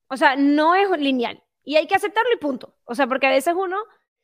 O 0.08 0.16
sea, 0.16 0.38
no 0.38 0.74
es 0.74 0.90
lineal. 0.98 1.44
Y 1.66 1.76
hay 1.76 1.86
que 1.86 1.96
aceptarlo 1.96 2.32
y 2.34 2.38
punto. 2.38 2.78
O 2.86 2.96
sea, 2.96 3.08
porque 3.08 3.28
a 3.28 3.32
veces 3.32 3.54
uno 3.58 3.76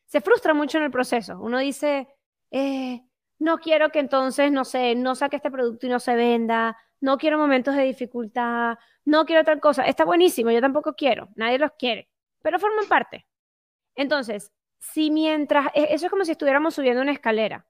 se 0.06 0.22
frustra 0.22 0.54
mucho 0.54 0.78
en 0.78 0.86
el 0.86 0.92
proceso. 0.92 1.38
Uno 1.42 1.60
dice, 1.60 2.08
eh, 2.52 3.02
no 3.38 3.58
quiero 3.58 3.90
que 3.90 4.00
entonces, 4.00 4.50
no 4.50 4.64
sé, 4.64 4.96
no 4.96 5.14
saque 5.14 5.36
este 5.36 5.52
producto 5.52 5.88
y 5.88 5.90
no 5.90 6.00
se 6.00 6.16
venda, 6.16 6.78
no 7.02 7.18
quiero 7.18 7.38
momentos 7.38 7.76
de 7.76 7.84
dificultad, 7.84 8.78
no 9.04 9.26
quiero 9.26 9.44
tal 9.44 9.60
cosa. 9.60 9.84
Está 9.84 10.06
buenísimo, 10.06 10.52
yo 10.52 10.62
tampoco 10.62 10.96
quiero, 10.96 11.28
nadie 11.36 11.60
los 11.60 11.72
quiere, 11.78 12.10
pero 12.42 12.60
forman 12.60 12.88
parte. 12.88 13.28
Entonces, 13.96 14.54
si 14.80 15.12
mientras, 15.12 15.68
e, 15.74 15.94
eso 15.94 16.06
es 16.06 16.10
como 16.10 16.24
si 16.24 16.32
estuviéramos 16.32 16.76
subiendo 16.76 17.02
una 17.02 17.12
escalera 17.12 17.68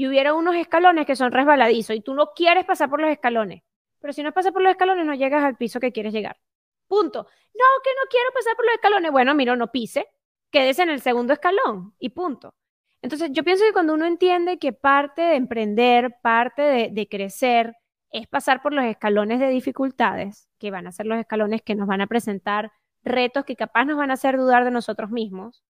y 0.00 0.08
hubiera 0.08 0.32
unos 0.32 0.56
escalones 0.56 1.04
que 1.04 1.14
son 1.14 1.30
resbaladizos 1.30 1.94
y 1.94 2.00
tú 2.00 2.14
no 2.14 2.32
quieres 2.34 2.64
pasar 2.64 2.88
por 2.88 3.02
los 3.02 3.10
escalones, 3.10 3.62
pero 3.98 4.14
si 4.14 4.22
no 4.22 4.32
pasas 4.32 4.50
por 4.50 4.62
los 4.62 4.70
escalones 4.70 5.04
no 5.04 5.12
llegas 5.12 5.44
al 5.44 5.58
piso 5.58 5.78
que 5.78 5.92
quieres 5.92 6.14
llegar. 6.14 6.40
Punto. 6.88 7.18
No, 7.18 7.64
que 7.84 7.90
no 7.90 8.08
quiero 8.08 8.30
pasar 8.32 8.56
por 8.56 8.64
los 8.64 8.76
escalones. 8.76 9.12
Bueno, 9.12 9.34
mira, 9.34 9.54
no 9.56 9.70
pise, 9.70 10.08
quédese 10.50 10.84
en 10.84 10.88
el 10.88 11.02
segundo 11.02 11.34
escalón 11.34 11.94
y 11.98 12.08
punto. 12.08 12.54
Entonces, 13.02 13.28
yo 13.32 13.44
pienso 13.44 13.62
que 13.66 13.74
cuando 13.74 13.92
uno 13.92 14.06
entiende 14.06 14.58
que 14.58 14.72
parte 14.72 15.20
de 15.20 15.34
emprender, 15.34 16.16
parte 16.22 16.62
de, 16.62 16.88
de 16.90 17.06
crecer, 17.06 17.76
es 18.10 18.26
pasar 18.26 18.62
por 18.62 18.72
los 18.72 18.86
escalones 18.86 19.38
de 19.38 19.50
dificultades, 19.50 20.48
que 20.58 20.70
van 20.70 20.86
a 20.86 20.92
ser 20.92 21.04
los 21.04 21.18
escalones 21.18 21.60
que 21.60 21.74
nos 21.74 21.86
van 21.86 22.00
a 22.00 22.06
presentar 22.06 22.72
retos 23.02 23.44
que 23.44 23.54
capaz 23.54 23.84
nos 23.84 23.98
van 23.98 24.10
a 24.10 24.14
hacer 24.14 24.38
dudar 24.38 24.64
de 24.64 24.70
nosotros 24.70 25.10
mismos, 25.10 25.62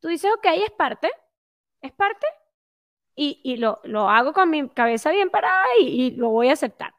tú 0.00 0.08
dices, 0.08 0.32
ok, 0.36 0.46
es 0.64 0.72
parte, 0.72 1.12
es 1.80 1.92
parte, 1.92 2.26
y, 3.14 3.40
y 3.42 3.56
lo, 3.56 3.80
lo, 3.84 4.08
hago 4.08 4.32
con 4.32 4.50
mi 4.50 4.68
cabeza 4.68 5.10
bien 5.10 5.30
parada 5.30 5.64
y, 5.80 6.12
lo 6.12 6.30
voy 6.30 6.48
a 6.48 6.54
aceptar. 6.54 6.94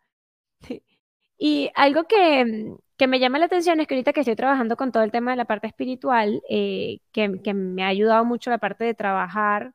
Y 1.38 1.72
algo 1.76 2.06
que, 2.06 2.76
que, 2.98 3.08
me 3.08 3.20
llama 3.20 3.40
la 3.40 3.46
atención 3.46 3.80
es 3.80 3.88
que 3.88 3.96
ahorita 3.96 4.14
que 4.14 4.22
estoy 4.22 4.36
trabajando 4.36 4.78
con 4.78 4.92
todo 4.92 5.04
el 5.04 5.12
tema 5.12 5.32
de 5.32 5.38
la 5.38 5.46
parte 5.46 5.68
espiritual, 5.68 6.42
eh, 6.50 7.00
que, 7.12 7.42
que, 7.44 7.54
me 7.54 7.84
ha 7.84 7.88
ayudado 7.88 8.24
mucho 8.26 8.50
la 8.50 8.60
parte 8.60 8.86
de 8.86 8.94
trabajar, 8.94 9.74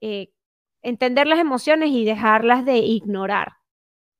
eh, 0.00 0.32
entender 0.82 1.26
las 1.26 1.38
emociones 1.38 1.90
y 1.90 2.04
dejarlas 2.04 2.64
de 2.64 2.78
ignorar. 2.78 3.54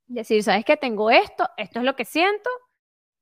Decir, 0.07 0.43
¿sabes 0.43 0.65
qué? 0.65 0.77
Tengo 0.77 1.11
esto, 1.11 1.49
esto 1.57 1.81
es 1.81 1.85
lo 1.85 1.97
que 1.97 2.05
siento 2.05 2.51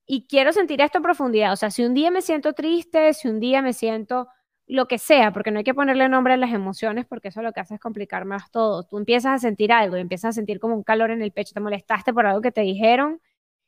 y 0.06 0.26
quiero 0.26 0.52
sentir 0.52 0.80
esto 0.80 0.98
en 0.98 1.04
profundidad. 1.04 1.52
O 1.52 1.56
sea, 1.56 1.70
si 1.70 1.84
un 1.84 1.94
día 1.94 2.10
me 2.10 2.22
siento 2.22 2.54
triste, 2.54 3.12
si 3.12 3.28
un 3.28 3.40
día 3.40 3.62
me 3.62 3.74
siento 3.74 4.28
lo 4.68 4.86
que 4.86 4.98
sea, 4.98 5.32
porque 5.32 5.50
no 5.50 5.58
hay 5.58 5.64
que 5.64 5.74
ponerle 5.74 6.08
nombre 6.08 6.34
a 6.34 6.36
las 6.36 6.52
emociones, 6.52 7.06
porque 7.06 7.28
eso 7.28 7.42
lo 7.42 7.52
que 7.52 7.60
hace 7.60 7.74
es 7.74 7.80
complicar 7.80 8.24
más 8.26 8.50
todo. 8.50 8.84
Tú 8.84 8.98
empiezas 8.98 9.32
a 9.34 9.38
sentir 9.38 9.72
algo 9.72 9.96
y 9.96 10.00
empiezas 10.00 10.30
a 10.30 10.32
sentir 10.32 10.60
como 10.60 10.74
un 10.76 10.82
calor 10.84 11.10
en 11.10 11.22
el 11.22 11.32
pecho, 11.32 11.54
te 11.54 11.60
molestaste 11.60 12.12
por 12.12 12.26
algo 12.26 12.42
que 12.42 12.52
te 12.52 12.60
dijeron 12.60 13.20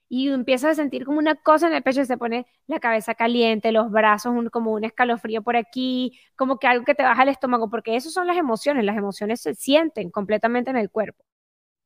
y 0.09 0.29
empiezas 0.31 0.73
a 0.73 0.75
sentir 0.75 1.05
como 1.05 1.19
una 1.19 1.37
cosa 1.37 1.69
en 1.69 1.75
el 1.75 1.83
pecho 1.83 2.05
se 2.05 2.19
pone 2.19 2.47
la 2.67 2.81
cabeza 2.81 3.15
caliente, 3.15 3.73
los 3.73 3.91
brazos 3.91 4.35
como 4.53 4.73
un 4.73 4.85
escalofrío 4.85 5.43
por 5.43 5.57
aquí, 5.57 6.19
como 6.37 6.59
que 6.59 6.67
algo 6.67 6.85
que 6.85 6.95
te 6.97 7.05
baja 7.05 7.23
el 7.23 7.29
estómago, 7.31 7.71
porque 7.71 7.97
eso 7.97 8.11
son 8.11 8.27
las 8.27 8.37
emociones, 8.37 8.85
las 8.85 8.97
emociones 8.97 9.41
se 9.41 9.55
sienten 9.55 10.11
completamente 10.11 10.71
en 10.71 10.77
el 10.77 10.91
cuerpo. 10.91 11.25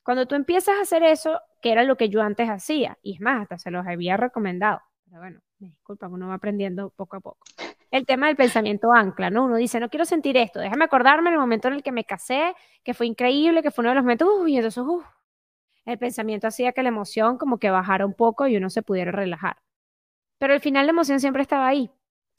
Cuando 0.03 0.27
tú 0.27 0.35
empiezas 0.37 0.79
a 0.79 0.83
hacer 0.83 1.03
eso, 1.05 1.41
que 1.62 1.73
era 1.73 1.85
lo 1.85 1.97
que 1.97 2.09
yo 2.09 2.23
antes 2.23 2.49
hacía, 2.49 2.99
y 3.03 3.15
es 3.15 3.21
más, 3.21 3.43
hasta 3.43 3.59
se 3.59 3.71
los 3.71 3.87
había 3.87 4.17
recomendado, 4.17 4.81
pero 5.07 5.21
bueno, 5.21 5.41
me 5.59 5.69
disculpan, 5.69 6.12
uno 6.12 6.29
va 6.29 6.35
aprendiendo 6.35 6.91
poco 6.91 7.17
a 7.17 7.21
poco 7.21 7.47
el 7.95 8.07
tema 8.07 8.26
del 8.26 8.34
pensamiento 8.34 8.92
ancla, 8.92 9.30
¿no? 9.30 9.45
Uno 9.45 9.55
dice, 9.55 9.78
no 9.78 9.88
quiero 9.88 10.05
sentir 10.05 10.36
esto, 10.36 10.59
déjame 10.59 10.84
acordarme 10.84 11.28
en 11.30 11.34
el 11.34 11.40
momento 11.40 11.68
en 11.68 11.74
el 11.74 11.82
que 11.84 11.92
me 11.92 12.05
casé, 12.05 12.53
que 12.82 12.92
fue 12.92 13.07
increíble, 13.07 13.62
que 13.62 13.70
fue 13.70 13.82
uno 13.82 13.90
de 13.90 13.95
los 13.95 14.03
momentos, 14.03 14.28
uy, 14.36 14.55
y 14.55 14.57
entonces, 14.57 14.82
uff, 14.84 15.07
el 15.84 15.97
pensamiento 15.99 16.49
hacía 16.49 16.72
que 16.72 16.82
la 16.82 16.88
emoción 16.88 17.38
como 17.38 17.59
que 17.59 17.70
bajara 17.70 18.05
un 18.05 18.14
poco 18.14 18.49
y 18.49 18.57
uno 18.57 18.68
se 18.68 18.82
pudiera 18.82 19.12
relajar. 19.12 19.59
Pero 20.38 20.55
al 20.55 20.61
final 20.61 20.86
la 20.86 20.90
emoción 20.90 21.20
siempre 21.20 21.42
estaba 21.42 21.68
ahí. 21.68 21.88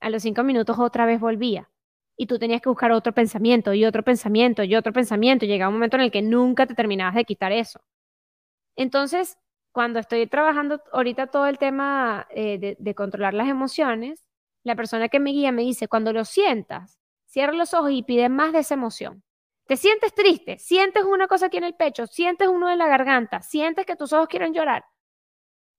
A 0.01 0.09
los 0.09 0.23
cinco 0.23 0.43
minutos 0.43 0.77
otra 0.77 1.05
vez 1.05 1.21
volvía. 1.21 1.69
Y 2.17 2.27
tú 2.27 2.37
tenías 2.37 2.61
que 2.61 2.69
buscar 2.69 2.91
otro 2.91 3.13
pensamiento 3.13 3.73
y 3.73 3.85
otro 3.85 4.03
pensamiento 4.03 4.63
y 4.63 4.75
otro 4.75 4.91
pensamiento. 4.91 5.45
Llegaba 5.45 5.69
un 5.69 5.75
momento 5.75 5.95
en 5.97 6.03
el 6.03 6.11
que 6.11 6.21
nunca 6.21 6.65
te 6.65 6.75
terminabas 6.75 7.15
de 7.15 7.23
quitar 7.23 7.53
eso. 7.53 7.79
Entonces, 8.75 9.37
cuando 9.71 9.99
estoy 9.99 10.27
trabajando 10.27 10.81
ahorita 10.91 11.27
todo 11.27 11.47
el 11.47 11.57
tema 11.57 12.27
eh, 12.31 12.75
de 12.77 12.95
controlar 12.95 13.33
las 13.33 13.47
emociones, 13.47 14.24
la 14.65 14.75
persona 14.75 15.09
que 15.09 15.19
me 15.19 15.29
guía 15.29 15.51
me 15.51 15.61
dice, 15.61 15.87
cuando 15.87 16.11
lo 16.11 16.25
sientas, 16.25 16.99
cierra 17.27 17.53
los 17.53 17.73
ojos 17.75 17.91
y 17.91 18.01
pide 18.01 18.29
más 18.29 18.51
de 18.51 18.59
esa 18.59 18.73
emoción. 18.73 19.23
Te 19.67 19.77
sientes 19.77 20.13
triste, 20.13 20.57
sientes 20.57 21.03
una 21.03 21.27
cosa 21.27 21.45
aquí 21.45 21.57
en 21.57 21.65
el 21.65 21.75
pecho, 21.75 22.07
sientes 22.07 22.47
uno 22.47 22.71
en 22.71 22.79
la 22.79 22.87
garganta, 22.87 23.41
sientes 23.43 23.85
que 23.85 23.95
tus 23.95 24.11
ojos 24.11 24.27
quieren 24.27 24.55
llorar. 24.55 24.83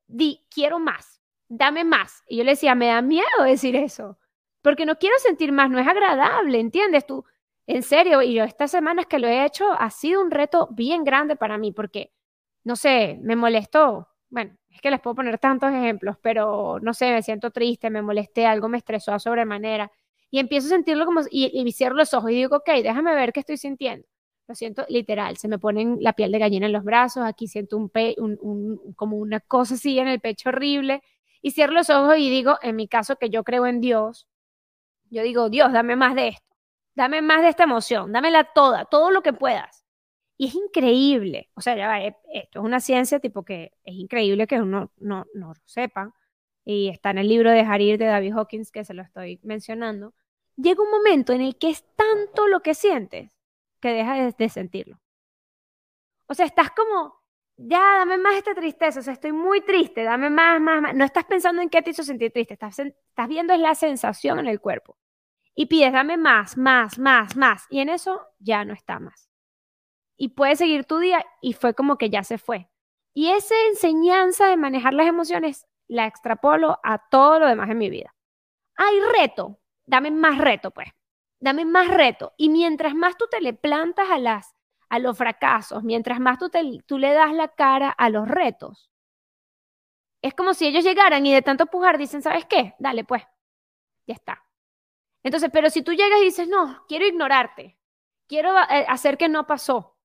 Di, 0.07 0.47
quiero 0.49 0.79
más, 0.79 1.21
dame 1.49 1.83
más. 1.83 2.23
Y 2.29 2.37
yo 2.37 2.45
le 2.45 2.53
decía, 2.53 2.77
me 2.77 2.87
da 2.87 3.03
miedo 3.03 3.27
decir 3.45 3.75
eso, 3.75 4.19
porque 4.63 4.87
no 4.87 4.99
quiero 4.99 5.19
sentir 5.19 5.51
más, 5.51 5.69
no 5.69 5.81
es 5.81 5.87
agradable, 5.89 6.61
¿entiendes? 6.61 7.07
Tú, 7.07 7.25
en 7.67 7.83
serio, 7.83 8.23
y 8.23 8.35
yo 8.35 8.45
estas 8.45 8.71
semanas 8.71 9.07
que 9.07 9.19
lo 9.19 9.27
he 9.27 9.45
hecho, 9.45 9.73
ha 9.73 9.91
sido 9.91 10.21
un 10.21 10.31
reto 10.31 10.69
bien 10.71 11.03
grande 11.03 11.35
para 11.35 11.59
mí, 11.59 11.73
porque, 11.73 12.13
no 12.63 12.77
sé, 12.77 13.19
me 13.21 13.35
molestó. 13.35 14.09
Bueno, 14.31 14.57
es 14.77 14.83
que 14.83 14.91
les 14.91 15.01
puedo 15.01 15.17
poner 15.17 15.39
tantos 15.39 15.73
ejemplos, 15.73 16.17
pero 16.23 16.79
no 16.81 16.95
sé, 16.95 17.11
me 17.13 17.23
siento 17.23 17.51
triste, 17.51 17.91
me 17.91 18.03
molesté, 18.03 18.47
algo 18.47 18.69
me 18.69 18.79
estresó 18.79 19.13
a 19.13 19.19
sobremanera. 19.19 19.91
Y 20.31 20.39
empiezo 20.39 20.67
a 20.67 20.71
sentirlo 20.71 21.07
como, 21.07 21.23
y, 21.31 21.47
y 21.53 21.73
cierro 21.73 21.97
los 21.97 22.13
ojos 22.15 22.31
y 22.31 22.35
digo, 22.35 22.57
ok, 22.57 22.69
déjame 22.83 23.15
ver 23.15 23.33
qué 23.33 23.41
estoy 23.41 23.57
sintiendo. 23.57 24.07
Lo 24.47 24.55
siento 24.55 24.85
literal, 24.89 25.39
se 25.39 25.49
me 25.49 25.59
ponen 25.59 25.99
la 26.01 26.13
piel 26.13 26.31
de 26.31 26.39
gallina 26.39 26.67
en 26.67 26.73
los 26.73 26.85
brazos, 26.85 27.25
aquí 27.25 27.49
siento 27.49 27.77
un, 27.77 27.89
pe 27.89 28.15
un, 28.19 28.93
como 28.95 29.17
una 29.17 29.41
cosa 29.41 29.75
así 29.75 29.99
en 29.99 30.09
el 30.09 30.21
pecho 30.21 30.51
horrible. 30.51 31.03
Y 31.41 31.53
cierro 31.53 31.73
los 31.73 31.89
ojos 31.91 32.19
y 32.19 32.29
digo, 32.29 32.59
en 32.63 32.77
mi 32.77 32.87
caso 32.87 33.17
que 33.17 33.31
yo 33.31 33.45
creo 33.45 33.67
en 33.67 33.81
Dios, 33.81 34.29
yo 35.11 35.23
digo, 35.23 35.49
Dios, 35.49 35.73
dame 35.73 35.97
más 35.97 36.15
de 36.15 36.29
esto, 36.29 36.55
dame 36.95 37.23
más 37.23 37.43
de 37.43 37.49
esta 37.49 37.65
emoción, 37.65 38.13
dámela 38.13 38.45
toda, 38.53 38.85
todo 38.85 39.11
lo 39.11 39.23
que 39.23 39.33
puedas. 39.33 39.86
Y 40.39 40.49
es 40.49 40.55
increíble, 40.55 41.51
o 41.55 41.61
sea, 41.63 42.05
eh, 42.05 42.15
esto 42.33 42.61
es 42.61 42.65
una 42.65 42.81
ciencia 42.81 43.21
tipo 43.21 43.43
que 43.43 43.73
es 43.85 43.95
increíble 43.95 44.47
que 44.47 44.61
uno 44.61 44.93
no, 44.99 45.25
no 45.35 45.55
lo 45.55 45.55
sepa, 45.65 46.15
y 46.65 46.89
está 46.89 47.11
en 47.11 47.19
el 47.19 47.29
libro 47.29 47.51
de 47.51 47.61
Harir 47.61 47.99
de 47.99 48.07
David 48.07 48.35
Hawkins 48.35 48.71
que 48.71 48.85
se 48.85 48.93
lo 48.93 49.03
estoy 49.03 49.41
mencionando, 49.45 50.15
llega 50.57 50.83
un 50.83 50.91
momento 50.91 51.33
en 51.33 51.41
el 51.41 51.57
que 51.57 51.71
es 51.71 51.85
tanto 51.97 52.49
lo 52.49 52.61
que 52.61 52.75
sientes 52.75 53.31
que 53.81 53.91
dejas 53.91 54.37
de, 54.37 54.49
sentirlo. 54.49 55.01
O 56.27 56.35
sea, 56.35 56.47
estás 56.47 56.71
como, 56.73 57.23
ya, 57.57 57.99
dame 57.99 58.19
más 58.19 58.37
esta 58.37 58.55
tristeza, 58.55 59.01
o 59.01 59.03
sea, 59.03 59.15
estoy 59.15 59.33
muy 59.33 59.63
triste, 59.63 60.03
dame 60.03 60.29
más, 60.29 60.61
más, 60.61 60.83
más. 60.83 60.95
No 60.95 61.05
estás 61.05 61.25
pensando 61.25 61.63
en 61.63 61.71
qué 61.71 61.83
te 61.83 61.91
hizo 61.91 62.03
sentir 62.03 62.33
triste, 62.33 62.55
estás, 62.55 62.79
estás 62.79 63.29
viendo 63.29 63.55
es 63.55 63.61
la 63.61 63.75
sensación 63.75 64.39
en 64.41 64.49
el 64.49 64.61
cuerpo. 64.61 64.99
Y 65.55 65.67
pides, 65.67 65.93
dame 65.93 66.17
más, 66.19 66.57
más, 66.59 66.99
más, 66.99 67.37
más. 67.37 67.67
Y 67.71 67.81
en 67.81 67.89
eso 67.91 68.21
ya 68.39 68.65
no 68.65 68.75
está 68.75 68.99
más 68.99 69.26
y 70.17 70.29
puedes 70.29 70.59
seguir 70.59 70.85
tu 70.85 70.99
día 70.99 71.25
y 71.41 71.53
fue 71.53 71.75
como 71.75 71.99
que 71.99 72.11
ya 72.11 72.25
se 72.25 72.39
fue. 72.39 72.69
Y 73.15 73.31
esa 73.31 73.55
enseñanza 73.69 74.47
de 74.47 74.57
manejar 74.57 74.95
las 74.95 75.07
emociones 75.07 75.67
la 75.89 76.07
extrapolo 76.07 76.79
a 76.83 76.99
todo 77.09 77.39
lo 77.39 77.47
demás 77.47 77.71
en 77.71 77.79
mi 77.79 77.91
vida. 77.91 78.15
Hay 78.77 79.01
reto, 79.19 79.59
dame 79.85 80.11
más 80.11 80.39
reto, 80.39 80.71
pues. 80.71 80.89
Dame 81.39 81.65
más 81.65 81.89
reto. 81.89 82.35
Y 82.37 82.49
mientras 82.49 82.95
más 82.95 83.17
tú 83.17 83.27
te 83.31 83.41
le 83.41 83.53
plantas 83.53 84.11
a, 84.11 84.19
las, 84.19 84.55
a 84.89 84.99
los 84.99 85.17
fracasos, 85.17 85.83
mientras 85.83 86.19
más 86.21 86.39
tú, 86.39 86.49
te, 86.51 86.63
tú 86.87 86.99
le 86.99 87.13
das 87.13 87.33
la 87.33 87.49
cara 87.49 87.91
a 87.91 88.11
los 88.11 88.27
retos, 88.27 88.91
es 90.23 90.35
como 90.35 90.55
si 90.55 90.67
ellos 90.67 90.83
llegaran 90.83 91.25
y 91.25 91.33
de 91.33 91.43
tanto 91.43 91.67
pujar 91.67 91.99
dicen, 91.99 92.23
¿sabes 92.23 92.47
qué? 92.47 92.75
Dale, 92.79 93.05
pues. 93.05 93.23
Ya 94.07 94.15
está. 94.15 94.43
Entonces, 95.23 95.51
pero 95.53 95.71
si 95.71 95.83
tú 95.83 95.93
llegas 95.93 96.21
y 96.21 96.25
dices, 96.25 96.49
no, 96.49 96.85
quiero 96.89 97.07
ignorarte, 97.07 97.79
quiero 98.27 98.57
eh, 98.59 98.87
hacer 98.89 99.19
que 99.19 99.29
no 99.29 99.47
pasó, 99.47 99.96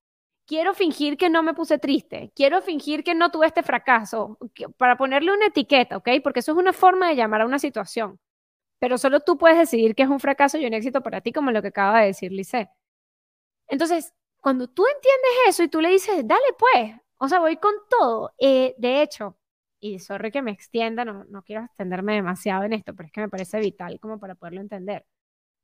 quiero 0.46 0.74
fingir 0.74 1.16
que 1.16 1.30
no 1.30 1.42
me 1.42 1.54
puse 1.54 1.78
triste, 1.78 2.32
quiero 2.34 2.62
fingir 2.62 3.04
que 3.04 3.14
no 3.14 3.30
tuve 3.30 3.46
este 3.46 3.62
fracaso, 3.62 4.38
para 4.76 4.96
ponerle 4.96 5.32
una 5.32 5.46
etiqueta, 5.46 5.96
¿ok? 5.96 6.08
Porque 6.22 6.40
eso 6.40 6.52
es 6.52 6.58
una 6.58 6.72
forma 6.72 7.08
de 7.08 7.16
llamar 7.16 7.42
a 7.42 7.46
una 7.46 7.58
situación. 7.58 8.20
Pero 8.78 8.98
solo 8.98 9.20
tú 9.20 9.38
puedes 9.38 9.58
decidir 9.58 9.94
que 9.94 10.02
es 10.04 10.08
un 10.08 10.20
fracaso 10.20 10.58
y 10.58 10.66
un 10.66 10.74
éxito 10.74 11.02
para 11.02 11.20
ti, 11.20 11.32
como 11.32 11.50
lo 11.52 11.62
que 11.62 11.68
acaba 11.68 12.00
de 12.00 12.06
decir 12.08 12.32
Lice. 12.32 12.70
Entonces, 13.68 14.12
cuando 14.40 14.68
tú 14.68 14.84
entiendes 14.86 15.30
eso 15.48 15.62
y 15.62 15.68
tú 15.68 15.80
le 15.80 15.90
dices, 15.90 16.26
dale 16.26 16.42
pues, 16.58 16.94
o 17.18 17.28
sea, 17.28 17.38
voy 17.40 17.56
con 17.56 17.74
todo. 17.88 18.34
Eh, 18.38 18.74
de 18.78 19.02
hecho, 19.02 19.38
y 19.80 19.98
sorry 20.00 20.30
que 20.32 20.42
me 20.42 20.52
extienda, 20.52 21.04
no, 21.04 21.24
no 21.24 21.42
quiero 21.42 21.64
extenderme 21.64 22.14
demasiado 22.14 22.64
en 22.64 22.72
esto, 22.72 22.94
pero 22.94 23.06
es 23.06 23.12
que 23.12 23.20
me 23.20 23.28
parece 23.28 23.60
vital 23.60 24.00
como 24.00 24.18
para 24.20 24.34
poderlo 24.34 24.60
entender. 24.60 25.06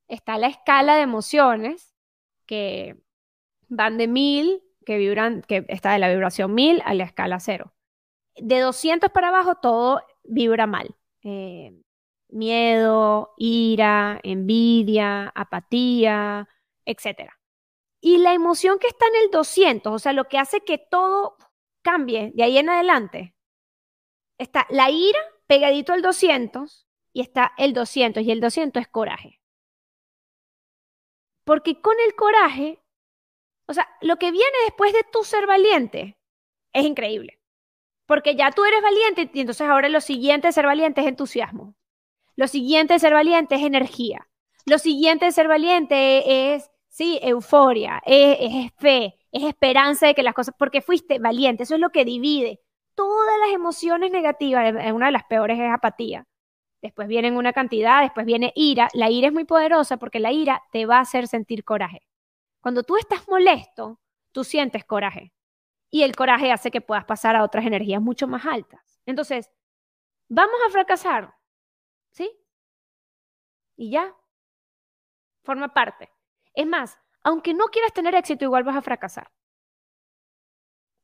Está 0.09 0.39
la 0.39 0.49
escala 0.49 0.97
de 0.97 1.03
emociones 1.03 1.95
que 2.47 2.97
van 3.69 3.99
de 3.99 4.09
mil, 4.09 4.63
que 4.89 4.97
vibran, 4.97 5.43
que 5.43 5.67
está 5.69 5.93
de 5.93 5.99
la 5.99 6.09
vibración 6.09 6.55
mil 6.55 6.81
a 6.87 6.95
la 6.95 7.05
escala 7.05 7.41
cero. 7.41 7.75
De 8.37 8.59
200 8.59 9.11
para 9.11 9.29
abajo 9.29 9.57
todo 9.57 10.03
vibra 10.25 10.67
mal. 10.67 10.97
Eh, 11.23 11.79
miedo, 12.31 13.35
ira, 13.37 14.19
envidia, 14.23 15.31
apatía, 15.35 16.49
etc. 16.87 17.31
Y 18.01 18.17
la 18.17 18.33
emoción 18.33 18.79
que 18.79 18.87
está 18.87 19.05
en 19.09 19.25
el 19.25 19.31
200, 19.31 19.93
o 19.93 19.99
sea, 19.99 20.15
lo 20.15 20.25
que 20.25 20.39
hace 20.39 20.63
que 20.63 20.79
todo 20.79 21.37
cambie 21.83 22.33
de 22.35 22.45
ahí 22.45 22.57
en 22.57 22.71
adelante, 22.71 23.35
está 24.39 24.67
la 24.71 24.91
ira 24.91 25.21
pegadito 25.47 25.93
al 25.93 26.01
200 26.01 26.89
y 27.13 27.21
está 27.21 27.53
el 27.59 27.75
200 27.75 28.23
y 28.23 28.31
el 28.31 28.41
200 28.41 28.81
es 28.81 28.89
coraje. 28.89 29.43
Porque 31.45 31.79
con 31.83 31.97
el 32.07 32.15
coraje, 32.15 32.83
o 33.69 33.75
sea, 33.75 33.87
lo 34.01 34.17
que 34.17 34.33
viene 34.33 34.57
después 34.65 34.93
de 34.95 35.05
tu 35.13 35.23
ser 35.25 35.47
valiente 35.47 36.17
es 36.73 36.85
increíble. 36.85 37.39
Porque 38.07 38.35
ya 38.35 38.51
tú 38.51 38.65
eres 38.65 38.81
valiente 38.81 39.31
y 39.35 39.41
entonces 39.41 39.69
ahora 39.69 39.91
lo 39.91 40.01
siguiente 40.01 40.49
de 40.49 40.53
ser 40.53 40.65
valiente 40.65 41.03
es 41.03 41.07
entusiasmo. 41.07 41.75
Lo 42.35 42.49
siguiente 42.49 42.95
de 42.95 43.01
ser 43.01 43.13
valiente 43.13 43.57
es 43.57 43.63
energía. 43.63 44.27
Lo 44.65 44.79
siguiente 44.79 45.27
de 45.27 45.33
ser 45.33 45.49
valiente 45.49 46.55
es, 46.55 46.71
sí, 46.89 47.19
euforia, 47.23 48.03
es, 48.07 48.73
fe, 48.79 49.19
es 49.33 49.45
esperanza 49.45 50.07
de 50.07 50.15
que 50.15 50.23
las 50.23 50.35
cosas, 50.35 50.55
porque 50.59 50.81
fuiste 50.81 51.19
valiente, 51.19 51.65
eso 51.65 51.75
es 51.75 51.81
lo 51.81 51.91
que 51.91 52.07
divide. 52.07 52.61
Todas 52.95 53.39
las 53.41 53.55
emociones 53.55 54.11
negativas, 54.11 54.75
una 54.95 55.07
de 55.07 55.13
las 55.13 55.25
peores 55.25 55.59
es 55.59 55.71
apatía. 55.71 56.27
Después 56.81 57.09
viene 57.09 57.37
una 57.37 57.53
cantidad, 57.53 58.03
después 58.03 58.25
viene 58.25 58.53
ira. 58.55 58.89
La 58.95 59.11
ira 59.11 59.29
es 59.29 59.35
muy 59.35 59.45
poderosa 59.45 59.99
porque 59.99 60.21
la 60.21 60.33
ira 60.33 60.63
te 60.73 60.87
va 60.87 60.99
a 60.99 61.01
hacer 61.01 61.29
sentir 61.29 61.65
coraje. 61.65 62.03
Cuando 62.61 62.83
tú 62.83 62.97
estás 62.97 63.27
molesto, 63.29 64.01
tú 64.33 64.45
sientes 64.45 64.85
coraje. 64.85 65.33
Y 65.91 66.03
el 66.03 66.15
coraje 66.15 66.53
hace 66.53 66.71
que 66.71 66.81
puedas 66.81 67.05
pasar 67.05 67.37
a 67.37 67.45
otras 67.45 67.65
energías 67.65 68.01
mucho 68.01 68.27
más 68.27 68.45
altas. 68.45 69.01
Entonces, 69.07 69.51
¿vamos 70.29 70.57
a 70.67 70.71
fracasar? 70.71 71.35
¿Sí? 72.11 72.31
Y 73.77 73.91
ya. 73.91 74.15
Forma 75.43 75.73
parte. 75.73 76.11
Es 76.53 76.67
más, 76.67 76.99
aunque 77.23 77.55
no 77.55 77.67
quieras 77.67 77.93
tener 77.93 78.15
éxito, 78.15 78.45
igual 78.45 78.65
vas 78.65 78.77
a 78.77 78.83
fracasar. 78.83 79.31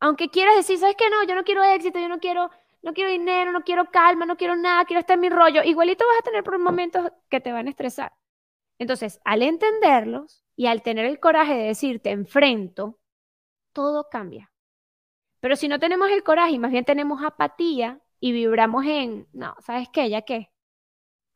Aunque 0.00 0.28
quieras 0.28 0.56
decir, 0.56 0.78
¿sabes 0.78 0.96
qué? 0.96 1.08
No, 1.08 1.24
yo 1.24 1.34
no 1.34 1.44
quiero 1.44 1.62
éxito, 1.62 1.98
yo 1.98 2.08
no 2.08 2.18
quiero, 2.18 2.50
no 2.82 2.92
quiero 2.92 3.10
dinero, 3.10 3.52
no 3.52 3.62
quiero 3.62 3.90
calma, 3.90 4.26
no 4.26 4.36
quiero 4.36 4.54
nada, 4.56 4.84
quiero 4.84 5.00
estar 5.00 5.14
en 5.14 5.22
mi 5.22 5.30
rollo. 5.30 5.62
Igualito 5.62 6.04
vas 6.06 6.18
a 6.18 6.22
tener 6.22 6.44
por 6.44 6.58
momentos 6.58 7.10
que 7.30 7.40
te 7.40 7.52
van 7.52 7.68
a 7.68 7.70
estresar. 7.70 8.12
Entonces, 8.78 9.20
al 9.24 9.42
entenderlos 9.42 10.43
y 10.56 10.66
al 10.66 10.82
tener 10.82 11.06
el 11.06 11.20
coraje 11.20 11.54
de 11.54 11.64
decir, 11.64 12.00
te 12.00 12.10
enfrento, 12.10 12.98
todo 13.72 14.08
cambia. 14.10 14.52
Pero 15.40 15.56
si 15.56 15.68
no 15.68 15.78
tenemos 15.78 16.10
el 16.10 16.22
coraje 16.22 16.52
y 16.52 16.58
más 16.58 16.70
bien 16.72 16.84
tenemos 16.84 17.22
apatía 17.24 18.00
y 18.20 18.32
vibramos 18.32 18.84
en, 18.86 19.28
no, 19.32 19.54
¿sabes 19.60 19.88
qué? 19.92 20.08
¿Ya 20.10 20.22
qué? 20.22 20.50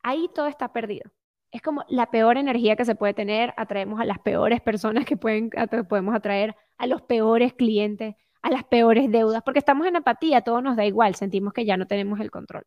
ahí 0.03 0.29
todo 0.33 0.47
está 0.47 0.71
perdido. 0.73 1.11
Es 1.51 1.61
como 1.61 1.83
la 1.87 2.11
peor 2.11 2.37
energía 2.37 2.75
que 2.75 2.85
se 2.85 2.95
puede 2.95 3.13
tener, 3.13 3.53
atraemos 3.57 3.99
a 3.99 4.05
las 4.05 4.19
peores 4.19 4.61
personas 4.61 5.05
que 5.05 5.17
pueden, 5.17 5.49
podemos 5.87 6.15
atraer, 6.15 6.55
a 6.77 6.87
los 6.87 7.01
peores 7.01 7.53
clientes, 7.53 8.15
a 8.41 8.51
las 8.51 8.63
peores 8.65 9.11
deudas, 9.11 9.41
porque 9.43 9.59
estamos 9.59 9.87
en 9.87 9.95
apatía, 9.95 10.41
todo 10.41 10.61
nos 10.61 10.77
da 10.77 10.85
igual, 10.85 11.15
sentimos 11.15 11.53
que 11.53 11.65
ya 11.65 11.75
no 11.77 11.87
tenemos 11.87 12.19
el 12.19 12.31
control. 12.31 12.63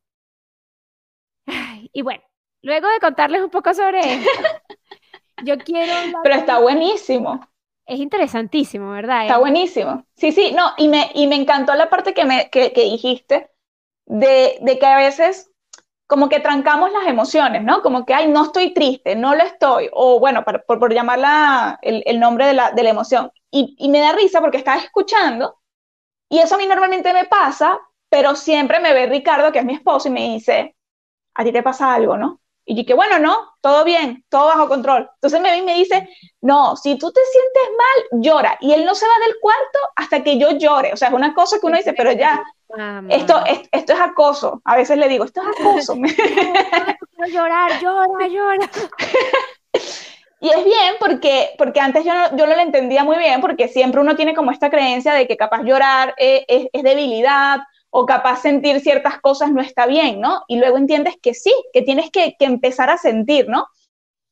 y 1.92 2.02
bueno, 2.02 2.22
luego 2.62 2.88
de 2.88 2.98
contarles 3.00 3.42
un 3.42 3.50
poco 3.50 3.72
sobre 3.74 4.00
esto, 4.00 4.30
yo 5.44 5.58
quiero... 5.58 5.92
Pero 6.22 6.34
está 6.34 6.58
buenísimo. 6.58 7.40
Es 7.86 7.98
interesantísimo, 7.98 8.90
¿verdad? 8.90 9.22
Está 9.22 9.38
buenísimo. 9.38 10.06
Sí, 10.16 10.32
sí, 10.32 10.52
no, 10.52 10.72
y 10.78 10.88
me, 10.88 11.10
y 11.14 11.26
me 11.26 11.36
encantó 11.36 11.74
la 11.74 11.90
parte 11.90 12.14
que, 12.14 12.24
me, 12.24 12.48
que, 12.50 12.72
que 12.72 12.84
dijiste 12.84 13.50
de, 14.06 14.58
de 14.60 14.78
que 14.78 14.86
a 14.86 14.96
veces 14.96 15.52
como 16.12 16.28
que 16.28 16.40
trancamos 16.40 16.92
las 16.92 17.06
emociones, 17.06 17.64
¿no? 17.64 17.80
Como 17.80 18.04
que, 18.04 18.12
ay, 18.12 18.28
no 18.28 18.44
estoy 18.44 18.74
triste, 18.74 19.16
no 19.16 19.34
lo 19.34 19.42
estoy, 19.44 19.88
o 19.94 20.20
bueno, 20.20 20.44
por, 20.44 20.62
por 20.66 20.92
llamarla 20.92 21.78
el, 21.80 22.20
nombre 22.20 22.44
de 22.46 22.52
la, 22.52 22.70
de 22.72 22.82
la 22.82 22.90
emoción. 22.90 23.32
Y, 23.50 23.74
y, 23.78 23.88
me 23.88 24.00
da 24.00 24.12
risa 24.12 24.42
porque 24.42 24.58
estaba 24.58 24.78
escuchando, 24.78 25.62
y 26.28 26.40
eso 26.40 26.56
a 26.56 26.58
mí 26.58 26.66
normalmente 26.66 27.14
me 27.14 27.24
pasa, 27.24 27.80
pero 28.10 28.34
siempre 28.36 28.78
me 28.78 28.92
ve 28.92 29.06
Ricardo, 29.06 29.52
que 29.52 29.60
es 29.60 29.64
mi 29.64 29.72
esposo, 29.72 30.08
y 30.08 30.10
me 30.10 30.34
dice, 30.34 30.76
a 31.32 31.44
ti 31.44 31.50
te 31.50 31.62
pasa 31.62 31.94
algo, 31.94 32.18
¿no? 32.18 32.41
Y 32.64 32.84
que 32.84 32.94
bueno, 32.94 33.18
no, 33.18 33.36
todo 33.60 33.84
bien, 33.84 34.24
todo 34.28 34.46
bajo 34.46 34.68
control. 34.68 35.10
Entonces 35.14 35.40
me 35.40 35.50
ve 35.50 35.58
y 35.58 35.62
me 35.62 35.74
dice, 35.74 36.08
no, 36.40 36.76
si 36.76 36.96
tú 36.96 37.12
te 37.12 37.20
sientes 37.24 37.76
mal, 37.76 38.22
llora. 38.22 38.56
Y 38.60 38.72
él 38.72 38.84
no 38.84 38.94
se 38.94 39.06
va 39.06 39.12
del 39.26 39.36
cuarto 39.40 39.78
hasta 39.96 40.22
que 40.22 40.38
yo 40.38 40.52
llore. 40.52 40.92
O 40.92 40.96
sea, 40.96 41.08
es 41.08 41.14
una 41.14 41.34
cosa 41.34 41.58
que 41.60 41.66
uno 41.66 41.76
dice, 41.76 41.92
pero 41.92 42.12
ya, 42.12 42.42
esto, 43.08 43.42
esto 43.72 43.92
es 43.92 44.00
acoso. 44.00 44.62
A 44.64 44.76
veces 44.76 44.96
le 44.96 45.08
digo, 45.08 45.24
esto 45.24 45.42
es 45.42 45.60
acoso. 45.60 45.94
Quiero 47.16 47.32
llorar, 47.32 47.80
llora, 47.80 48.26
llora. 48.28 48.70
Y 50.42 50.50
es 50.50 50.64
bien 50.64 50.94
porque, 50.98 51.50
porque 51.56 51.78
antes 51.78 52.04
yo 52.04 52.12
no, 52.12 52.36
yo 52.36 52.48
no 52.48 52.56
lo 52.56 52.60
entendía 52.60 53.04
muy 53.04 53.16
bien, 53.16 53.40
porque 53.40 53.68
siempre 53.68 54.00
uno 54.00 54.16
tiene 54.16 54.34
como 54.34 54.50
esta 54.50 54.70
creencia 54.70 55.14
de 55.14 55.28
que 55.28 55.36
capaz 55.36 55.62
llorar 55.62 56.16
es, 56.16 56.66
es, 56.72 56.82
debilidad 56.82 57.60
o 57.94 58.06
capaz 58.06 58.40
sentir 58.40 58.80
ciertas 58.80 59.20
cosas 59.20 59.52
no 59.52 59.60
está 59.60 59.86
bien, 59.86 60.18
¿no? 60.18 60.44
Y 60.48 60.56
luego 60.56 60.78
entiendes 60.78 61.16
que 61.20 61.34
sí, 61.34 61.52
que 61.74 61.82
tienes 61.82 62.10
que, 62.10 62.36
que 62.38 62.46
empezar 62.46 62.88
a 62.88 62.96
sentir, 62.96 63.48
¿no? 63.48 63.66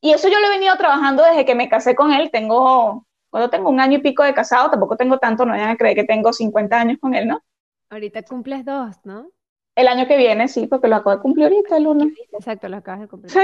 Y 0.01 0.13
eso 0.13 0.27
yo 0.27 0.39
lo 0.39 0.47
he 0.47 0.57
venido 0.57 0.75
trabajando 0.77 1.23
desde 1.23 1.45
que 1.45 1.53
me 1.53 1.69
casé 1.69 1.93
con 1.93 2.11
él. 2.11 2.31
Tengo, 2.31 3.05
cuando 3.29 3.51
tengo 3.51 3.69
un 3.69 3.79
año 3.79 3.99
y 3.99 4.01
pico 4.01 4.23
de 4.23 4.33
casado, 4.33 4.71
tampoco 4.71 4.97
tengo 4.97 5.19
tanto, 5.19 5.45
no 5.45 5.51
vayan 5.51 5.69
a 5.69 5.77
creer 5.77 5.95
que 5.95 6.03
tengo 6.05 6.33
50 6.33 6.75
años 6.75 6.97
con 6.99 7.13
él, 7.13 7.27
¿no? 7.27 7.43
Ahorita 7.91 8.23
cumples 8.23 8.65
dos, 8.65 8.95
¿no? 9.03 9.29
El 9.75 9.87
año 9.87 10.07
que 10.07 10.17
viene, 10.17 10.47
sí, 10.47 10.65
porque 10.65 10.87
lo 10.87 10.95
acabo 10.95 11.15
de 11.15 11.21
cumplir 11.21 11.45
ahorita, 11.45 11.77
el 11.77 11.85
uno. 11.85 12.05
Exacto, 12.31 12.67
lo 12.67 12.77
acabas 12.77 13.01
de 13.01 13.07
cumplir. 13.07 13.31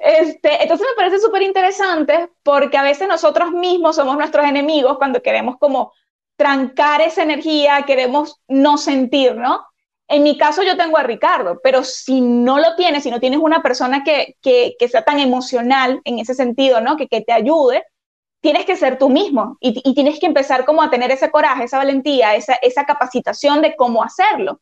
este, 0.00 0.62
entonces 0.62 0.86
me 0.90 0.96
parece 0.96 1.18
súper 1.18 1.42
interesante 1.42 2.30
porque 2.42 2.78
a 2.78 2.82
veces 2.82 3.06
nosotros 3.06 3.50
mismos 3.52 3.96
somos 3.96 4.16
nuestros 4.16 4.46
enemigos 4.46 4.96
cuando 4.96 5.20
queremos 5.20 5.58
como 5.58 5.92
trancar 6.36 7.00
esa 7.00 7.22
energía, 7.22 7.84
queremos 7.86 8.40
no 8.48 8.78
sentir, 8.78 9.36
¿no? 9.36 9.64
En 10.08 10.22
mi 10.22 10.36
caso 10.36 10.62
yo 10.62 10.76
tengo 10.76 10.98
a 10.98 11.02
Ricardo, 11.02 11.60
pero 11.62 11.82
si 11.82 12.20
no 12.20 12.58
lo 12.58 12.76
tienes, 12.76 13.04
si 13.04 13.10
no 13.10 13.20
tienes 13.20 13.40
una 13.40 13.62
persona 13.62 14.04
que, 14.04 14.36
que, 14.42 14.74
que 14.78 14.88
sea 14.88 15.02
tan 15.02 15.18
emocional 15.18 16.00
en 16.04 16.18
ese 16.18 16.34
sentido, 16.34 16.80
¿no? 16.80 16.96
Que, 16.96 17.08
que 17.08 17.22
te 17.22 17.32
ayude, 17.32 17.84
tienes 18.44 18.66
que 18.66 18.76
ser 18.76 18.98
tú 18.98 19.08
mismo 19.08 19.56
y, 19.58 19.94
tienes 19.94 20.20
que 20.20 20.26
empezar 20.26 20.66
como 20.66 20.82
a 20.82 20.90
tener 20.90 21.10
ese 21.10 21.30
coraje, 21.30 21.64
esa 21.64 21.78
valentía, 21.78 22.34
esa, 22.34 22.52
esa 22.60 22.84
capacitación 22.84 23.62
de 23.62 23.74
cómo 23.74 24.04
hacerlo. 24.04 24.60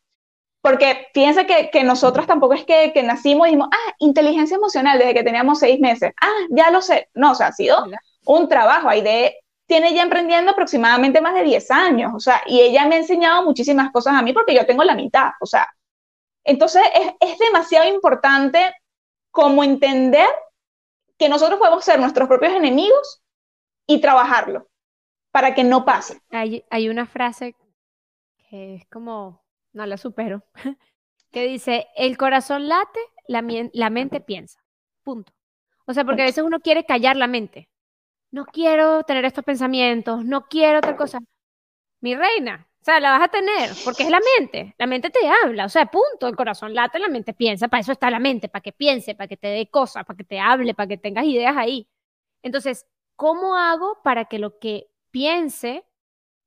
Porque 0.60 1.08
fíjense 1.12 1.46
que, 1.46 1.68
que 1.70 1.82
nosotros 1.82 2.28
tampoco 2.28 2.54
es 2.54 2.64
que, 2.64 2.92
que, 2.92 3.02
nacimos 3.02 3.48
y 3.48 3.50
dijimos, 3.50 3.68
ah, 3.72 3.94
inteligencia 3.98 4.56
emocional 4.56 5.00
desde 5.00 5.14
que 5.14 5.24
teníamos 5.24 5.58
seis 5.58 5.80
meses. 5.80 6.12
Ah, 6.22 6.46
ya 6.50 6.70
lo 6.70 6.80
sé. 6.80 7.08
No, 7.14 7.32
o 7.32 7.34
sea, 7.34 7.48
ha 7.48 7.52
sido 7.52 7.84
un 8.24 8.48
trabajo. 8.48 8.88
de 8.90 9.34
tiene 9.66 9.94
ya 9.94 10.02
emprendiendo 10.02 10.52
aproximadamente 10.52 11.20
más 11.20 11.34
de 11.34 11.44
10 11.44 11.70
años. 11.70 12.12
O 12.14 12.20
sea, 12.20 12.42
y 12.46 12.60
ella 12.60 12.86
me 12.86 12.96
ha 12.96 12.98
enseñado 12.98 13.42
muchísimas 13.44 13.90
cosas 13.90 14.14
a 14.14 14.22
mí 14.22 14.32
porque 14.32 14.54
yo 14.54 14.66
tengo 14.66 14.84
la 14.84 14.94
mitad. 14.94 15.30
O 15.40 15.46
sea, 15.46 15.68
entonces 16.44 16.82
es, 16.94 17.12
es 17.20 17.38
demasiado 17.38 17.88
importante 17.88 18.74
como 19.30 19.64
entender 19.64 20.28
que 21.18 21.28
nosotros 21.28 21.58
podemos 21.58 21.84
ser 21.84 22.00
nuestros 22.00 22.28
propios 22.28 22.52
enemigos 22.52 23.22
y 23.86 24.00
trabajarlo 24.00 24.68
para 25.30 25.54
que 25.54 25.64
no 25.64 25.84
pase. 25.84 26.20
Hay, 26.30 26.64
hay 26.70 26.88
una 26.88 27.06
frase 27.06 27.56
que 28.50 28.74
es 28.76 28.86
como, 28.88 29.42
no 29.72 29.86
la 29.86 29.96
supero, 29.96 30.44
que 31.32 31.44
dice, 31.46 31.88
el 31.96 32.18
corazón 32.18 32.68
late, 32.68 33.00
la, 33.26 33.42
la 33.72 33.90
mente 33.90 34.20
piensa. 34.20 34.62
Punto. 35.02 35.32
O 35.86 35.94
sea, 35.94 36.04
porque 36.04 36.22
a 36.22 36.26
veces 36.26 36.44
uno 36.44 36.60
quiere 36.60 36.84
callar 36.84 37.16
la 37.16 37.26
mente. 37.26 37.68
No 38.32 38.46
quiero 38.46 39.04
tener 39.04 39.24
estos 39.24 39.44
pensamientos, 39.44 40.24
no 40.24 40.48
quiero 40.48 40.80
tal 40.80 40.96
cosa. 40.96 41.20
Mi 42.00 42.16
reina, 42.16 42.68
o 42.80 42.84
sea, 42.84 43.00
la 43.00 43.12
vas 43.12 43.22
a 43.22 43.28
tener, 43.28 43.70
porque 43.84 44.04
es 44.04 44.10
la 44.10 44.20
mente. 44.38 44.74
La 44.78 44.86
mente 44.86 45.10
te 45.10 45.20
habla, 45.28 45.66
o 45.66 45.68
sea, 45.68 45.86
punto. 45.86 46.28
El 46.28 46.36
corazón 46.36 46.74
late, 46.74 46.98
la 46.98 47.08
mente 47.08 47.34
piensa. 47.34 47.68
Para 47.68 47.82
eso 47.82 47.92
está 47.92 48.10
la 48.10 48.18
mente, 48.18 48.48
para 48.48 48.62
que 48.62 48.72
piense, 48.72 49.14
para 49.14 49.28
que 49.28 49.36
te 49.36 49.48
dé 49.48 49.68
cosas, 49.70 50.04
para 50.04 50.16
que 50.16 50.24
te 50.24 50.40
hable, 50.40 50.74
para 50.74 50.88
que 50.88 50.98
tengas 50.98 51.24
ideas 51.26 51.56
ahí. 51.56 51.88
Entonces, 52.42 52.86
¿cómo 53.16 53.56
hago 53.56 54.02
para 54.02 54.26
que 54.26 54.38
lo 54.38 54.58
que 54.58 54.88
piense 55.12 55.84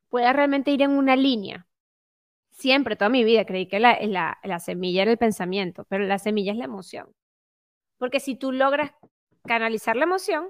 pueda 0.09 0.33
realmente 0.33 0.71
ir 0.71 0.81
en 0.81 0.91
una 0.91 1.15
línea. 1.15 1.67
Siempre, 2.51 2.95
toda 2.95 3.09
mi 3.09 3.23
vida, 3.23 3.45
creí 3.45 3.67
que 3.67 3.79
la, 3.79 3.97
la, 4.01 4.39
la 4.43 4.59
semilla 4.59 5.01
era 5.03 5.11
el 5.11 5.17
pensamiento, 5.17 5.85
pero 5.89 6.05
la 6.05 6.19
semilla 6.19 6.53
es 6.53 6.57
la 6.57 6.65
emoción. 6.65 7.13
Porque 7.97 8.19
si 8.19 8.35
tú 8.35 8.51
logras 8.51 8.91
canalizar 9.43 9.95
la 9.95 10.05
emoción, 10.05 10.47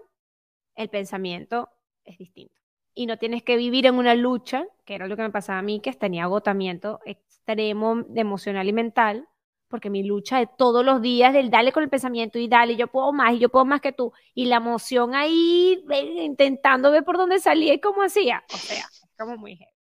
el 0.76 0.90
pensamiento 0.90 1.70
es 2.04 2.18
distinto. 2.18 2.62
Y 2.94 3.08
no 3.08 3.18
tienes 3.18 3.44
que 3.44 3.58
vivir 3.58 3.86
en 3.86 3.96
una 3.96 4.16
lucha, 4.16 4.66
que 4.86 4.96
era 4.96 5.08
lo 5.08 5.16
que 5.16 5.24
me 5.24 5.30
pasaba 5.32 5.60
a 5.60 5.64
mí, 5.64 5.82
que 5.82 5.92
tenía 5.94 6.24
agotamiento 6.24 7.00
extremo 7.06 8.04
de 8.08 8.22
emocional 8.22 8.68
y 8.68 8.74
mental, 8.74 9.28
porque 9.68 9.90
mi 9.90 10.04
lucha 10.04 10.40
de 10.40 10.48
todos 10.58 10.86
los 10.86 11.02
días 11.02 11.34
del 11.34 11.50
dale 11.50 11.72
con 11.72 11.84
el 11.84 11.90
pensamiento 11.90 12.40
y 12.40 12.48
dale, 12.48 12.76
yo 12.76 12.88
puedo 12.88 13.12
más 13.12 13.34
y 13.34 13.40
yo 13.40 13.50
puedo 13.50 13.66
más 13.66 13.82
que 13.82 13.92
tú, 13.92 14.14
y 14.34 14.46
la 14.46 14.58
emoción 14.58 15.16
ahí 15.16 15.84
intentando 16.22 16.92
ver 16.92 17.04
por 17.04 17.18
dónde 17.18 17.40
salía 17.40 17.74
y 17.74 17.82
cómo 17.82 18.04
hacía. 18.04 18.44
O 18.54 18.58
sea, 18.58 18.86
como 19.18 19.38
muy 19.38 19.58
heavy. 19.58 19.75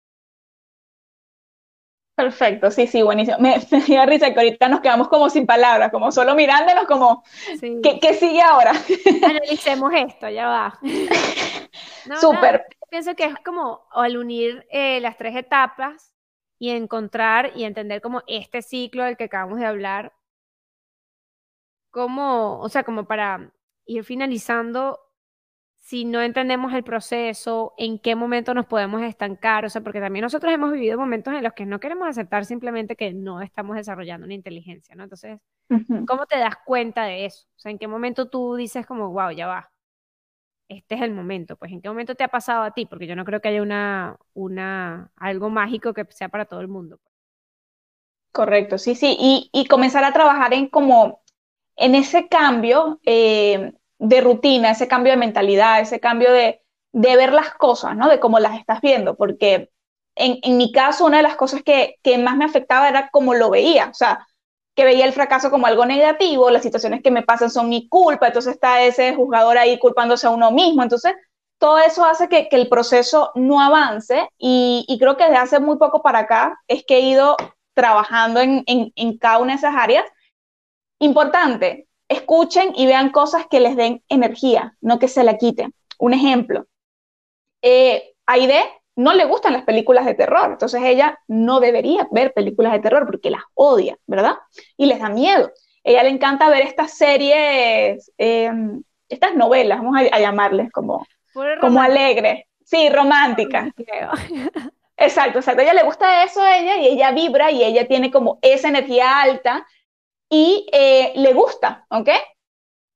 Perfecto, 2.16 2.72
sí, 2.72 2.88
sí, 2.88 3.02
buenísimo. 3.02 3.38
Me, 3.40 3.60
dio 3.60 4.06
risa 4.06 4.34
que 4.34 4.40
ahorita 4.40 4.70
nos 4.70 4.80
quedamos 4.80 5.10
como 5.10 5.30
sin 5.30 5.46
palabras, 5.46 5.92
como 5.92 6.12
solo 6.12 6.34
mirándonos, 6.34 6.86
como, 6.86 7.24
¿qué, 8.02 8.14
sigue 8.14 8.42
ahora? 8.42 8.72
Analicemos 9.24 9.92
esto, 9.94 10.30
ya 10.30 10.48
va. 10.48 10.80
Súper. 12.20 12.66
Pienso 12.90 13.16
que 13.16 13.26
es 13.26 13.36
como 13.44 13.86
al 13.92 14.16
unir 14.16 14.66
eh, 14.72 15.02
las 15.02 15.18
tres 15.18 15.36
etapas 15.36 16.14
y 16.58 16.70
encontrar 16.70 17.52
y 17.56 17.66
entender 17.66 18.02
como 18.02 18.24
este 18.28 18.62
ciclo 18.62 19.04
del 19.04 19.18
que 19.18 19.26
acabamos 19.26 19.60
de 19.60 19.66
hablar, 19.66 20.14
como, 21.92 22.62
o 22.62 22.70
sea, 22.70 22.84
como 22.84 23.06
para 23.06 23.52
ir 23.86 24.06
finalizando 24.06 25.00
si 25.86 26.04
no 26.04 26.20
entendemos 26.24 26.74
el 26.74 26.84
proceso, 26.84 27.76
en 27.78 28.00
qué 28.00 28.16
momento 28.16 28.56
nos 28.56 28.66
podemos 28.66 29.04
estancar, 29.04 29.66
o 29.66 29.70
sea, 29.70 29.82
porque 29.84 30.00
también 30.00 30.24
nosotros 30.24 30.52
hemos 30.52 30.72
vivido 30.72 30.98
momentos 30.98 31.32
en 31.36 31.44
los 31.44 31.54
que 31.54 31.68
no 31.68 31.80
queremos 31.80 32.08
aceptar 32.08 32.44
simplemente 32.44 32.96
que 32.96 33.14
no 33.14 33.40
estamos 33.40 33.76
desarrollando 33.76 34.26
una 34.26 34.34
inteligencia, 34.34 34.96
¿no? 34.96 35.04
Entonces, 35.04 35.40
¿cómo 36.08 36.26
te 36.26 36.40
das 36.40 36.56
cuenta 36.66 37.04
de 37.04 37.26
eso? 37.26 37.46
O 37.56 37.60
sea, 37.60 37.72
¿en 37.72 37.78
qué 37.78 37.88
momento 37.88 38.28
tú 38.28 38.56
dices 38.56 38.88
como, 38.88 39.12
wow, 39.12 39.30
ya 39.30 39.46
va? 39.46 39.72
Este 40.70 40.96
es 40.96 41.04
el 41.04 41.14
momento, 41.14 41.56
pues 41.56 41.72
¿en 41.72 41.84
qué 41.84 41.88
momento 41.88 42.16
te 42.16 42.24
ha 42.24 42.30
pasado 42.30 42.64
a 42.64 42.72
ti? 42.72 42.88
Porque 42.88 43.06
yo 43.06 43.16
no 43.16 43.24
creo 43.24 43.40
que 43.40 43.50
haya 43.50 43.62
una, 43.62 44.18
una, 44.34 45.12
algo 45.18 45.52
mágico 45.52 45.94
que 45.94 46.04
sea 46.10 46.30
para 46.30 46.46
todo 46.46 46.62
el 46.62 46.68
mundo. 46.68 47.00
Correcto, 48.32 48.80
sí, 48.80 48.96
sí, 48.96 49.16
y, 49.20 49.52
y 49.54 49.68
comenzar 49.68 50.04
a 50.04 50.14
trabajar 50.14 50.52
en 50.56 50.68
como, 50.68 51.22
en 51.76 51.94
ese 51.94 52.28
cambio, 52.28 53.00
eh, 53.06 53.72
de 54.08 54.22
rutina, 54.22 54.72
ese 54.72 54.88
cambio 54.88 55.14
de 55.14 55.18
mentalidad, 55.18 55.80
ese 55.80 56.00
cambio 56.00 56.32
de, 56.32 56.62
ver 56.94 57.34
las 57.34 57.54
cosas, 57.56 57.96
¿no? 57.96 58.08
De 58.08 58.20
cómo 58.20 58.40
las 58.40 58.58
estás 58.58 58.80
viendo, 58.82 59.16
porque 59.16 59.70
en, 60.16 60.58
mi 60.58 60.72
caso 60.72 61.06
una 61.06 61.18
de 61.18 61.24
las 61.24 61.36
cosas 61.36 61.62
que, 61.64 61.98
más 62.18 62.38
me 62.38 62.46
afectaba 62.46 62.88
era 62.88 63.10
cómo 63.12 63.34
lo 63.34 63.50
veía, 63.50 63.90
o 63.90 63.94
sea, 63.94 64.26
que 64.76 64.86
veía 64.86 65.06
el 65.06 65.14
fracaso 65.14 65.50
como 65.50 65.68
algo 65.68 65.86
negativo, 65.86 66.50
las 66.50 66.64
situaciones 66.64 67.02
que 67.02 67.12
me 67.12 67.24
pasan 67.24 67.50
son 67.50 67.70
mi 67.70 67.90
culpa, 67.90 68.28
entonces 68.28 68.54
está 68.54 68.82
ese 68.84 69.16
juzgador 69.16 69.58
ahí 69.58 69.80
culpándose 69.80 70.28
a 70.28 70.32
uno 70.32 70.52
mismo, 70.52 70.84
entonces 70.84 71.14
todo 71.58 71.80
eso 71.80 72.06
hace 72.06 72.30
que, 72.30 72.48
el 72.52 72.70
proceso 72.70 73.32
no 73.36 73.62
avance 73.62 74.30
y, 74.38 74.86
creo 75.00 75.18
que 75.18 75.24
desde 75.24 75.38
hace 75.38 75.60
muy 75.60 75.78
poco 75.78 76.02
para 76.02 76.20
acá 76.20 76.58
es 76.68 76.84
que 76.86 76.98
he 76.98 77.02
ido 77.02 77.36
trabajando 77.74 78.40
en, 78.40 78.64
en 78.68 79.18
cada 79.18 79.40
una 79.40 79.54
de 79.54 79.58
esas 79.58 79.76
áreas. 79.76 80.06
Importante, 81.00 81.88
escuchen 82.08 82.74
y 82.76 82.86
vean 82.86 83.10
cosas 83.10 83.46
que 83.50 83.60
les 83.60 83.76
den 83.76 84.04
energía, 84.10 84.76
no 84.82 85.00
que 85.00 85.08
se 85.08 85.24
la 85.24 85.38
quiten. 85.38 85.74
Un 86.00 86.14
ejemplo, 86.14 86.68
eh, 87.62 88.14
Aide 88.26 88.64
no 88.96 89.14
le 89.14 89.26
gustan 89.26 89.54
las 89.54 89.64
películas 89.64 90.06
de 90.06 90.14
terror, 90.14 90.52
entonces 90.52 90.82
ella 90.84 91.20
no 91.28 91.60
debería 91.60 92.08
ver 92.12 92.34
películas 92.34 92.72
de 92.74 92.80
terror 92.80 93.06
porque 93.06 93.30
las 93.30 93.42
odia, 93.54 93.98
¿verdad? 94.08 94.38
Y 94.78 94.86
les 94.86 95.00
da 95.00 95.10
miedo. 95.10 95.52
Ella 95.84 96.04
le 96.04 96.10
encanta 96.10 96.50
ver 96.50 96.64
estas 96.64 96.98
series, 96.98 98.12
em, 98.18 98.82
estas 99.10 99.36
novelas, 99.36 99.80
vamos 99.80 100.02
a, 100.12 100.20
llamarles 100.20 100.72
como, 100.72 101.06
como 101.60 101.82
alegre, 101.82 102.48
sí, 102.64 102.90
romántica. 102.90 103.70
Exacto, 104.98 105.40
exacto. 105.40 105.60
A 105.60 105.64
ella 105.66 105.74
le 105.74 105.84
gusta 105.84 106.24
eso 106.24 106.42
a 106.42 106.58
ella 106.58 106.78
y 106.78 106.88
ella 106.88 107.12
vibra 107.12 107.52
y 107.52 107.62
ella 107.66 107.86
tiene 107.86 108.12
como 108.12 108.40
esa 108.42 108.70
energía 108.70 109.22
alta 109.22 109.68
y 110.30 110.68
eh, 110.72 111.14
le 111.16 111.34
gusta, 111.34 111.86
¿ok? 111.90 112.10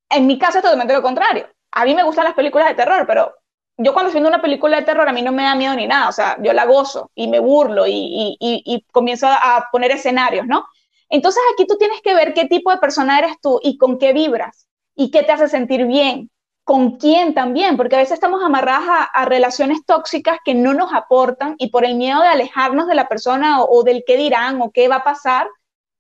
En 0.10 0.28
mi 0.28 0.40
caso 0.40 0.58
es 0.58 0.64
totalmente 0.64 0.94
lo 0.94 1.02
contrario. 1.02 1.48
A 1.72 1.86
mí 1.86 1.94
me 1.94 2.04
gustan 2.04 2.26
las 2.26 2.34
películas 2.34 2.68
de 2.70 2.76
terror, 2.76 3.06
pero 3.06 3.34
yo 3.78 3.94
cuando 3.94 4.10
estoy 4.10 4.22
viendo 4.22 4.36
una 4.36 4.42
película 4.42 4.78
de 4.78 4.86
terror 4.86 5.08
a 5.08 5.14
mí 5.14 5.22
no 5.22 5.32
me 5.32 5.44
da 5.44 5.56
miedo 5.56 5.76
ni 5.76 5.88
nada, 5.88 6.10
o 6.10 6.12
sea, 6.12 6.38
yo 6.42 6.52
la 6.52 6.66
gozo 6.66 7.12
y 7.16 7.28
me 7.28 7.40
burlo 7.40 7.88
y, 7.88 8.38
y, 8.40 8.86
comienzo 8.92 9.28
a 9.28 9.68
poner 9.72 9.92
escenarios, 9.92 10.46
¿no? 10.48 10.66
Entonces 11.10 11.42
aquí 11.54 11.66
tú 11.66 11.78
tienes 11.78 12.02
que 12.02 12.14
ver 12.14 12.34
qué 12.34 12.46
tipo 12.46 12.72
de 12.72 12.78
persona 12.78 13.18
eres 13.18 13.40
tú 13.42 13.60
y 13.64 13.78
con 13.78 13.98
qué 13.98 14.12
vibras 14.14 14.68
y 14.96 15.12
qué 15.12 15.24
te 15.24 15.32
hace 15.32 15.48
sentir 15.48 15.86
bien, 15.86 16.30
con 16.66 16.98
quién 16.98 17.34
también, 17.34 17.78
porque 17.78 17.96
a 17.96 18.00
veces 18.00 18.14
estamos 18.14 18.44
amarradas 18.44 19.08
a, 19.14 19.26
relaciones 19.26 19.86
tóxicas 19.86 20.38
que 20.44 20.54
no 20.54 20.74
nos 20.74 20.94
aportan 20.94 21.56
y 21.58 21.70
por 21.70 21.86
el 21.86 21.96
miedo 21.96 22.22
de 22.22 22.28
alejarnos 22.28 22.86
de 22.86 22.96
la 22.96 23.08
persona 23.08 23.64
o 23.64 23.84
del 23.84 24.04
qué 24.06 24.18
dirán 24.18 24.62
o 24.62 24.72
qué 24.72 24.88
va 24.88 24.98
a 24.98 25.04
pasar, 25.04 25.48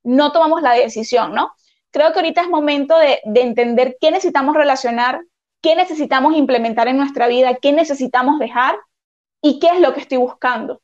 no 0.03 0.31
tomamos 0.31 0.61
la 0.61 0.73
decisión, 0.73 1.33
¿no? 1.33 1.51
Creo 1.91 2.11
que 2.11 2.19
ahorita 2.19 2.41
es 2.41 2.49
momento 2.49 2.97
de, 2.97 3.19
entender 3.23 3.97
qué 3.99 4.11
necesitamos 4.11 4.55
relacionar, 4.55 5.21
qué 5.61 5.75
necesitamos 5.75 6.35
implementar 6.35 6.87
en 6.87 6.97
nuestra 6.97 7.27
vida, 7.27 7.55
qué 7.55 7.71
necesitamos 7.71 8.39
dejar 8.39 8.77
y 9.41 9.59
qué 9.59 9.69
es 9.69 9.79
lo 9.79 9.93
que 9.93 10.01
estoy 10.01 10.17
buscando. 10.17 10.81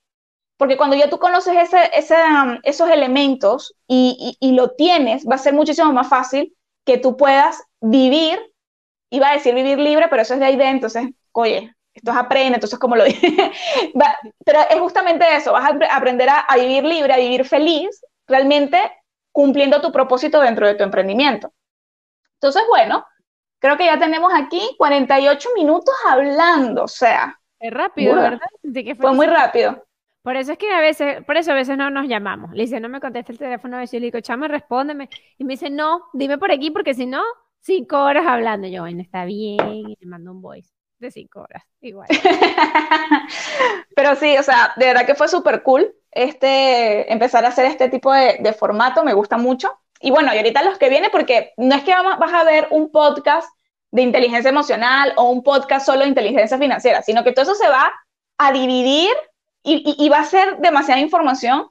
Porque 0.58 0.78
cuando 0.78 0.96
ya 0.96 1.10
tú 1.10 1.20
conoces 1.20 1.56
ese, 1.94 2.16
um, 2.16 2.60
esos 2.64 2.90
elementos 2.90 3.76
y, 3.88 4.38
lo 4.42 4.72
tienes, 4.72 5.28
va 5.30 5.36
a 5.36 5.40
ser 5.40 5.54
muchísimo 5.54 5.92
más 5.94 6.08
fácil 6.08 6.56
que 6.86 6.98
tú 6.98 7.18
puedas 7.18 7.62
vivir, 7.82 8.40
iba 9.12 9.30
a 9.30 9.34
decir 9.34 9.54
vivir 9.54 9.78
libre, 9.78 10.08
pero 10.10 10.22
eso 10.22 10.34
es 10.34 10.40
de 10.40 10.46
ahí 10.46 10.56
dentro, 10.56 10.88
entonces, 10.88 11.10
oye, 11.34 11.76
esto 11.94 12.12
es 12.12 12.18
aprende, 12.18 12.56
entonces 12.56 12.80
como 12.80 12.96
lo 12.96 13.04
dije, 13.04 13.52
pero 14.46 14.60
es 14.70 14.80
justamente 14.80 15.26
eso, 15.36 15.54
vas 15.54 15.70
a 15.70 15.96
aprender 15.96 16.30
a, 16.30 16.40
a, 16.40 16.58
vivir 16.58 16.84
libre, 16.84 17.14
a 17.14 17.18
vivir 17.18 17.46
feliz, 17.46 18.02
realmente 18.28 18.80
cumpliendo 19.36 19.82
tu 19.82 19.92
propósito 19.92 20.40
dentro 20.40 20.66
de 20.66 20.76
tu 20.76 20.84
emprendimiento. 20.86 21.52
Entonces, 22.36 22.64
bueno, 22.70 23.06
creo 23.60 23.76
que 23.76 23.84
ya 23.84 24.00
tenemos 24.00 24.32
aquí 24.34 24.62
48 24.78 25.50
minutos 25.54 25.94
hablando, 26.08 26.86
o 26.86 26.88
sea. 26.88 27.38
Es 27.60 27.74
rápido, 27.74 28.16
¿verdad? 28.16 28.40
fue, 28.98 29.12
muy 29.12 29.28
rápido. 29.28 29.86
Por 30.22 30.38
eso 30.38 30.54
es 30.54 30.58
que 30.58 30.72
a 30.72 30.80
veces, 30.80 31.22
por 31.26 31.36
eso 31.36 31.52
a 31.52 31.56
veces 31.56 31.78
no 31.78 31.90
nos 31.90 32.08
llamamos. 32.08 32.54
Le 32.54 32.64
dice, 32.64 32.80
no 32.80 32.88
me 32.88 33.02
contesta 33.02 33.34
el 33.34 33.38
teléfono, 33.38 33.76
a 33.76 33.82
veces 33.82 34.00
le 34.00 34.06
digo, 34.06 34.22
chama, 34.22 34.48
respóndeme. 34.48 35.10
Y 35.38 35.44
me 35.44 35.56
dice, 35.56 35.70
no, 35.70 36.04
dime 36.14 36.38
por 36.38 36.50
aquí, 36.50 36.72
porque 36.72 36.94
si 36.94 37.06
no, 37.06 37.22
cinco 37.60 38.02
horas 38.02 38.26
hablando. 38.26 38.70
yo, 38.70 38.84
bueno, 38.84 39.02
está 39.02 39.26
bien, 39.26 39.68
y 39.68 39.98
le 40.00 40.08
mando 40.08 40.32
un 40.32 40.42
voice 40.42 40.72
de 41.00 41.12
cinco 41.12 41.42
horas, 41.42 41.62
igual. 41.82 42.08
Pero 43.98 44.16
sí, 44.16 44.38
o 44.38 44.44
sea, 44.44 44.72
de 44.78 44.86
verdad 44.86 45.06
que 45.06 45.16
fue 45.16 45.28
súper 45.28 45.62
cool 45.62 45.94
este, 46.16 47.12
empezar 47.12 47.46
a 47.46 47.50
hacer 47.50 47.66
este 47.66 47.90
tipo 47.90 48.12
de, 48.12 48.56
formato, 48.58 49.04
me 49.04 49.14
gusta 49.14 49.38
mucho. 49.38 49.70
Y 50.00 50.12
bueno, 50.12 50.34
y 50.34 50.38
ahorita 50.38 50.64
los 50.64 50.78
que 50.78 50.90
vienen, 50.90 51.12
porque 51.12 51.54
no 51.58 51.76
es 51.76 51.84
que 51.84 51.94
vas 51.94 52.34
a 52.34 52.44
ver 52.44 52.68
un 52.72 52.92
podcast 52.92 53.48
de 53.92 54.02
inteligencia 54.02 54.50
emocional 54.50 55.14
o 55.18 55.30
un 55.30 55.44
podcast 55.44 55.86
solo 55.86 56.02
de 56.02 56.08
inteligencia 56.08 56.58
financiera, 56.58 57.02
sino 57.02 57.24
que 57.24 57.32
todo 57.32 57.44
eso 57.44 57.56
se 57.56 57.70
va 57.70 57.94
a 58.38 58.52
dividir 58.52 59.12
y, 59.64 60.10
va 60.10 60.20
a 60.20 60.26
ser 60.26 60.58
demasiada 60.60 61.02
información. 61.02 61.68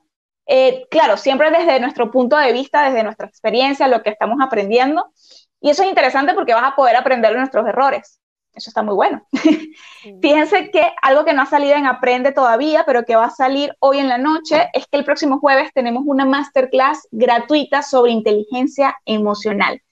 Eh, 0.47 0.87
claro, 0.91 1.17
siempre 1.17 1.51
desde 1.51 1.81
nuestro 1.81 2.11
punto 2.11 2.37
de 2.37 2.53
vista, 2.53 2.83
desde 2.83 3.03
nuestra 3.03 3.27
experiencia, 3.27 3.89
lo 3.89 4.03
que 4.03 4.11
estamos 4.11 4.39
aprendiendo. 4.43 5.13
Y 5.61 5.71
eso 5.71 5.83
es 5.83 5.89
interesante 5.89 6.35
porque 6.35 6.55
vas 6.55 6.73
a 6.73 6.77
poder 6.77 6.97
aprender 6.97 7.33
de 7.33 7.39
nuestros 7.39 7.67
errores. 7.67 8.21
Eso 8.55 8.71
está 8.71 8.83
muy 8.83 8.95
bueno. 8.95 9.27
Fíjense 10.23 10.71
que 10.71 10.93
algo 11.03 11.25
que 11.25 11.33
no 11.33 11.43
ha 11.43 11.47
salido 11.47 11.75
en 11.75 11.87
Aprende 11.87 12.33
todavía, 12.33 12.85
pero 12.87 13.05
que 13.05 13.17
va 13.17 13.27
a 13.27 13.31
salir 13.31 13.75
hoy 13.81 13.99
en 13.99 14.09
la 14.09 14.19
noche, 14.19 14.69
es 14.73 14.87
que 14.87 14.97
el 14.97 15.05
próximo 15.05 15.41
jueves 15.41 15.73
tenemos 15.75 16.05
una 16.07 16.25
masterclass 16.25 17.09
gratuita 17.11 17.83
sobre 17.83 18.13
inteligencia 18.13 18.97
emocional, 19.05 19.83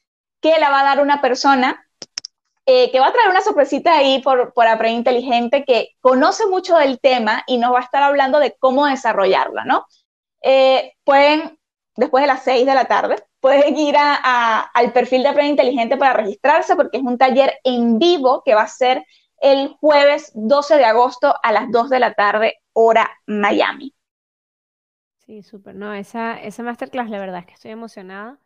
que 0.41 0.59
la 0.61 0.71
va 0.71 0.81
a 0.81 0.85
dar 0.85 1.03
una 1.03 1.21
persona 1.21 1.85
eh, 2.65 2.93
que 2.93 3.01
va 3.01 3.09
a 3.09 3.13
traer 3.13 3.29
una 3.29 3.41
sorpresita 3.41 3.93
ahí 3.95 4.23
por, 4.23 4.53
por 4.55 4.69
Aprende 4.69 4.99
Inteligente, 4.99 5.65
que 5.65 5.97
conoce 6.01 6.47
mucho 6.47 6.77
del 6.77 7.01
tema 7.01 7.43
y 7.49 7.59
nos 7.59 7.73
va 7.75 7.81
a 7.81 7.83
estar 7.83 8.05
hablando 8.05 8.39
de 8.39 8.57
cómo 8.57 8.87
desarrollarla, 8.87 9.65
¿no? 9.65 9.87
Eh, 10.43 10.93
pueden, 11.03 11.59
después 11.97 12.23
de 12.23 12.29
las 12.29 12.45
6 12.45 12.65
de 12.65 12.75
la 12.75 12.85
tarde, 12.85 13.17
pueden 13.43 13.77
ir 13.77 13.97
al 13.99 14.93
perfil 14.93 15.25
de 15.25 15.29
Aprende 15.29 15.51
Inteligente 15.51 15.97
para 15.97 16.13
registrarse 16.13 16.77
porque 16.77 16.99
es 16.99 17.03
un 17.03 17.19
taller 17.19 17.55
en 17.65 17.99
vivo 17.99 18.43
que 18.45 18.55
va 18.55 18.63
a 18.63 18.69
ser 18.69 19.05
el 19.41 19.71
jueves 19.81 20.31
12 20.35 20.77
de 20.77 20.85
agosto 20.85 21.35
a 21.43 21.51
las 21.53 21.69
2 21.73 21.91
de 21.91 21.99
la 21.99 22.15
tarde, 22.15 22.59
hora 22.73 23.11
Miami. 23.27 23.93
Sí, 25.27 25.43
súper. 25.43 25.75
No, 25.75 25.93
esa, 25.93 26.39
masterclass, 26.63 27.11
la 27.11 27.19
verdad 27.19 27.41
es 27.41 27.47
que 27.47 27.55
estoy 27.55 27.73
emocionada 27.73 28.39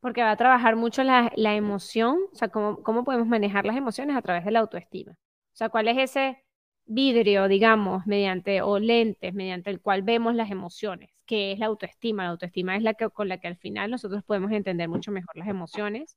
porque 0.00 0.22
va 0.22 0.32
a 0.32 0.36
trabajar 0.36 0.74
mucho 0.74 1.04
la, 1.04 1.30
la 1.36 1.54
emoción, 1.54 2.18
o 2.32 2.34
sea, 2.34 2.48
cómo, 2.48 2.82
cómo 2.82 3.04
podemos 3.04 3.28
manejar 3.28 3.64
las 3.66 3.76
emociones 3.76 4.16
a 4.16 4.22
través 4.22 4.44
de 4.44 4.50
la 4.50 4.60
autoestima. 4.60 5.12
O 5.12 5.56
sea, 5.56 5.68
cuál 5.68 5.86
es 5.86 5.98
ese 5.98 6.42
vidrio, 6.86 7.46
digamos, 7.46 8.04
mediante 8.06 8.62
o 8.62 8.80
lentes, 8.80 9.32
mediante 9.32 9.70
el 9.70 9.80
cual 9.80 10.02
vemos 10.02 10.34
las 10.34 10.50
emociones, 10.50 11.10
que 11.30 11.52
es 11.52 11.60
la 11.60 11.66
autoestima. 11.66 12.24
La 12.24 12.30
autoestima 12.30 12.76
es 12.76 12.82
la 12.82 12.94
que 12.94 13.08
con 13.10 13.28
la 13.28 13.38
que 13.40 13.46
al 13.48 13.56
final 13.56 13.90
nosotros 13.90 14.24
podemos 14.24 14.50
entender 14.52 14.88
mucho 14.88 15.12
mejor 15.12 15.36
las 15.36 15.48
emociones. 15.48 16.16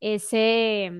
Ese 0.00 0.92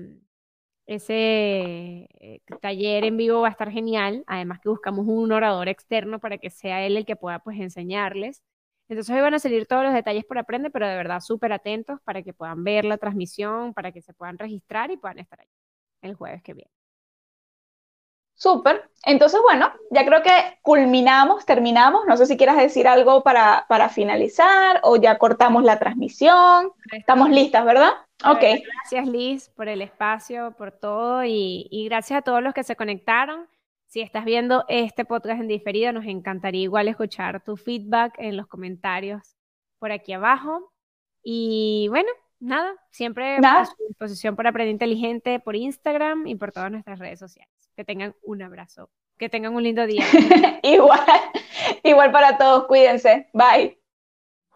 ese 0.87 2.07
eh, 2.19 2.41
taller 2.61 3.05
en 3.05 3.17
vivo 3.17 3.41
va 3.41 3.49
a 3.49 3.51
estar 3.51 3.71
genial, 3.71 4.23
además 4.27 4.59
que 4.61 4.69
buscamos 4.69 5.05
un 5.07 5.31
orador 5.33 5.69
externo 5.69 6.19
para 6.19 6.37
que 6.39 6.49
sea 6.51 6.85
él 6.85 6.97
el 6.97 7.05
que 7.05 7.15
pueda 7.17 7.39
pues 7.39 7.59
enseñarles. 7.59 8.43
Entonces 8.89 9.15
hoy 9.15 9.21
van 9.21 9.33
a 9.35 9.39
salir 9.39 9.67
todos 9.67 9.83
los 9.83 9.93
detalles 9.93 10.25
por 10.25 10.37
aprender, 10.37 10.71
pero 10.71 10.87
de 10.87 10.95
verdad 10.95 11.19
súper 11.21 11.53
atentos 11.53 11.99
para 12.03 12.23
que 12.23 12.33
puedan 12.33 12.63
ver 12.63 12.85
la 12.85 12.97
transmisión, 12.97 13.73
para 13.73 13.91
que 13.91 14.01
se 14.01 14.13
puedan 14.13 14.37
registrar 14.37 14.91
y 14.91 14.97
puedan 14.97 15.19
estar 15.19 15.41
ahí 15.41 15.49
el 16.03 16.15
jueves 16.15 16.43
que 16.43 16.53
viene. 16.53 16.76
Súper. 18.37 18.87
Entonces, 19.03 19.39
bueno, 19.41 19.71
ya 19.89 20.05
creo 20.05 20.21
que 20.21 20.59
culminamos, 20.61 21.43
terminamos. 21.45 22.05
No 22.05 22.15
sé 22.17 22.27
si 22.27 22.37
quieras 22.37 22.57
decir 22.57 22.87
algo 22.87 23.23
para, 23.23 23.65
para 23.67 23.89
finalizar 23.89 24.79
o 24.83 24.95
ya 24.95 25.17
cortamos 25.17 25.63
la 25.63 25.79
transmisión. 25.79 26.71
Estamos 26.91 27.31
listas, 27.31 27.65
¿verdad? 27.65 27.93
Ok. 28.23 28.41
Gracias 28.63 29.07
Liz 29.07 29.49
por 29.49 29.67
el 29.67 29.81
espacio, 29.81 30.53
por 30.55 30.71
todo 30.71 31.23
y, 31.23 31.67
y, 31.71 31.85
gracias 31.85 32.19
a 32.19 32.21
todos 32.21 32.43
los 32.43 32.53
que 32.53 32.63
se 32.63 32.75
conectaron. 32.75 33.47
Si 33.87 34.01
estás 34.01 34.23
viendo 34.23 34.65
este 34.67 35.03
podcast 35.03 35.41
en 35.41 35.47
diferido, 35.47 35.91
nos 35.91 36.05
encantaría 36.05 36.61
igual 36.61 36.87
escuchar 36.87 37.43
tu 37.43 37.57
feedback 37.57 38.13
en 38.19 38.37
los 38.37 38.45
comentarios 38.45 39.35
por 39.79 39.91
aquí 39.91 40.13
abajo. 40.13 40.71
Y 41.23 41.87
bueno, 41.89 42.09
nada, 42.39 42.73
siempre 42.91 43.37
a 43.37 43.65
su 43.65 43.75
disposición 43.87 44.35
para 44.35 44.49
Aprender 44.49 44.71
Inteligente 44.71 45.39
por 45.39 45.55
Instagram 45.55 46.27
y 46.27 46.35
por 46.35 46.51
todas 46.51 46.71
nuestras 46.71 46.99
redes 46.99 47.19
sociales. 47.19 47.53
Que 47.75 47.83
tengan 47.83 48.15
un 48.23 48.41
abrazo. 48.41 48.89
Que 49.17 49.29
tengan 49.29 49.55
un 49.55 49.63
lindo 49.63 49.85
día. 49.85 50.03
igual, 50.63 50.99
igual 51.83 52.11
para 52.11 52.37
todos. 52.37 52.65
Cuídense. 52.67 53.29
Bye. 53.33 53.77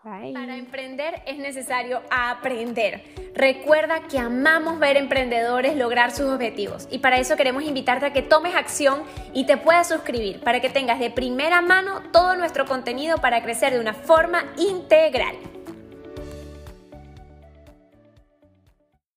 Bye. 0.03 0.33
Para 0.33 0.57
emprender 0.57 1.21
es 1.27 1.37
necesario 1.37 2.01
aprender. 2.09 3.03
Recuerda 3.35 4.07
que 4.07 4.17
amamos 4.17 4.79
ver 4.79 4.97
emprendedores 4.97 5.75
lograr 5.75 6.09
sus 6.09 6.25
objetivos 6.25 6.87
y 6.89 6.97
para 6.99 7.19
eso 7.19 7.37
queremos 7.37 7.63
invitarte 7.63 8.07
a 8.07 8.13
que 8.13 8.23
tomes 8.23 8.55
acción 8.55 9.03
y 9.33 9.45
te 9.45 9.57
puedas 9.57 9.89
suscribir 9.89 10.39
para 10.39 10.59
que 10.59 10.71
tengas 10.71 10.99
de 10.99 11.11
primera 11.11 11.61
mano 11.61 12.01
todo 12.11 12.35
nuestro 12.35 12.65
contenido 12.65 13.19
para 13.19 13.43
crecer 13.43 13.73
de 13.73 13.79
una 13.79 13.93
forma 13.93 14.43
integral. 14.57 15.35